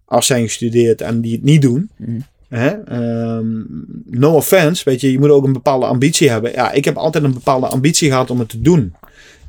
af 0.04 0.24
zijn 0.24 0.42
gestudeerd 0.42 1.00
en 1.00 1.20
die 1.20 1.32
het 1.32 1.42
niet 1.42 1.62
doen. 1.62 1.90
Mm. 1.96 2.24
Um, 2.50 3.66
no 4.04 4.34
offense, 4.34 4.84
weet 4.84 5.00
je, 5.00 5.12
je 5.12 5.18
moet 5.18 5.30
ook 5.30 5.44
een 5.44 5.52
bepaalde 5.52 5.86
ambitie 5.86 6.30
hebben. 6.30 6.52
Ja, 6.52 6.72
ik 6.72 6.84
heb 6.84 6.96
altijd 6.96 7.24
een 7.24 7.32
bepaalde 7.32 7.66
ambitie 7.66 8.08
gehad 8.08 8.30
om 8.30 8.38
het 8.38 8.48
te 8.48 8.60
doen. 8.60 8.94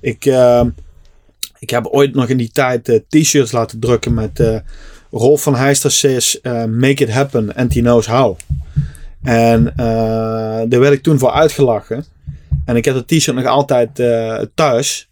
Ik, 0.01 0.25
uh, 0.25 0.65
ik 1.59 1.69
heb 1.69 1.85
ooit 1.85 2.15
nog 2.15 2.27
in 2.27 2.37
die 2.37 2.51
tijd 2.51 2.89
uh, 2.89 2.99
t-shirts 3.09 3.51
laten 3.51 3.79
drukken 3.79 4.13
met 4.13 4.39
uh, 4.39 4.57
Rolf 5.11 5.43
van 5.43 5.55
Heister 5.55 5.91
says 5.91 6.39
make 6.67 7.03
it 7.03 7.09
happen 7.09 7.55
and 7.55 7.73
he 7.73 7.79
knows 7.79 8.07
how. 8.07 8.37
En 9.23 9.65
uh, 9.65 9.75
daar 10.67 10.79
werd 10.79 10.93
ik 10.93 11.03
toen 11.03 11.19
voor 11.19 11.31
uitgelachen. 11.31 12.05
En 12.65 12.75
ik 12.75 12.85
heb 12.85 12.95
het 12.95 13.07
t-shirt 13.07 13.35
nog 13.35 13.45
altijd 13.45 13.99
uh, 13.99 14.41
thuis. 14.53 15.09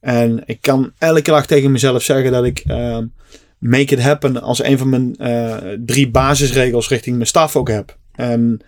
En 0.00 0.42
ik 0.46 0.60
kan 0.60 0.92
elke 0.98 1.30
dag 1.30 1.46
tegen 1.46 1.72
mezelf 1.72 2.02
zeggen 2.02 2.32
dat 2.32 2.44
ik 2.44 2.64
uh, 2.66 2.98
make 3.58 3.94
it 3.94 4.00
happen 4.00 4.42
als 4.42 4.62
een 4.62 4.78
van 4.78 4.88
mijn 4.88 5.16
drie 5.86 6.10
basisregels 6.10 6.88
richting 6.88 7.16
mijn 7.16 7.28
staf 7.28 7.56
ook 7.56 7.68
heb. 7.68 7.96
En 8.14 8.60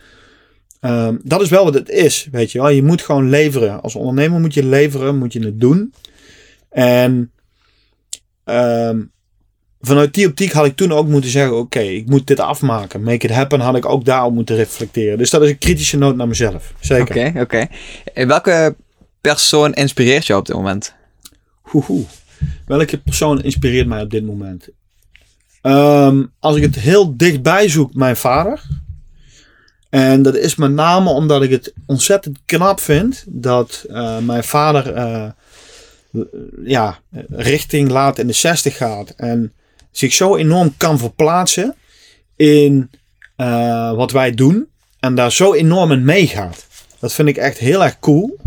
dat 1.23 1.41
is 1.41 1.49
wel 1.49 1.65
wat 1.65 1.75
het 1.75 1.89
is, 1.89 2.29
weet 2.31 2.53
je 2.53 2.59
wel. 2.59 2.69
Je 2.69 2.83
moet 2.83 3.03
gewoon 3.03 3.31
leveren. 3.31 3.83
Als 3.83 3.95
ondernemer 3.95 4.41
moet 4.41 4.55
je 4.55 4.65
leveren, 4.65 5.19
moet 5.19 5.33
je 5.33 5.45
het 5.45 5.61
doen. 5.61 5.95
En 6.71 7.31
um, 8.45 9.11
vanuit 9.81 10.15
die 10.15 10.27
optiek 10.27 10.53
had 10.53 10.67
ik 10.67 10.77
toen 10.77 10.93
ook 10.93 11.07
moeten 11.07 11.31
zeggen: 11.31 11.57
oké, 11.57 11.81
ik 11.81 12.07
moet 12.07 12.27
dit 12.27 12.41
afmaken. 12.41 13.03
Make 13.03 13.27
it 13.27 13.35
happen 13.35 13.61
had 13.61 13.77
ik 13.77 13.87
ook 13.87 14.05
daarop 14.05 14.33
moeten 14.33 14.57
reflecteren. 14.57 15.19
Dus 15.19 15.31
dat 15.31 15.43
is 15.43 15.51
een 15.51 15.59
kritische 15.59 15.97
noot 15.97 16.17
naar 16.17 16.29
mezelf. 16.29 16.73
Zeker. 16.81 17.29
Oké, 17.29 17.41
oké. 17.41 17.67
En 18.15 18.29
welke 18.29 18.77
persoon 19.21 19.73
inspireert 19.73 20.27
jou 20.27 20.41
op 20.41 20.47
dit 20.47 20.57
moment? 20.57 20.95
Hoehoe. 21.61 22.05
Welke 22.67 22.99
persoon 22.99 23.43
inspireert 23.43 23.87
mij 23.87 24.03
op 24.03 24.11
dit 24.11 24.25
moment? 24.27 24.69
Um, 25.63 26.33
als 26.39 26.57
ik 26.57 26.63
het 26.63 26.75
heel 26.75 27.17
dichtbij 27.17 27.69
zoek, 27.69 27.95
mijn 27.95 28.17
vader. 28.17 28.63
En 29.91 30.23
dat 30.23 30.37
is 30.37 30.55
met 30.55 30.71
name 30.71 31.11
omdat 31.11 31.43
ik 31.43 31.51
het 31.51 31.73
ontzettend 31.87 32.39
knap 32.45 32.81
vind 32.81 33.25
dat 33.29 33.85
uh, 33.89 34.19
mijn 34.19 34.45
vader 34.45 34.97
uh, 34.97 35.31
ja, 36.65 36.99
richting 37.31 37.91
laat 37.91 38.19
in 38.19 38.27
de 38.27 38.33
60 38.33 38.77
gaat. 38.77 39.11
En 39.11 39.53
zich 39.91 40.13
zo 40.13 40.37
enorm 40.37 40.75
kan 40.77 40.99
verplaatsen 40.99 41.75
in 42.37 42.91
uh, 43.37 43.93
wat 43.93 44.11
wij 44.11 44.31
doen. 44.31 44.69
En 45.01 45.15
daar 45.15 45.33
zo 45.33 45.55
enorm 45.55 45.93
in 45.93 46.05
meegaat. 46.05 46.67
Dat 46.99 47.13
vind 47.13 47.29
ik 47.29 47.37
echt 47.37 47.59
heel 47.59 47.85
erg 47.85 47.99
cool. 47.99 48.39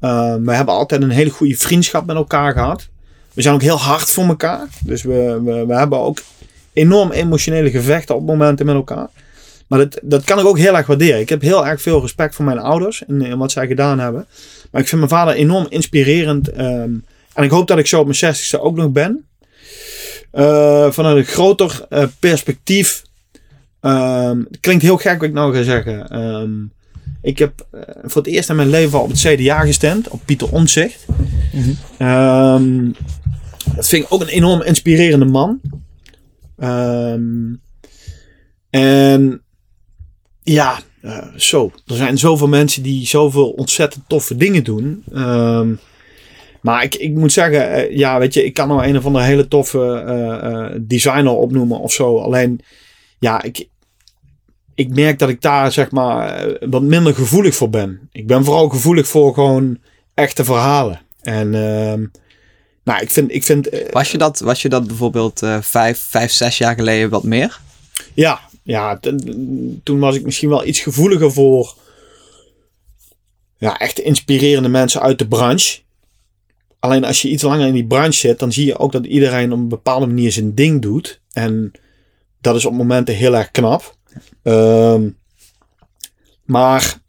Uh, 0.00 0.34
we 0.42 0.54
hebben 0.54 0.74
altijd 0.74 1.02
een 1.02 1.10
hele 1.10 1.30
goede 1.30 1.56
vriendschap 1.56 2.06
met 2.06 2.16
elkaar 2.16 2.52
gehad. 2.52 2.88
We 3.32 3.42
zijn 3.42 3.54
ook 3.54 3.62
heel 3.62 3.78
hard 3.78 4.10
voor 4.10 4.24
elkaar. 4.24 4.66
Dus 4.84 5.02
we, 5.02 5.40
we, 5.44 5.66
we 5.66 5.74
hebben 5.74 5.98
ook 5.98 6.18
enorm 6.72 7.10
emotionele 7.10 7.70
gevechten 7.70 8.14
op 8.16 8.26
momenten 8.26 8.66
met 8.66 8.74
elkaar. 8.74 9.08
Maar 9.66 9.78
dat, 9.78 10.00
dat 10.02 10.24
kan 10.24 10.38
ik 10.38 10.44
ook 10.44 10.58
heel 10.58 10.76
erg 10.76 10.86
waarderen. 10.86 11.20
Ik 11.20 11.28
heb 11.28 11.42
heel 11.42 11.66
erg 11.66 11.82
veel 11.82 12.00
respect 12.00 12.34
voor 12.34 12.44
mijn 12.44 12.58
ouders 12.58 13.04
en, 13.06 13.38
wat 13.38 13.52
zij 13.52 13.66
gedaan 13.66 13.98
hebben. 13.98 14.26
Maar 14.70 14.80
ik 14.80 14.88
vind 14.88 15.00
mijn 15.00 15.12
vader 15.12 15.34
enorm 15.34 15.66
inspirerend. 15.68 16.58
Um, 16.58 17.04
en 17.34 17.44
ik 17.44 17.50
hoop 17.50 17.66
dat 17.66 17.78
ik 17.78 17.86
zo 17.86 17.98
op 17.98 18.04
mijn 18.04 18.16
zestigste 18.16 18.60
ook 18.60 18.76
nog 18.76 18.90
ben. 18.90 19.27
Uh, 20.32 20.90
vanuit 20.90 21.16
een 21.16 21.24
groter 21.24 21.86
uh, 21.90 22.04
perspectief. 22.18 23.02
Um, 23.80 24.46
klinkt 24.60 24.82
heel 24.82 24.96
gek 24.96 25.18
wat 25.18 25.28
ik 25.28 25.34
nou 25.34 25.54
ga 25.54 25.62
zeggen. 25.62 26.22
Um, 26.22 26.72
ik 27.22 27.38
heb 27.38 27.66
uh, 27.74 27.80
voor 28.02 28.22
het 28.22 28.30
eerst 28.32 28.48
in 28.50 28.56
mijn 28.56 28.70
leven 28.70 29.02
op 29.02 29.08
het 29.08 29.18
CDA 29.18 29.60
gestemd. 29.60 30.08
Op 30.08 30.20
Pieter 30.24 30.52
Omtzigt. 30.52 31.06
Mm 31.52 31.76
-hmm. 31.98 32.08
um, 32.08 32.94
dat 33.76 33.88
vind 33.88 34.04
ik 34.04 34.12
ook 34.12 34.20
een 34.20 34.28
enorm 34.28 34.62
inspirerende 34.62 35.24
man. 35.24 35.60
en 38.70 39.42
ja, 40.42 40.78
zo. 41.36 41.72
Er 41.86 41.96
zijn 41.96 42.18
zoveel 42.18 42.48
mensen 42.48 42.82
die 42.82 43.06
zoveel 43.06 43.50
ontzettend 43.50 44.04
toffe 44.08 44.36
dingen 44.36 44.64
doen. 44.64 45.04
Maar 46.60 46.82
ik, 46.82 46.94
ik 46.94 47.14
moet 47.14 47.32
zeggen, 47.32 47.90
uh, 47.90 47.96
ja, 47.96 48.18
weet 48.18 48.34
je, 48.34 48.44
ik 48.44 48.54
kan 48.54 48.68
nou 48.68 48.86
een 48.86 48.96
of 48.96 49.06
andere 49.06 49.24
hele 49.24 49.48
toffe 49.48 50.04
uh, 50.06 50.50
uh, 50.50 50.78
designer 50.80 51.32
opnoemen 51.32 51.80
of 51.80 51.92
zo. 51.92 52.18
Alleen, 52.18 52.60
ja, 53.18 53.42
ik, 53.42 53.68
ik 54.74 54.88
merk 54.88 55.18
dat 55.18 55.28
ik 55.28 55.40
daar 55.40 55.72
zeg 55.72 55.90
maar 55.90 56.46
wat 56.70 56.82
minder 56.82 57.14
gevoelig 57.14 57.54
voor 57.54 57.70
ben. 57.70 58.08
Ik 58.12 58.26
ben 58.26 58.44
vooral 58.44 58.68
gevoelig 58.68 59.06
voor 59.06 59.34
gewoon 59.34 59.78
echte 60.14 60.44
verhalen. 60.44 61.00
En 61.22 61.54
ehm, 61.54 62.06
nou, 62.84 63.00
ik 63.00 63.10
vind. 63.10 63.34
Ik 63.34 63.44
vind 63.44 63.68
was, 63.90 64.12
je 64.12 64.18
dat, 64.18 64.38
was 64.38 64.62
je 64.62 64.68
dat 64.68 64.86
bijvoorbeeld 64.86 65.46
vijf, 65.60 65.98
vijf, 65.98 66.32
zes 66.32 66.58
jaar 66.58 66.74
geleden 66.74 67.10
wat 67.10 67.22
meer? 67.22 67.60
Ja, 68.14 68.40
ja, 68.62 69.00
toen 69.82 69.98
was 69.98 70.16
ik 70.16 70.24
misschien 70.24 70.48
wel 70.48 70.66
iets 70.66 70.80
gevoeliger 70.80 71.32
voor 71.32 71.74
ja, 73.58 73.78
echt 73.78 73.98
inspirerende 73.98 74.68
mensen 74.68 75.00
uit 75.00 75.18
de 75.18 75.28
branche. 75.28 75.78
Alleen 76.78 77.04
als 77.04 77.22
je 77.22 77.28
iets 77.28 77.42
langer 77.42 77.66
in 77.66 77.72
die 77.72 77.86
branche 77.86 78.18
zit, 78.18 78.38
dan 78.38 78.52
zie 78.52 78.66
je 78.66 78.78
ook 78.78 78.92
dat 78.92 79.06
iedereen 79.06 79.52
op 79.52 79.58
een 79.58 79.68
bepaalde 79.68 80.06
manier 80.06 80.32
zijn 80.32 80.54
ding 80.54 80.82
doet. 80.82 81.20
En 81.32 81.72
dat 82.40 82.56
is 82.56 82.64
op 82.64 82.72
momenten 82.72 83.14
heel 83.14 83.36
erg 83.36 83.50
knap. 83.50 83.96
Ehm, 84.42 85.08
maar 86.44 87.00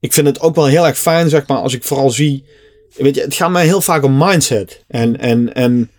ik 0.00 0.12
vind 0.12 0.26
het 0.26 0.40
ook 0.40 0.54
wel 0.54 0.66
heel 0.66 0.86
erg 0.86 0.98
fijn, 0.98 1.28
zeg 1.28 1.46
maar, 1.46 1.58
als 1.58 1.74
ik 1.74 1.84
vooral 1.84 2.10
zie. 2.10 2.44
Weet 2.96 3.14
je, 3.14 3.20
het 3.20 3.34
gaat 3.34 3.50
mij 3.50 3.64
heel 3.64 3.80
vaak 3.80 4.02
om 4.02 4.18
mindset. 4.18 4.84
En, 4.88 5.20
en, 5.20 5.54
en 5.54 5.90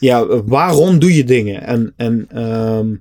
ja, 0.00 0.42
waarom 0.42 0.98
doe 0.98 1.14
je 1.14 1.24
dingen? 1.24 1.62
En, 1.62 1.92
en 1.96 2.26
ehm, 2.28 2.94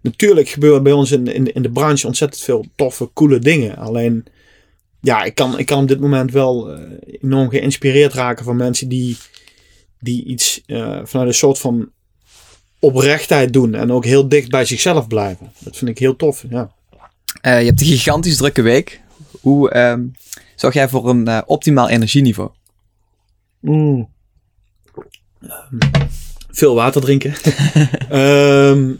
natuurlijk 0.00 0.48
gebeuren 0.48 0.82
bij 0.82 0.92
ons 0.92 1.10
in, 1.10 1.26
in, 1.26 1.52
in 1.52 1.62
de 1.62 1.70
branche 1.70 2.06
ontzettend 2.06 2.42
veel 2.42 2.64
toffe, 2.76 3.10
coole 3.12 3.38
dingen. 3.38 3.76
Alleen, 3.76 4.24
ja, 5.02 5.22
ik 5.22 5.34
kan, 5.34 5.58
ik 5.58 5.66
kan 5.66 5.82
op 5.82 5.88
dit 5.88 6.00
moment 6.00 6.32
wel 6.32 6.72
eh, 6.72 6.80
enorm 7.20 7.50
geïnspireerd 7.50 8.12
raken 8.12 8.44
van 8.44 8.56
mensen 8.56 8.88
die, 8.88 9.16
die 10.00 10.24
iets 10.24 10.62
eh, 10.66 11.00
vanuit 11.04 11.28
een 11.28 11.34
soort 11.34 11.58
van 11.58 11.90
oprechtheid 12.78 13.52
doen. 13.52 13.74
En 13.74 13.92
ook 13.92 14.04
heel 14.04 14.28
dicht 14.28 14.50
bij 14.50 14.64
zichzelf 14.64 15.06
blijven. 15.06 15.52
Dat 15.58 15.76
vind 15.76 15.90
ik 15.90 15.98
heel 15.98 16.16
tof, 16.16 16.44
ja. 16.50 16.72
Eh, 17.40 17.60
je 17.60 17.66
hebt 17.66 17.80
een 17.80 17.86
gigantisch 17.86 18.36
drukke 18.36 18.62
week. 18.62 19.00
Hoe 19.40 19.70
ehm, 19.70 20.04
zorg 20.56 20.74
jij 20.74 20.88
voor 20.88 21.08
een 21.08 21.46
optimaal 21.46 21.88
energieniveau? 21.88 22.50
Mm. 23.60 24.08
Veel 26.50 26.74
water 26.74 27.00
drinken. 27.00 27.34
Ehm, 28.08 28.92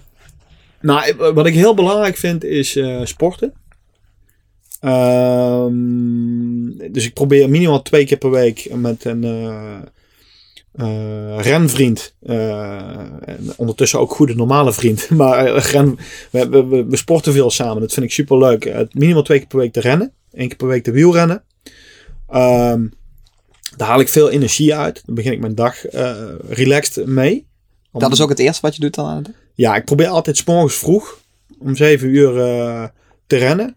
nou, 0.80 1.14
wat 1.34 1.46
ik 1.46 1.55
heel 1.55 1.74
belangrijk 1.74 2.16
vind 2.16 2.44
is 2.44 2.78
sporten. 3.03 3.53
Ehm, 4.82 6.92
dus 6.92 7.06
ik 7.06 7.14
probeer 7.14 7.48
minimaal 7.50 7.82
twee 7.82 8.06
keer 8.06 8.16
per 8.18 8.30
week 8.30 8.68
met 8.74 9.04
een 9.04 9.24
eh, 9.24 9.76
eh, 10.72 11.40
renvriend. 11.40 12.14
eh, 12.22 12.96
en 13.24 13.52
ondertussen 13.56 13.98
ook 14.00 14.10
goede 14.14 14.34
normale 14.34 14.72
vriend. 14.72 15.10
Maar 15.20 15.56
ren, 15.56 15.96
we, 16.30 16.48
we, 16.48 16.66
we, 16.66 16.84
we 16.84 16.96
sporten 16.96 17.32
veel 17.32 17.50
samen. 17.50 17.80
Dat 17.80 17.92
vind 17.92 18.06
ik 18.06 18.12
super 18.12 18.38
leuk. 18.38 18.86
minimaal 18.92 19.22
twee 19.22 19.38
keer 19.38 19.46
per 19.46 19.58
week 19.58 19.72
te 19.72 19.80
rennen. 19.80 20.12
Eén 20.32 20.48
keer 20.48 20.56
per 20.56 20.66
week 20.66 20.82
te 20.84 20.90
wielrennen. 20.90 21.42
Ehm 22.30 22.86
daar 23.76 23.88
haal 23.88 24.00
ik 24.00 24.08
veel 24.08 24.30
energie 24.30 24.74
uit. 24.74 25.02
Dan 25.06 25.14
begin 25.14 25.32
ik 25.32 25.40
mijn 25.40 25.54
dag 25.54 25.76
relaxed 26.48 27.06
mee. 27.06 27.46
Om- 27.92 28.00
Dat 28.00 28.12
is 28.12 28.20
ook 28.20 28.28
het 28.28 28.38
eerste 28.38 28.60
wat 28.60 28.74
je 28.74 28.80
doet 28.80 28.94
dan 28.94 29.06
aan 29.06 29.16
het? 29.16 29.30
Ja, 29.54 29.76
ik 29.76 29.84
probeer 29.84 30.06
altijd 30.08 30.36
's 30.36 30.44
morgens 30.44 30.74
vroeg 30.74 31.18
om 31.58 31.76
7 31.76 32.08
uur 32.08 32.32
te 33.26 33.36
rennen. 33.36 33.76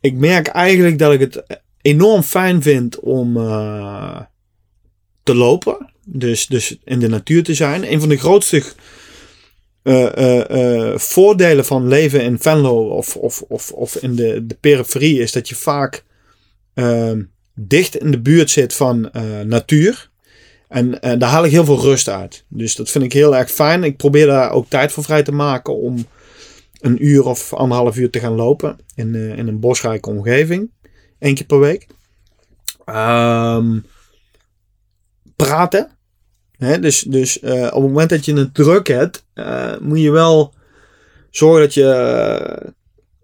Ik 0.00 0.14
merk 0.14 0.46
eigenlijk 0.46 0.98
dat 0.98 1.12
ik 1.12 1.20
het 1.20 1.42
enorm 1.80 2.22
fijn 2.22 2.62
vind 2.62 3.00
om 3.00 3.36
eh, 3.36 4.20
te 5.22 5.34
lopen. 5.34 5.92
Dus, 6.04 6.46
dus 6.46 6.78
in 6.84 6.98
de 6.98 7.08
natuur 7.08 7.44
te 7.44 7.54
zijn. 7.54 7.92
Een 7.92 8.00
van 8.00 8.08
de 8.08 8.18
grootste 8.18 8.62
eh, 9.82 10.90
eh, 10.90 10.98
voordelen 10.98 11.64
van 11.64 11.88
leven 11.88 12.22
in 12.22 12.38
Venlo 12.38 12.88
of, 12.88 13.16
of, 13.16 13.42
of, 13.48 13.72
of 13.72 13.96
in 13.96 14.14
de, 14.14 14.46
de 14.46 14.56
periferie 14.60 15.20
is 15.20 15.32
dat 15.32 15.48
je 15.48 15.54
vaak 15.54 16.04
ehm, 16.74 17.22
dicht 17.54 17.96
in 17.96 18.10
de 18.10 18.20
buurt 18.20 18.50
zit 18.50 18.74
van 18.74 19.10
natuur. 19.44 20.10
En 20.70 21.00
eh, 21.00 21.18
daar 21.18 21.30
haal 21.30 21.44
ik 21.44 21.50
heel 21.50 21.64
veel 21.64 21.80
rust 21.80 22.08
uit. 22.08 22.44
Dus 22.48 22.76
dat 22.76 22.90
vind 22.90 23.04
ik 23.04 23.12
heel 23.12 23.36
erg 23.36 23.50
fijn. 23.50 23.84
Ik 23.84 23.96
probeer 23.96 24.26
daar 24.26 24.50
ook 24.50 24.68
tijd 24.68 24.92
voor 24.92 25.04
vrij 25.04 25.22
te 25.22 25.32
maken 25.32 25.76
om 25.76 26.06
een 26.80 27.06
uur 27.06 27.24
of 27.24 27.54
anderhalf 27.54 27.96
uur 27.96 28.10
te 28.10 28.20
gaan 28.20 28.34
lopen 28.34 28.78
in, 28.94 29.14
eh, 29.14 29.38
in 29.38 29.48
een 29.48 29.60
bosrijke 29.60 30.08
omgeving. 30.08 30.70
Eén 31.18 31.34
keer 31.34 31.46
per 31.46 31.60
week. 31.60 31.86
Ehm, 32.84 33.78
praten. 35.36 35.90
Hè, 36.56 36.78
dus 36.78 37.00
dus 37.00 37.40
eh, 37.40 37.62
op 37.62 37.82
het 37.82 37.82
moment 37.82 38.10
dat 38.10 38.24
je 38.24 38.34
het 38.34 38.54
druk 38.54 38.88
hebt, 38.88 39.24
eh, 39.32 39.78
moet 39.80 40.00
je 40.00 40.10
wel 40.10 40.54
zorgen 41.30 41.60
dat 41.60 41.74
je 41.74 42.72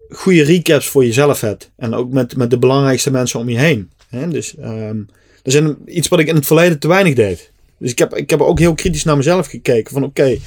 goede 0.09 0.43
recaps 0.43 0.87
voor 0.87 1.05
jezelf 1.05 1.41
hebt. 1.41 1.71
En 1.75 1.93
ook 1.93 2.11
met, 2.11 2.35
met 2.35 2.49
de 2.49 2.57
belangrijkste 2.57 3.11
mensen 3.11 3.39
om 3.39 3.49
je 3.49 3.57
heen. 3.57 3.91
Dus 4.29 4.55
ehm, 4.55 4.97
dat 5.43 5.53
is 5.53 5.53
een, 5.53 5.77
iets 5.85 6.07
wat 6.07 6.19
ik 6.19 6.27
in 6.27 6.35
het 6.35 6.45
verleden 6.45 6.79
te 6.79 6.87
weinig 6.87 7.13
deed. 7.13 7.51
Dus 7.77 7.91
ik 7.91 7.99
heb, 7.99 8.15
ik 8.15 8.29
heb 8.29 8.41
ook 8.41 8.59
heel 8.59 8.73
kritisch 8.73 9.03
naar 9.03 9.17
mezelf 9.17 9.47
gekeken. 9.47 9.93
Van 9.93 10.03
oké, 10.03 10.37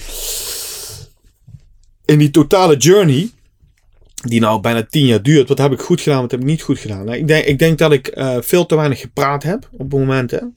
in 2.11 2.19
die 2.19 2.31
totale 2.31 2.77
journey, 2.77 3.31
die 4.15 4.41
nou 4.41 4.61
bijna 4.61 4.83
tien 4.83 5.07
jaar 5.07 5.23
duurt, 5.23 5.49
wat 5.49 5.59
heb 5.59 5.73
ik 5.73 5.81
goed 5.81 6.01
gedaan, 6.01 6.21
wat 6.21 6.31
heb 6.31 6.41
ik 6.41 6.47
niet 6.47 6.63
goed 6.63 6.79
gedaan? 6.79 7.05
Nou, 7.05 7.19
ik, 7.19 7.27
denk, 7.29 7.45
ik 7.45 7.59
denk 7.59 7.79
dat 7.79 7.93
ik 7.93 8.07
eh, 8.07 8.37
veel 8.41 8.67
te 8.67 8.77
weinig 8.77 9.01
gepraat 9.01 9.43
heb 9.43 9.69
op 9.73 9.93
momenten. 9.93 10.57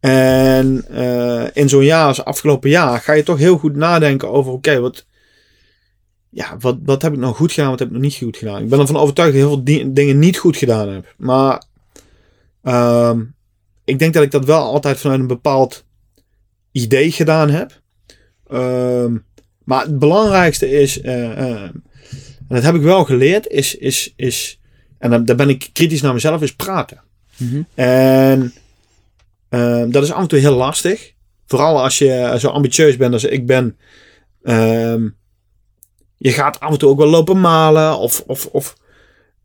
En 0.00 0.84
eh, 0.88 1.44
in 1.52 1.68
zo'n 1.68 1.84
jaar 1.84 2.06
als 2.06 2.24
afgelopen 2.24 2.70
jaar 2.70 3.00
ga 3.00 3.12
je 3.12 3.22
toch 3.22 3.38
heel 3.38 3.58
goed 3.58 3.76
nadenken 3.76 4.30
over 4.30 4.52
oké, 4.52 4.80
wat, 4.80 5.06
ja, 6.30 6.56
wat, 6.58 6.78
wat 6.84 7.02
heb 7.02 7.12
ik 7.12 7.18
nou 7.18 7.34
goed 7.34 7.52
gedaan, 7.52 7.70
wat 7.70 7.78
heb 7.78 7.88
ik 7.88 7.94
nog 7.94 8.02
niet 8.02 8.16
goed 8.16 8.36
gedaan. 8.36 8.62
Ik 8.62 8.68
ben 8.68 8.78
ervan 8.80 8.96
overtuigd 8.96 9.32
dat 9.32 9.40
ik 9.40 9.46
heel 9.46 9.56
veel 9.56 9.64
di- 9.64 9.92
dingen 9.92 10.18
niet 10.18 10.38
goed 10.38 10.56
gedaan 10.56 10.88
heb. 10.88 11.14
Maar 11.16 11.62
ehm, 12.62 13.22
ik 13.84 13.98
denk 13.98 14.14
dat 14.14 14.22
ik 14.22 14.30
dat 14.30 14.44
wel 14.44 14.62
altijd 14.62 14.98
vanuit 14.98 15.20
een 15.20 15.26
bepaald 15.26 15.84
idee 16.72 17.10
gedaan 17.10 17.50
heb. 17.50 17.80
Ehm, 18.46 19.16
maar 19.70 19.84
het 19.84 19.98
belangrijkste 19.98 20.70
is, 20.70 21.00
eh, 21.00 21.30
eh, 21.30 21.62
en 21.62 21.82
dat 22.48 22.62
heb 22.62 22.74
ik 22.74 22.82
wel 22.82 23.04
geleerd, 23.04 23.46
is, 23.46 23.74
is, 23.74 24.12
is 24.16 24.60
en 24.98 25.10
dan, 25.10 25.24
daar 25.24 25.36
ben 25.36 25.48
ik 25.48 25.70
kritisch 25.72 26.00
naar 26.00 26.12
mezelf, 26.12 26.42
is 26.42 26.54
praten. 26.54 27.00
Mhm. 27.36 27.62
En 27.74 28.54
ehm, 29.48 29.90
dat 29.90 30.02
is 30.02 30.12
af 30.12 30.22
en 30.22 30.28
toe 30.28 30.38
heel 30.38 30.54
lastig. 30.54 31.12
Vooral 31.46 31.82
als 31.82 31.98
je 31.98 32.36
zo 32.38 32.48
ambitieus 32.48 32.96
bent 32.96 33.12
als 33.12 33.24
ik 33.24 33.46
ben. 33.46 33.76
Ehm, 34.42 35.08
je 36.16 36.32
gaat 36.32 36.60
af 36.60 36.72
en 36.72 36.78
toe 36.78 36.90
ook 36.90 36.98
wel 36.98 37.08
lopen 37.08 37.40
malen. 37.40 37.98
Of, 37.98 38.22
of, 38.26 38.46
of, 38.46 38.76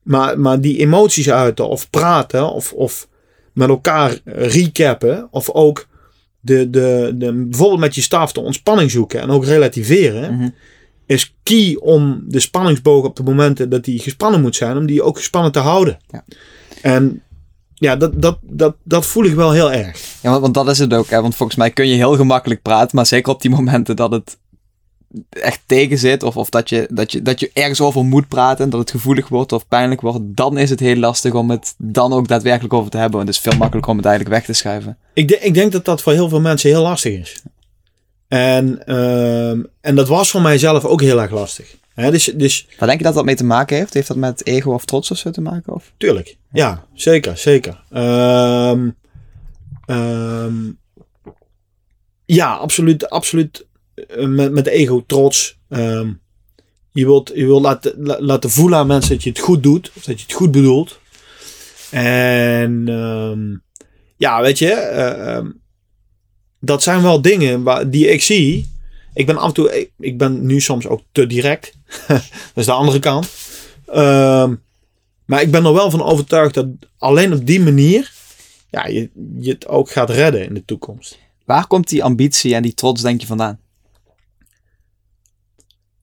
maar, 0.04 0.40
maar 0.40 0.62
die 0.62 0.78
emoties 0.78 1.30
uiten. 1.30 1.68
Of 1.68 1.90
praten. 1.90 2.52
Of, 2.52 2.74
of 2.74 3.08
met 3.54 3.70
elkaar 3.70 4.20
recappen. 4.26 5.28
Of 5.32 5.50
ook 5.50 5.88
de, 6.46 6.70
de, 6.70 7.14
de, 7.16 7.34
bijvoorbeeld 7.34 7.80
met 7.80 7.96
je 7.96 8.02
staf 8.02 8.32
de 8.32 8.39
ontspanning 8.39 8.91
zoeken. 8.91 9.22
En 9.22 9.30
ook 9.30 9.46
relativeren. 9.46 10.36
Mhm. 10.36 10.50
Is 11.06 11.36
key 11.43 11.78
om 11.80 12.24
de 12.28 12.39
spanningsboog 12.39 13.06
op 13.06 13.16
de 13.16 13.24
momenten 13.24 13.70
dat 13.70 13.84
die 13.84 14.00
gespannen 14.00 14.41
moet 14.41 14.56
zijn. 14.56 14.78
Om 14.78 14.86
die 14.86 15.04
ook 15.04 15.18
gespannen 15.18 15.52
te 15.52 15.60
houden. 15.60 15.98
Ja. 16.08 16.26
En 16.82 17.22
ja, 17.74 17.96
dat, 17.96 18.22
dat, 18.22 18.38
dat, 18.41 18.76
dat 18.84 19.06
voel 19.06 19.24
ik 19.24 19.34
wel 19.34 19.52
heel 19.52 19.72
erg. 19.72 20.02
Ja, 20.22 20.30
want, 20.30 20.41
want 20.41 20.54
dat 20.54 20.68
is 20.68 20.80
het 20.80 20.93
ook. 20.93 21.10
Hè? 21.10 21.22
Want 21.22 21.36
volgens 21.36 21.58
mij 21.58 21.72
kun 21.72 21.88
je 21.88 21.96
heel 21.96 22.16
gemakkelijk 22.16 22.62
praten, 22.62 22.96
maar 22.96 23.06
zeker 23.06 23.34
op 23.34 23.41
die 23.41 23.52
momenten 23.52 23.96
dat 23.96 24.12
het 24.12 24.38
echt 25.30 25.61
tegen 25.66 25.97
zit, 25.97 26.24
of, 26.24 26.38
of 26.38 26.49
dat, 26.49 26.70
je, 26.70 26.88
dat, 26.91 27.11
je, 27.11 27.22
dat 27.22 27.39
je 27.39 27.49
ergens 27.53 27.82
over 27.82 28.03
moet 28.05 28.28
praten, 28.28 28.70
dat 28.70 28.80
het 28.80 28.91
gevoelig 28.91 29.28
wordt 29.28 29.51
of 29.51 29.68
pijnlijk 29.68 30.01
wordt, 30.01 30.20
dan 30.24 30.57
is 30.57 30.70
het 30.70 30.80
heel 30.80 30.95
lastig 30.95 31.34
om 31.34 31.49
het 31.49 31.76
dan 31.78 32.13
ook 32.13 32.28
daadwerkelijk 32.28 32.74
over 32.74 32.91
te 32.91 32.97
hebben. 32.97 33.16
Want 33.18 33.28
het 33.28 33.38
is 33.38 33.43
veel 33.43 33.57
makkelijker 33.59 33.91
om 33.91 33.97
het 33.97 34.05
eigenlijk 34.05 34.36
weg 34.36 34.45
te 34.45 34.53
schuiven. 34.53 34.97
Ik, 35.13 35.28
de- 35.28 35.39
ik 35.39 35.53
denk 35.53 35.72
dat 35.72 35.86
dat 35.86 36.01
voor 36.01 36.13
heel 36.13 36.30
veel 36.30 36.41
mensen 36.41 36.70
heel 36.70 36.82
lastig 36.82 37.20
is. 37.20 37.43
En, 38.28 38.86
ehm, 38.88 39.63
en 39.82 39.95
dat 39.95 40.07
was 40.07 40.32
voor 40.32 40.41
mijzelf 40.41 40.86
ook 40.86 41.01
heel 41.01 41.22
erg 41.22 41.32
lastig. 41.32 41.76
Hè, 41.93 42.11
dus, 42.11 42.24
dus 42.36 42.68
Waar 42.78 42.88
denk 42.88 42.99
je 42.99 43.05
dat 43.05 43.13
dat 43.13 43.26
mee 43.26 43.36
te 43.36 43.43
maken 43.43 43.78
heeft? 43.78 43.93
Heeft 43.93 44.07
dat 44.07 44.18
met 44.18 44.45
ego 44.47 44.72
of 44.74 44.86
trots 44.86 45.11
of 45.11 45.18
zo 45.18 45.30
te 45.32 45.41
maken? 45.41 45.74
Of? 45.74 45.91
tuurlijk, 45.97 46.38
ja, 46.51 46.86
zeker, 46.93 47.38
zeker. 47.38 47.84
Ehm, 47.91 48.89
ehm, 49.86 50.53
ja, 52.26 52.53
absoluut, 52.53 53.09
absoluut. 53.09 53.66
Eh, 53.96 54.26
Met, 54.26 54.52
met 54.52 54.68
ego, 54.68 55.04
trots. 55.08 55.58
Ehm, 55.70 56.12
je 56.91 57.06
wilt, 57.06 57.32
je 57.36 57.46
wilt 57.46 57.62
laten, 57.62 57.93
la- 57.98 58.22
laten 58.22 58.50
voelen 58.50 58.80
aan 58.80 58.88
mensen 58.88 59.14
dat 59.14 59.24
je 59.24 59.30
het 59.30 59.39
goed 59.39 59.64
doet. 59.64 59.91
Of 59.96 60.04
dat 60.04 60.20
je 60.20 60.26
het 60.26 60.36
goed 60.36 60.52
bedoelt. 60.52 61.00
En 61.91 62.84
ehm, 62.88 63.56
ja, 64.18 64.41
weet 64.41 64.60
je, 64.60 64.72
eh, 64.72 65.36
ehm, 65.36 65.52
dat 66.60 66.84
zijn 66.84 67.02
wel 67.02 67.22
dingen 67.22 67.64
waar, 67.64 67.89
die 67.89 68.08
ik 68.08 68.22
zie. 68.22 68.74
Ik 69.14 69.26
ben 69.26 69.38
af 69.38 69.48
en 69.48 69.54
toe, 69.54 69.89
ik, 70.00 70.18
ben 70.18 70.46
nu 70.46 70.62
soms 70.62 70.88
ook 70.88 71.02
te 71.12 71.28
direct. 71.28 71.74
dat 72.08 72.22
is 72.56 72.66
de 72.66 72.72
andere 72.72 73.00
kant. 73.00 73.30
Maar 75.26 75.41
ik 75.41 75.52
ben 75.52 75.66
er 75.66 75.74
wel 75.74 75.89
van 75.89 76.04
overtuigd 76.04 76.54
dat 76.54 76.68
alleen 76.98 77.34
op 77.34 77.46
die 77.46 77.60
manier 77.62 78.12
ja, 78.70 78.88
je, 78.88 79.10
je 79.39 79.52
het 79.52 79.68
ook 79.68 79.91
gaat 79.91 80.10
redden 80.10 80.46
in 80.46 80.54
de 80.54 80.66
toekomst. 80.66 81.20
Waar 81.46 81.68
komt 81.68 81.88
die 81.89 82.04
ambitie 82.04 82.56
en 82.56 82.62
die 82.62 82.74
trots, 82.74 83.02
denk 83.02 83.22
je, 83.22 83.28
vandaan? 83.28 83.60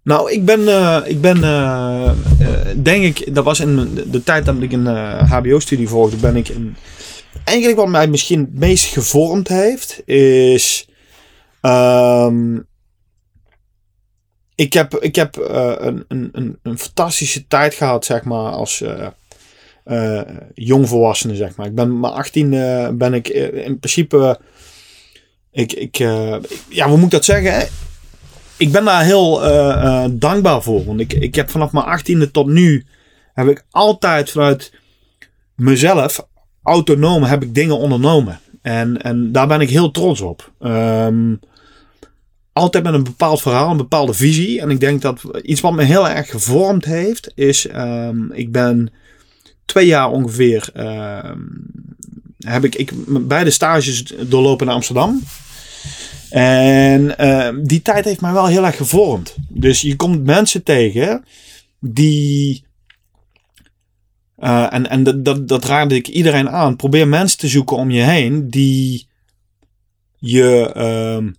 Nou, 0.05 0.33
ik 0.33 0.45
ben, 0.45 0.69
eh, 0.69 1.01
ik 1.05 1.21
ben 1.21 1.45
eh, 1.45 2.11
eh, 2.11 2.15
denk 2.77 3.05
ik, 3.05 3.35
dat 3.35 3.45
was 3.45 3.61
in 3.61 3.95
de, 4.07 4.23
tijd 4.23 4.45
dat 4.45 4.55
ik 4.61 4.73
een 4.73 4.87
HBO-studie 5.27 5.89
volgde, 5.89 6.17
ben 6.17 6.37
ik 6.37 6.53
eigenlijk 7.45 7.79
wat 7.79 7.89
mij 7.89 8.07
misschien 8.07 8.41
het 8.41 8.59
meest 8.59 8.85
gevormd 8.85 9.49
heeft, 9.49 10.03
is 10.09 10.89
ehm, 11.61 12.59
ik 14.55 14.73
heb, 14.73 14.95
ik 14.95 15.15
heb 15.15 15.37
een, 15.37 16.05
een, 16.09 16.59
een, 16.63 16.79
fantastische 16.79 17.47
tijd 17.47 17.75
gehad, 17.75 18.05
zeg 18.05 18.25
maar, 18.25 18.53
als 18.53 18.85
jongvolwassene, 20.55 21.35
zeg 21.35 21.57
maar. 21.57 21.67
Ik 21.67 21.75
ben 21.75 22.01
mijn 22.01 22.13
18 22.13 22.51
ben 22.99 23.15
ik 23.15 23.29
in 23.29 23.79
principe. 23.79 24.41
ik, 25.51 25.73
ik, 25.73 25.97
ja, 26.69 26.89
hoe 26.89 26.97
moet 26.97 27.05
ik 27.05 27.11
dat 27.11 27.25
zeggen? 27.25 27.69
Ik 28.63 28.73
ben 28.73 28.85
daar 28.85 29.05
heel 29.05 29.45
eh, 29.45 30.05
eh, 30.05 30.11
dankbaar 30.13 30.63
voor. 30.63 30.85
Want 30.85 31.01
ik, 31.01 31.13
ik 31.13 31.35
heb 31.35 31.51
vanaf 31.51 31.73
mijn 31.73 32.01
18e 32.01 32.31
tot 32.31 32.47
nu. 32.47 32.85
heb 33.35 33.49
ik 33.49 33.65
altijd 33.71 34.31
vanuit 34.31 34.73
mezelf, 35.55 36.27
autonoom, 36.63 37.23
heb 37.23 37.43
ik 37.43 37.55
dingen 37.55 37.79
ondernomen. 37.79 38.41
En, 38.61 39.03
en 39.03 39.33
daar 39.33 39.47
ben 39.47 39.61
ik 39.61 39.71
heel 39.71 39.91
trots 39.91 40.21
op. 40.21 40.53
Ehm, 40.61 41.35
altijd 42.53 42.85
met 42.85 42.95
een 42.95 43.05
bepaald 43.05 43.43
verhaal, 43.43 43.71
een 43.71 43.77
bepaalde 43.77 44.15
visie. 44.15 44.61
En 44.61 44.71
ik 44.71 44.81
denk 44.81 45.03
dat 45.03 45.23
iets 45.43 45.61
wat 45.61 45.73
me 45.73 45.83
heel 45.83 46.09
erg 46.09 46.31
gevormd 46.31 46.85
heeft, 46.85 47.33
is. 47.35 47.67
ehm, 47.67 48.33
ik 48.33 48.53
ben 48.53 48.93
twee 49.65 49.87
jaar 49.87 50.11
ongeveer. 50.11 50.71
ehm, 50.75 51.39
heb 52.39 52.65
ik, 52.65 52.75
ik 52.75 52.93
beide 53.07 53.51
stages 53.51 54.15
doorlopen 54.21 54.67
in 54.67 54.73
Amsterdam. 54.73 55.23
En 56.33 57.19
ehm, 57.19 57.63
die 57.63 57.83
tijd 57.83 58.05
heeft 58.05 58.21
mij 58.21 58.33
wel 58.33 58.47
heel 58.47 58.65
erg 58.65 58.77
gevormd. 58.77 59.37
Dus 59.49 59.81
je 59.81 59.97
komt 59.97 60.25
mensen 60.25 60.63
tegen 60.63 61.25
die. 61.81 62.65
eh, 64.37 64.73
en 64.73 64.91
en 64.91 65.23
dat, 65.23 65.49
dat, 65.49 65.65
raadde 65.65 65.95
ik 65.95 66.09
iedereen 66.09 66.49
aan. 66.51 66.77
Probeer 66.77 67.09
mensen 67.09 67.39
te 67.39 67.49
zoeken 67.49 67.77
om 67.77 67.91
je 67.91 68.03
heen 68.03 68.51
die 68.51 69.07
je 70.19 70.73
ehm, 70.75 71.31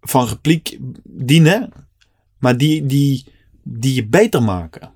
van 0.00 0.26
repliek 0.26 0.78
dienen, 1.04 1.72
maar 2.38 2.56
die, 2.56 2.86
die, 2.86 3.24
die 3.62 3.94
je 3.94 4.06
beter 4.06 4.42
maken. 4.42 4.90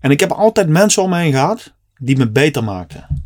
En 0.00 0.10
ik 0.10 0.20
heb 0.20 0.30
altijd 0.30 0.68
mensen 0.68 1.02
om 1.02 1.10
me 1.10 1.18
heen 1.18 1.32
gehad 1.32 1.74
die 1.98 2.16
me 2.16 2.30
beter 2.30 2.64
maakten. 2.64 3.24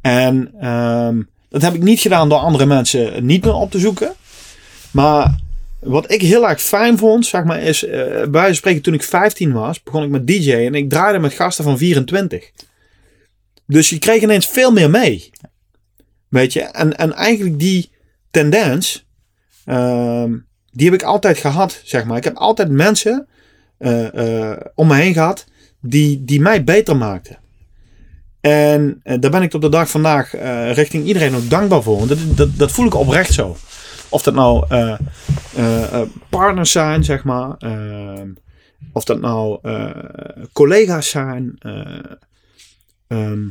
En 0.00 0.54
ehm, 0.60 1.22
dat 1.48 1.62
heb 1.62 1.74
ik 1.74 1.82
niet 1.82 2.00
gedaan 2.00 2.28
door 2.28 2.38
andere 2.38 2.66
mensen 2.66 3.26
niet 3.26 3.44
meer 3.44 3.54
op 3.54 3.70
te 3.70 3.78
zoeken. 3.78 4.12
Maar 4.90 5.40
wat 5.80 6.12
ik 6.12 6.22
heel 6.22 6.48
erg 6.48 6.62
fijn 6.62 6.98
vond, 6.98 7.26
zeg 7.26 7.44
maar, 7.44 7.62
is 7.62 7.84
eh 7.84 8.26
bij 8.26 8.54
spreken 8.54 8.82
toen 8.82 8.94
ik 8.94 9.02
15 9.02 9.52
was, 9.52 9.82
begon 9.82 10.02
ik 10.02 10.10
met 10.10 10.26
DJ 10.26 10.52
en 10.52 10.74
ik 10.74 10.90
draaide 10.90 11.18
met 11.18 11.32
gasten 11.32 11.64
van 11.64 11.78
24. 11.78 12.50
Dus 13.66 13.90
je 13.90 13.98
kreeg 13.98 14.22
ineens 14.22 14.46
veel 14.46 14.72
meer 14.72 14.90
mee. 14.90 15.30
Weet 16.28 16.52
je, 16.52 16.60
en, 16.60 16.96
en 16.96 17.12
eigenlijk 17.12 17.58
die 17.58 17.90
tendens, 18.30 19.06
ehm, 19.64 20.36
die 20.70 20.90
heb 20.90 21.00
ik 21.00 21.06
altijd 21.06 21.38
gehad, 21.38 21.80
zeg 21.84 22.04
maar. 22.04 22.16
Ik 22.16 22.24
heb 22.24 22.36
altijd 22.36 22.70
mensen 22.70 23.28
eh, 23.78 24.50
eh, 24.50 24.60
om 24.74 24.86
me 24.86 24.94
heen 24.94 25.12
gehad 25.12 25.44
die, 25.80 26.24
die 26.24 26.40
mij 26.40 26.64
beter 26.64 26.96
maakten. 26.96 27.38
En 28.40 29.00
eh, 29.02 29.20
daar 29.20 29.30
ben 29.30 29.42
ik 29.42 29.50
tot 29.50 29.62
de 29.62 29.68
dag 29.68 29.90
vandaag 29.90 30.34
eh, 30.34 30.72
richting 30.72 31.04
iedereen 31.06 31.34
ook 31.34 31.50
dankbaar 31.50 31.82
voor. 31.82 31.96
Want 31.96 32.08
dat, 32.08 32.18
dat, 32.36 32.48
dat 32.56 32.70
voel 32.72 32.86
ik 32.86 32.94
oprecht 32.94 33.32
zo. 33.32 33.56
Of 34.08 34.22
dat 34.22 34.34
nou 34.34 34.64
eh, 34.68 36.00
partners 36.28 36.72
zijn, 36.72 37.04
zeg 37.04 37.24
maar. 37.24 37.56
of 38.92 39.04
dat 39.04 39.20
nou 39.20 39.58
collega's 40.52 41.08
zijn. 41.10 41.56
eh, 41.58 41.86
ehm, 43.06 43.48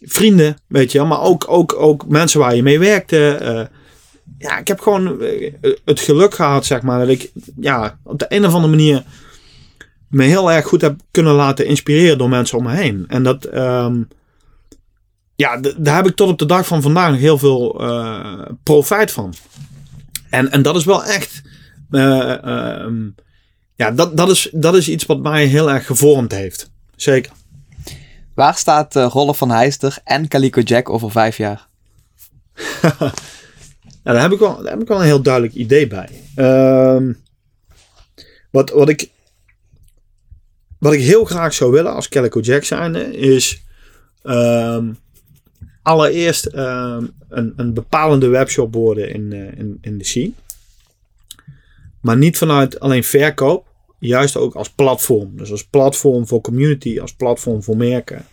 vrienden, 0.00 0.56
weet 0.66 0.92
je 0.92 0.98
wel. 0.98 1.06
Maar 1.06 1.20
ook, 1.20 1.44
ook, 1.48 1.74
ook 1.74 2.08
mensen 2.08 2.40
waar 2.40 2.54
je 2.56 2.62
mee 2.62 2.78
werkte. 2.78 3.70
ja, 4.38 4.58
ik 4.58 4.68
heb 4.68 4.80
gewoon 4.80 5.22
het 5.84 6.00
geluk 6.00 6.34
gehad, 6.34 6.66
zeg 6.66 6.82
maar. 6.82 6.98
Dat 6.98 7.08
ik 7.08 7.30
ja, 7.60 7.98
op 8.02 8.18
de 8.18 8.26
een 8.28 8.46
of 8.46 8.54
andere 8.54 8.76
manier 8.76 9.04
me 10.12 10.24
heel 10.24 10.52
erg 10.52 10.66
goed 10.66 10.80
heb 10.80 11.00
kunnen 11.10 11.34
laten 11.34 11.66
inspireren 11.66 12.18
door 12.18 12.28
mensen 12.28 12.58
om 12.58 12.64
me 12.64 12.74
heen. 12.74 13.04
En 13.08 13.22
dat, 13.22 13.44
ehm, 13.44 14.02
ja, 15.34 15.60
daar 15.76 15.96
heb 15.96 16.06
ik 16.06 16.16
tot 16.16 16.28
op 16.28 16.38
de 16.38 16.46
dag 16.46 16.66
van 16.66 16.82
vandaag 16.82 17.10
nog 17.10 17.20
heel 17.20 17.38
veel 17.38 17.80
eh, 17.80 18.40
profijt 18.62 19.10
van. 19.10 19.34
En, 20.30 20.50
en 20.50 20.62
dat 20.62 20.76
is 20.76 20.84
wel 20.84 21.04
echt, 21.04 21.42
eh, 21.90 22.44
ehm, 22.44 23.08
ja, 23.74 23.90
dat, 23.90 24.16
dat, 24.16 24.30
is, 24.30 24.48
dat 24.52 24.74
is 24.74 24.88
iets 24.88 25.06
wat 25.06 25.22
mij 25.22 25.44
heel 25.44 25.70
erg 25.70 25.86
gevormd 25.86 26.32
heeft. 26.32 26.70
Zeker. 26.96 27.32
Waar 28.34 28.54
staat 28.54 28.96
uh, 28.96 29.06
Rolf 29.10 29.38
van 29.38 29.50
Heister 29.50 29.98
en 30.04 30.28
Calico 30.28 30.60
Jack 30.60 30.90
over 30.90 31.10
vijf 31.10 31.36
jaar? 31.36 31.66
Ja, 34.04 34.12
daar, 34.12 34.22
heb 34.22 34.32
ik 34.32 34.38
wel, 34.38 34.62
daar 34.62 34.72
heb 34.72 34.80
ik 34.80 34.88
wel 34.88 34.98
een 34.98 35.04
heel 35.04 35.22
duidelijk 35.22 35.54
idee 35.54 35.86
bij. 35.86 36.08
Ehm, 36.34 37.12
wat, 38.50 38.70
wat, 38.70 38.88
ik, 38.88 39.10
wat 40.82 40.92
ik 40.92 41.00
heel 41.00 41.24
graag 41.24 41.54
zou 41.54 41.70
willen 41.70 41.94
als 41.94 42.08
Calico 42.08 42.40
Jack 42.40 42.64
zijnde 42.64 43.16
is 43.16 43.62
ehm, 44.22 44.92
allereerst 45.82 46.46
ehm, 46.46 47.06
een, 47.28 47.52
een 47.56 47.74
bepalende 47.74 48.28
webshop 48.28 48.74
worden 48.74 49.10
in, 49.10 49.32
eh, 49.32 49.58
in, 49.58 49.78
in 49.80 49.98
de 49.98 50.04
scene. 50.04 50.32
Maar 52.00 52.16
niet 52.16 52.38
vanuit 52.38 52.80
alleen 52.80 53.04
verkoop, 53.04 53.66
juist 53.98 54.36
ook 54.36 54.54
als 54.54 54.70
platform. 54.70 55.36
Dus 55.36 55.50
als 55.50 55.64
platform 55.64 56.26
voor 56.26 56.40
community, 56.40 57.00
als 57.00 57.14
platform 57.14 57.62
voor 57.62 57.76
merken. 57.76 58.26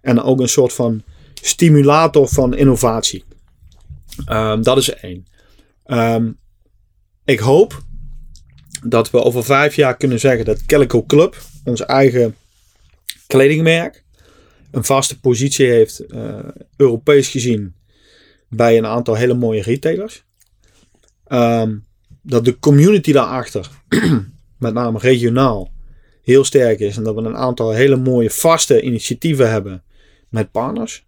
En 0.00 0.22
ook 0.22 0.40
een 0.40 0.48
soort 0.48 0.72
van 0.72 1.02
stimulator 1.34 2.28
van 2.28 2.54
innovatie. 2.54 3.24
Ehm, 4.24 4.62
dat 4.62 4.76
is 4.76 4.94
één. 4.94 5.26
Ik 7.24 7.38
hoop 7.38 7.82
dat 8.86 9.10
we 9.10 9.22
over 9.22 9.44
vijf 9.44 9.76
jaar 9.76 9.96
kunnen 9.96 10.20
zeggen 10.20 10.44
dat 10.44 10.66
Calico 10.66 11.04
Club, 11.04 11.36
ons 11.64 11.84
eigen 11.84 12.36
kledingmerk, 13.26 14.04
een 14.70 14.84
vaste 14.84 15.20
positie 15.20 15.66
heeft, 15.66 15.98
eh, 16.00 16.38
Europees 16.76 17.28
gezien, 17.28 17.74
bij 18.48 18.78
een 18.78 18.86
aantal 18.86 19.14
hele 19.14 19.34
mooie 19.34 19.62
retailers. 19.62 20.24
Ehm, 21.24 21.76
dat 22.22 22.44
de 22.44 22.58
community 22.58 23.12
daarachter, 23.12 23.70
met 24.58 24.74
name 24.74 24.98
regionaal, 24.98 25.72
heel 26.22 26.44
sterk 26.44 26.80
is. 26.80 26.96
En 26.96 27.02
dat 27.02 27.14
we 27.14 27.20
een 27.20 27.36
aantal 27.36 27.70
hele 27.70 27.96
mooie 27.96 28.30
vaste 28.30 28.82
initiatieven 28.82 29.50
hebben 29.50 29.82
met 30.28 30.50
partners. 30.50 31.06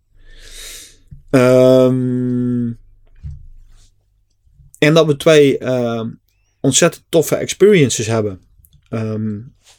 Ehm, 1.31 2.73
en 4.79 4.95
dat 4.95 5.07
we 5.07 5.17
twee 5.17 5.59
ehm, 5.59 6.11
ontzettend 6.61 7.05
toffe 7.09 7.37
experiences 7.37 8.07
hebben. 8.07 8.41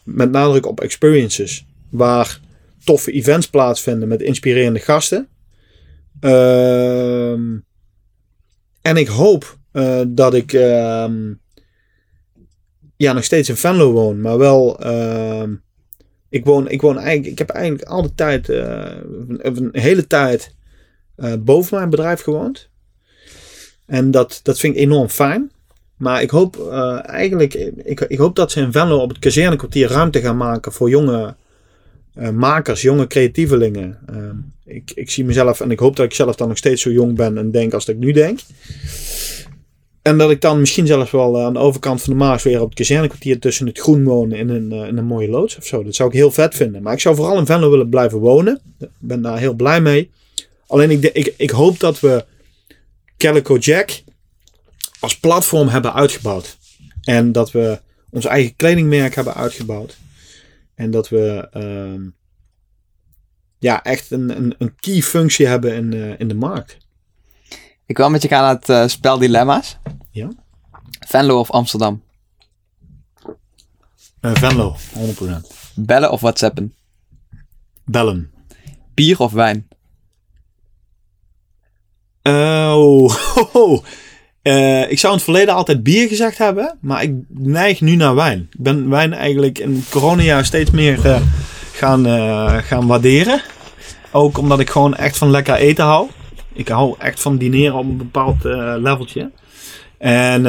Met 0.06 0.32
nadruk 0.32 0.66
op 0.66 0.82
experiences. 0.82 1.66
Waar 1.90 2.40
toffe 2.84 3.12
events 3.12 3.50
plaatsvinden 3.50 4.08
met 4.08 4.22
inspirerende 4.22 4.80
gasten. 4.80 5.28
Ehm, 6.20 7.58
en 8.82 8.98
ik 8.98 9.08
hoop 9.08 9.58
eh, 9.72 10.02
dat 10.08 10.34
ik 10.34 10.54
ehm, 10.54 11.34
ja, 12.98 13.14
nog 13.14 13.24
steeds 13.24 13.50
in 13.50 13.56
Venlo 13.56 13.92
woon. 13.92 14.22
Maar 14.22 14.38
wel... 14.38 14.80
ehm, 14.80 15.56
ik, 16.30 16.46
woon, 16.46 16.70
ik, 16.70 16.82
woon 16.82 16.98
eigenlijk, 16.98 17.28
ik 17.32 17.38
heb 17.38 17.50
eigenlijk 17.50 17.88
al 17.88 18.02
de 18.02 18.14
tijd... 18.16 18.50
eh, 18.50 18.98
een, 19.38 19.70
hele 19.72 20.08
tijd 20.08 20.56
eh, 21.16 21.34
boven 21.40 21.78
mijn 21.78 21.90
bedrijf 21.90 22.22
gewoond. 22.22 22.70
En 23.86 24.12
dat, 24.12 24.40
dat 24.44 24.60
vind 24.60 24.76
ik 24.76 24.82
enorm 24.82 25.10
fijn. 25.10 25.52
Maar 25.96 26.22
ik 26.22 26.30
hoop 26.30 26.58
eh, 26.58 27.10
eigenlijk, 27.10 27.54
ik, 27.84 28.00
ik 28.00 28.18
hoop 28.18 28.36
dat 28.36 28.52
ze 28.52 28.62
in 28.62 28.72
Venlo 28.72 28.98
op 28.98 29.10
het 29.10 29.20
kazernekwartier 29.20 29.90
ruimte 29.90 30.22
gaan 30.22 30.38
maken 30.38 30.72
voor 30.72 30.90
jonge 30.90 31.36
eh, 32.14 32.30
makers, 32.30 32.82
jonge 32.82 33.08
creatievelingen. 33.08 33.98
Ehm, 34.08 34.36
ik, 34.66 34.92
ik 34.96 35.10
zie 35.10 35.26
mezelf 35.26 35.60
en 35.60 35.72
ik 35.72 35.80
hoop 35.80 35.96
dat 35.96 36.06
ik 36.06 36.14
zelf 36.14 36.36
dan 36.36 36.48
nog 36.48 36.58
steeds 36.58 36.82
zo 36.82 36.92
jong 36.92 37.16
ben 37.16 37.38
en 37.38 37.52
denk 37.52 37.74
als 37.74 37.88
ik 37.88 37.98
nu 37.98 38.12
denk. 38.12 38.40
En 40.02 40.18
dat 40.18 40.32
ik 40.32 40.42
dan 40.42 40.60
misschien 40.60 40.88
zelfs 40.88 41.12
wel 41.12 41.38
eh, 41.38 41.46
aan 41.46 41.54
de 41.54 41.60
overkant 41.60 42.02
van 42.02 42.14
de 42.14 42.20
Maas 42.20 42.44
weer 42.44 42.62
op 42.62 42.70
het 42.70 42.78
kazernekwartier 42.78 43.40
tussen 43.40 43.68
het 43.68 43.80
groen 43.80 44.04
wonen 44.04 44.38
in 44.38 44.50
een, 44.50 44.72
in 44.72 44.98
een 44.98 45.06
mooie 45.06 45.30
loods 45.30 45.58
of 45.58 45.66
zo. 45.66 45.84
Dat 45.84 45.96
zou 45.96 46.10
ik 46.10 46.16
heel 46.16 46.32
vet 46.32 46.56
vinden. 46.56 46.82
Maar 46.82 46.94
ik 46.94 47.00
zou 47.00 47.16
vooral 47.16 47.38
in 47.38 47.46
Venlo 47.46 47.70
willen 47.70 47.90
blijven 47.90 48.20
wonen. 48.20 48.62
Ik 48.80 48.88
ben 48.98 49.22
daar 49.22 49.40
heel 49.40 49.54
blij 49.54 49.82
mee. 49.82 50.10
Alleen 50.68 50.92
ik, 50.92 51.04
ik, 51.04 51.34
ik 51.38 51.50
hoop 51.50 51.80
dat 51.80 52.00
we 52.00 52.26
Calico 53.18 53.58
Jack 53.58 54.04
als 55.00 55.20
platform 55.20 55.68
hebben 55.68 55.94
uitgebouwd. 55.94 56.58
En 57.02 57.32
dat 57.32 57.52
we 57.52 57.82
ons 58.10 58.26
eigen 58.26 58.56
kledingmerk 58.56 59.16
hebben 59.16 59.34
uitgebouwd. 59.34 59.98
En 60.76 60.92
dat 60.92 61.10
we 61.10 61.48
ehm, 61.52 62.02
ja, 63.60 63.84
echt 63.84 64.12
een, 64.12 64.38
een, 64.38 64.56
een 64.58 64.76
key 64.76 65.02
functie 65.02 65.48
hebben 65.48 65.76
in, 65.76 65.94
eh, 65.94 66.20
in 66.20 66.28
de 66.28 66.36
markt. 66.36 66.78
Ik 67.86 67.98
wil 67.98 68.10
met 68.10 68.22
je 68.22 68.28
gaan 68.28 68.42
naar 68.42 68.56
het 68.56 68.70
eh, 68.70 68.88
spel 68.88 69.18
Dilemma's. 69.18 69.78
Ja. 70.12 70.30
Venlo 71.08 71.40
of 71.40 71.52
Amsterdam? 71.52 72.04
Uh, 74.22 74.36
Venlo, 74.36 74.76
100%. 74.76 75.56
Bellen 75.76 76.12
of 76.12 76.22
whatsappen? 76.22 76.76
Bellen. 77.84 78.32
Bier 78.94 79.20
of 79.20 79.32
wijn? 79.32 79.68
Oh, 82.24 83.16
Eh, 84.46 84.92
ik 84.92 85.00
zou 85.00 85.14
in 85.14 85.18
het 85.18 85.24
verleden 85.24 85.54
altijd 85.54 85.84
bier 85.84 86.08
gezegd 86.08 86.38
hebben, 86.38 86.78
maar 86.82 87.04
ik 87.04 87.14
neig 87.30 87.82
nu 87.82 87.96
naar 87.96 88.16
wijn. 88.16 88.40
Ik 88.52 88.60
ben 88.60 88.90
wijn 88.90 89.14
eigenlijk 89.14 89.60
in 89.60 89.76
het 89.76 89.90
coronajaar 89.90 90.46
steeds 90.46 90.72
meer 90.72 91.06
eh, 91.06 91.22
gaan, 91.74 92.06
eh, 92.06 92.58
gaan 92.58 92.88
waarderen. 92.88 93.42
Ook 94.12 94.38
omdat 94.38 94.60
ik 94.60 94.70
gewoon 94.70 94.96
echt 94.96 95.18
van 95.18 95.30
lekker 95.30 95.56
eten 95.56 95.86
hou. 95.86 96.10
Ik 96.54 96.68
hou 96.68 96.96
echt 97.00 97.22
van 97.22 97.38
dineren 97.38 97.76
op 97.76 97.86
een 97.86 97.98
bepaald 97.98 98.44
leveltje. 98.44 99.32
En 99.98 100.44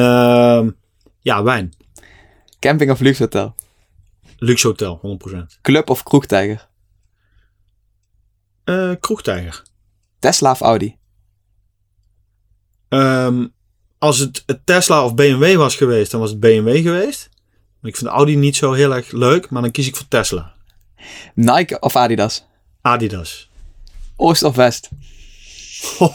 ja, 1.20 1.42
wijn. 1.42 1.72
Camping 2.58 2.90
of 2.90 3.00
luxe 3.00 3.22
hotel? 3.22 3.54
Luxe 4.38 4.66
hotel, 4.66 5.00
100%. 5.02 5.58
Club 5.62 5.90
of 5.90 6.02
kroegtijger? 6.02 6.68
Kroegtijger. 9.00 9.62
Tesla 10.18 10.50
of 10.50 10.60
Audi? 10.60 10.96
Ehm, 12.88 13.44
als 13.98 14.18
het 14.18 14.42
het 14.46 14.66
Tesla 14.66 15.04
of 15.04 15.14
BMW 15.14 15.56
was 15.56 15.76
geweest, 15.76 16.10
dan 16.10 16.20
was 16.20 16.30
het 16.30 16.40
BMW 16.40 16.82
geweest. 16.82 17.28
Ik 17.82 17.96
vind 17.96 18.10
Audi 18.10 18.36
niet 18.36 18.56
zo 18.56 18.72
heel 18.72 18.94
erg 18.94 19.12
leuk, 19.12 19.50
maar 19.50 19.62
dan 19.62 19.70
kies 19.70 19.86
ik 19.86 19.96
voor 19.96 20.08
Tesla. 20.08 20.54
Nike 21.34 21.80
of 21.80 21.96
Adidas? 21.96 22.44
Adidas. 22.80 23.48
Oost 24.16 24.42
of 24.42 24.56
West? 24.56 24.88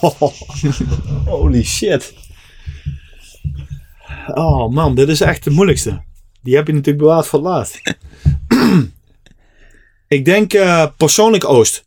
Holy 1.25 1.63
shit. 1.63 2.13
Oh 4.27 4.69
man, 4.71 4.95
dit 4.95 5.09
is 5.09 5.21
echt 5.21 5.43
de 5.43 5.49
moeilijkste. 5.49 6.01
Die 6.41 6.55
heb 6.55 6.67
je 6.67 6.73
natuurlijk 6.73 7.03
bewaard 7.03 7.27
voor 7.27 7.39
laatst. 7.39 7.81
ik 10.07 10.25
denk 10.25 10.53
eh, 10.53 10.85
persoonlijk 10.97 11.45
Oost. 11.45 11.85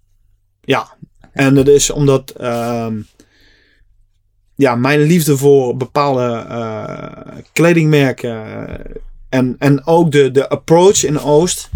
Ja. 0.60 0.96
En 1.32 1.54
dat 1.54 1.68
is 1.68 1.90
omdat 1.90 2.30
ehm, 2.30 3.00
ja, 4.54 4.74
mijn 4.74 5.00
liefde 5.00 5.36
voor 5.36 5.76
bepaalde 5.76 6.46
eh, 6.48 7.36
kledingmerken 7.52 8.68
eh, 8.68 8.94
en, 9.28 9.56
en 9.58 9.86
ook 9.86 10.12
de, 10.12 10.30
de 10.30 10.48
approach 10.48 11.04
in 11.04 11.20
Oost. 11.20 11.70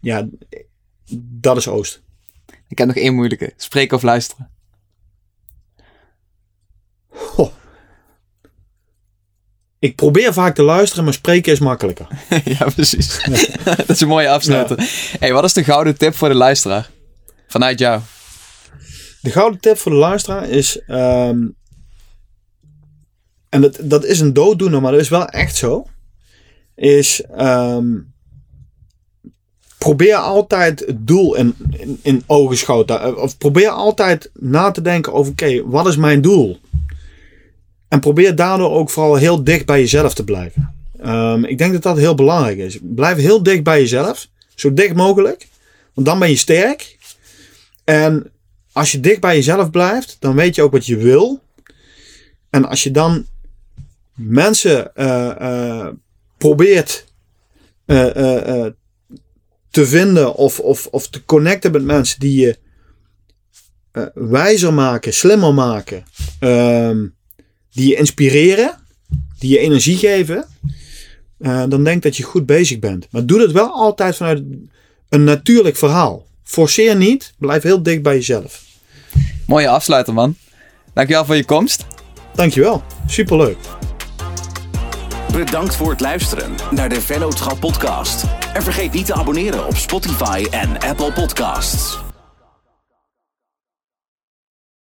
Ja, 0.00 0.28
dat 1.20 1.56
is 1.56 1.68
Oost. 1.68 2.02
Ik 2.68 2.78
heb 2.78 2.86
nog 2.86 2.96
één 2.96 3.14
moeilijke. 3.14 3.52
Spreken 3.56 3.96
of 3.96 4.02
luisteren? 4.02 4.50
Goh. 7.08 7.52
Ik 9.78 9.96
probeer 9.96 10.32
vaak 10.32 10.54
te 10.54 10.62
luisteren, 10.62 11.04
maar 11.04 11.12
spreken 11.12 11.52
is 11.52 11.58
makkelijker. 11.58 12.06
ja, 12.58 12.68
precies. 12.74 13.24
dat 13.64 13.88
is 13.88 14.00
een 14.00 14.08
mooie 14.08 14.28
afsluiter. 14.28 14.88
Hey, 15.18 15.32
wat 15.32 15.44
is 15.44 15.52
de 15.52 15.64
gouden 15.64 15.98
tip 15.98 16.14
voor 16.14 16.28
de 16.28 16.34
luisteraar? 16.34 16.90
Vanuit 17.46 17.78
jou. 17.78 18.00
De 19.20 19.30
gouden 19.30 19.60
tip 19.60 19.78
voor 19.78 19.92
de 19.92 19.98
luisteraar 19.98 20.48
is. 20.48 20.80
ehm, 20.80 21.38
en 23.54 23.60
dat, 23.60 23.78
dat 23.82 24.04
is 24.04 24.20
een 24.20 24.32
dooddoener, 24.32 24.80
maar 24.80 24.92
dat 24.92 25.00
is 25.00 25.08
wel 25.08 25.26
echt 25.26 25.56
zo. 25.56 25.86
Is. 26.74 27.22
ehm, 27.36 27.86
probeer 29.78 30.14
altijd 30.14 30.80
het 30.80 31.06
doel 31.06 31.34
in, 31.34 31.54
in, 31.70 31.98
in 32.02 32.24
te 32.26 33.14
Of 33.16 33.38
probeer 33.38 33.68
altijd 33.68 34.30
na 34.32 34.70
te 34.70 34.82
denken 34.82 35.12
over: 35.12 35.32
oké, 35.32 35.66
wat 35.66 35.86
is 35.86 35.96
mijn 35.96 36.20
doel? 36.20 36.58
En 37.88 38.00
probeer 38.00 38.34
daardoor 38.34 38.70
ook 38.70 38.90
vooral 38.90 39.14
heel 39.14 39.44
dicht 39.44 39.66
bij 39.66 39.80
jezelf 39.80 40.14
te 40.14 40.24
blijven. 40.24 40.74
Ehm, 41.00 41.44
ik 41.44 41.58
denk 41.58 41.72
dat 41.72 41.82
dat 41.82 41.96
heel 41.96 42.14
belangrijk 42.14 42.58
is. 42.58 42.78
Blijf 42.82 43.16
heel 43.16 43.42
dicht 43.42 43.62
bij 43.62 43.80
jezelf. 43.80 44.28
Zo 44.54 44.72
dicht 44.72 44.94
mogelijk. 44.94 45.48
Want 45.92 46.06
dan 46.06 46.18
ben 46.18 46.28
je 46.28 46.36
sterk. 46.36 46.98
En 47.84 48.30
als 48.72 48.92
je 48.92 49.00
dicht 49.00 49.20
bij 49.20 49.34
jezelf 49.34 49.70
blijft, 49.70 50.16
dan 50.20 50.34
weet 50.34 50.54
je 50.54 50.62
ook 50.62 50.72
wat 50.72 50.86
je 50.86 50.96
wil. 50.96 51.40
En 52.50 52.64
als 52.64 52.82
je 52.82 52.90
dan 52.90 53.26
mensen 54.14 54.94
eh, 54.94 55.30
eh, 55.30 55.88
probeert 56.38 57.04
eh, 57.84 58.66
te 59.70 59.86
vinden 59.86 60.34
of, 60.34 60.60
of, 60.60 60.86
of 60.86 61.08
te 61.08 61.24
connecten 61.24 61.72
met 61.72 61.84
mensen 61.84 62.20
die 62.20 62.40
je 62.40 62.56
wijzer 64.14 64.74
maken, 64.74 65.14
slimmer 65.14 65.54
maken, 65.54 66.04
ehm, 66.38 67.06
die 67.72 67.88
je 67.88 67.96
inspireren, 67.96 68.78
die 69.38 69.50
je 69.50 69.58
energie 69.58 69.96
geven, 69.96 70.44
dan 71.68 71.84
denk 71.84 72.02
dat 72.02 72.16
je 72.16 72.22
goed 72.22 72.46
bezig 72.46 72.78
bent. 72.78 73.06
Maar 73.10 73.26
doe 73.26 73.38
dat 73.38 73.52
wel 73.52 73.72
altijd 73.72 74.16
vanuit 74.16 74.42
een 75.08 75.24
natuurlijk 75.24 75.76
verhaal. 75.76 76.26
Forceer 76.42 76.96
niet, 76.96 77.34
blijf 77.38 77.62
heel 77.62 77.82
dicht 77.82 78.02
bij 78.02 78.14
jezelf. 78.14 78.64
Mooie 79.46 79.68
afsluiter, 79.68 80.14
man. 80.14 80.36
Dankjewel 80.94 81.24
voor 81.24 81.36
je 81.36 81.44
komst. 81.44 81.86
Dankjewel, 82.34 82.82
superleuk. 83.06 83.58
Bedankt 85.34 85.76
voor 85.76 85.90
het 85.90 86.00
luisteren 86.00 86.54
naar 86.70 86.88
de 86.88 87.00
Vennootschap 87.00 87.60
podcast. 87.60 88.24
En 88.52 88.62
vergeet 88.62 88.92
niet 88.92 89.06
te 89.06 89.14
abonneren 89.14 89.66
op 89.66 89.76
Spotify 89.76 90.46
en 90.50 90.78
Apple 90.78 91.12
Podcasts. 91.12 92.03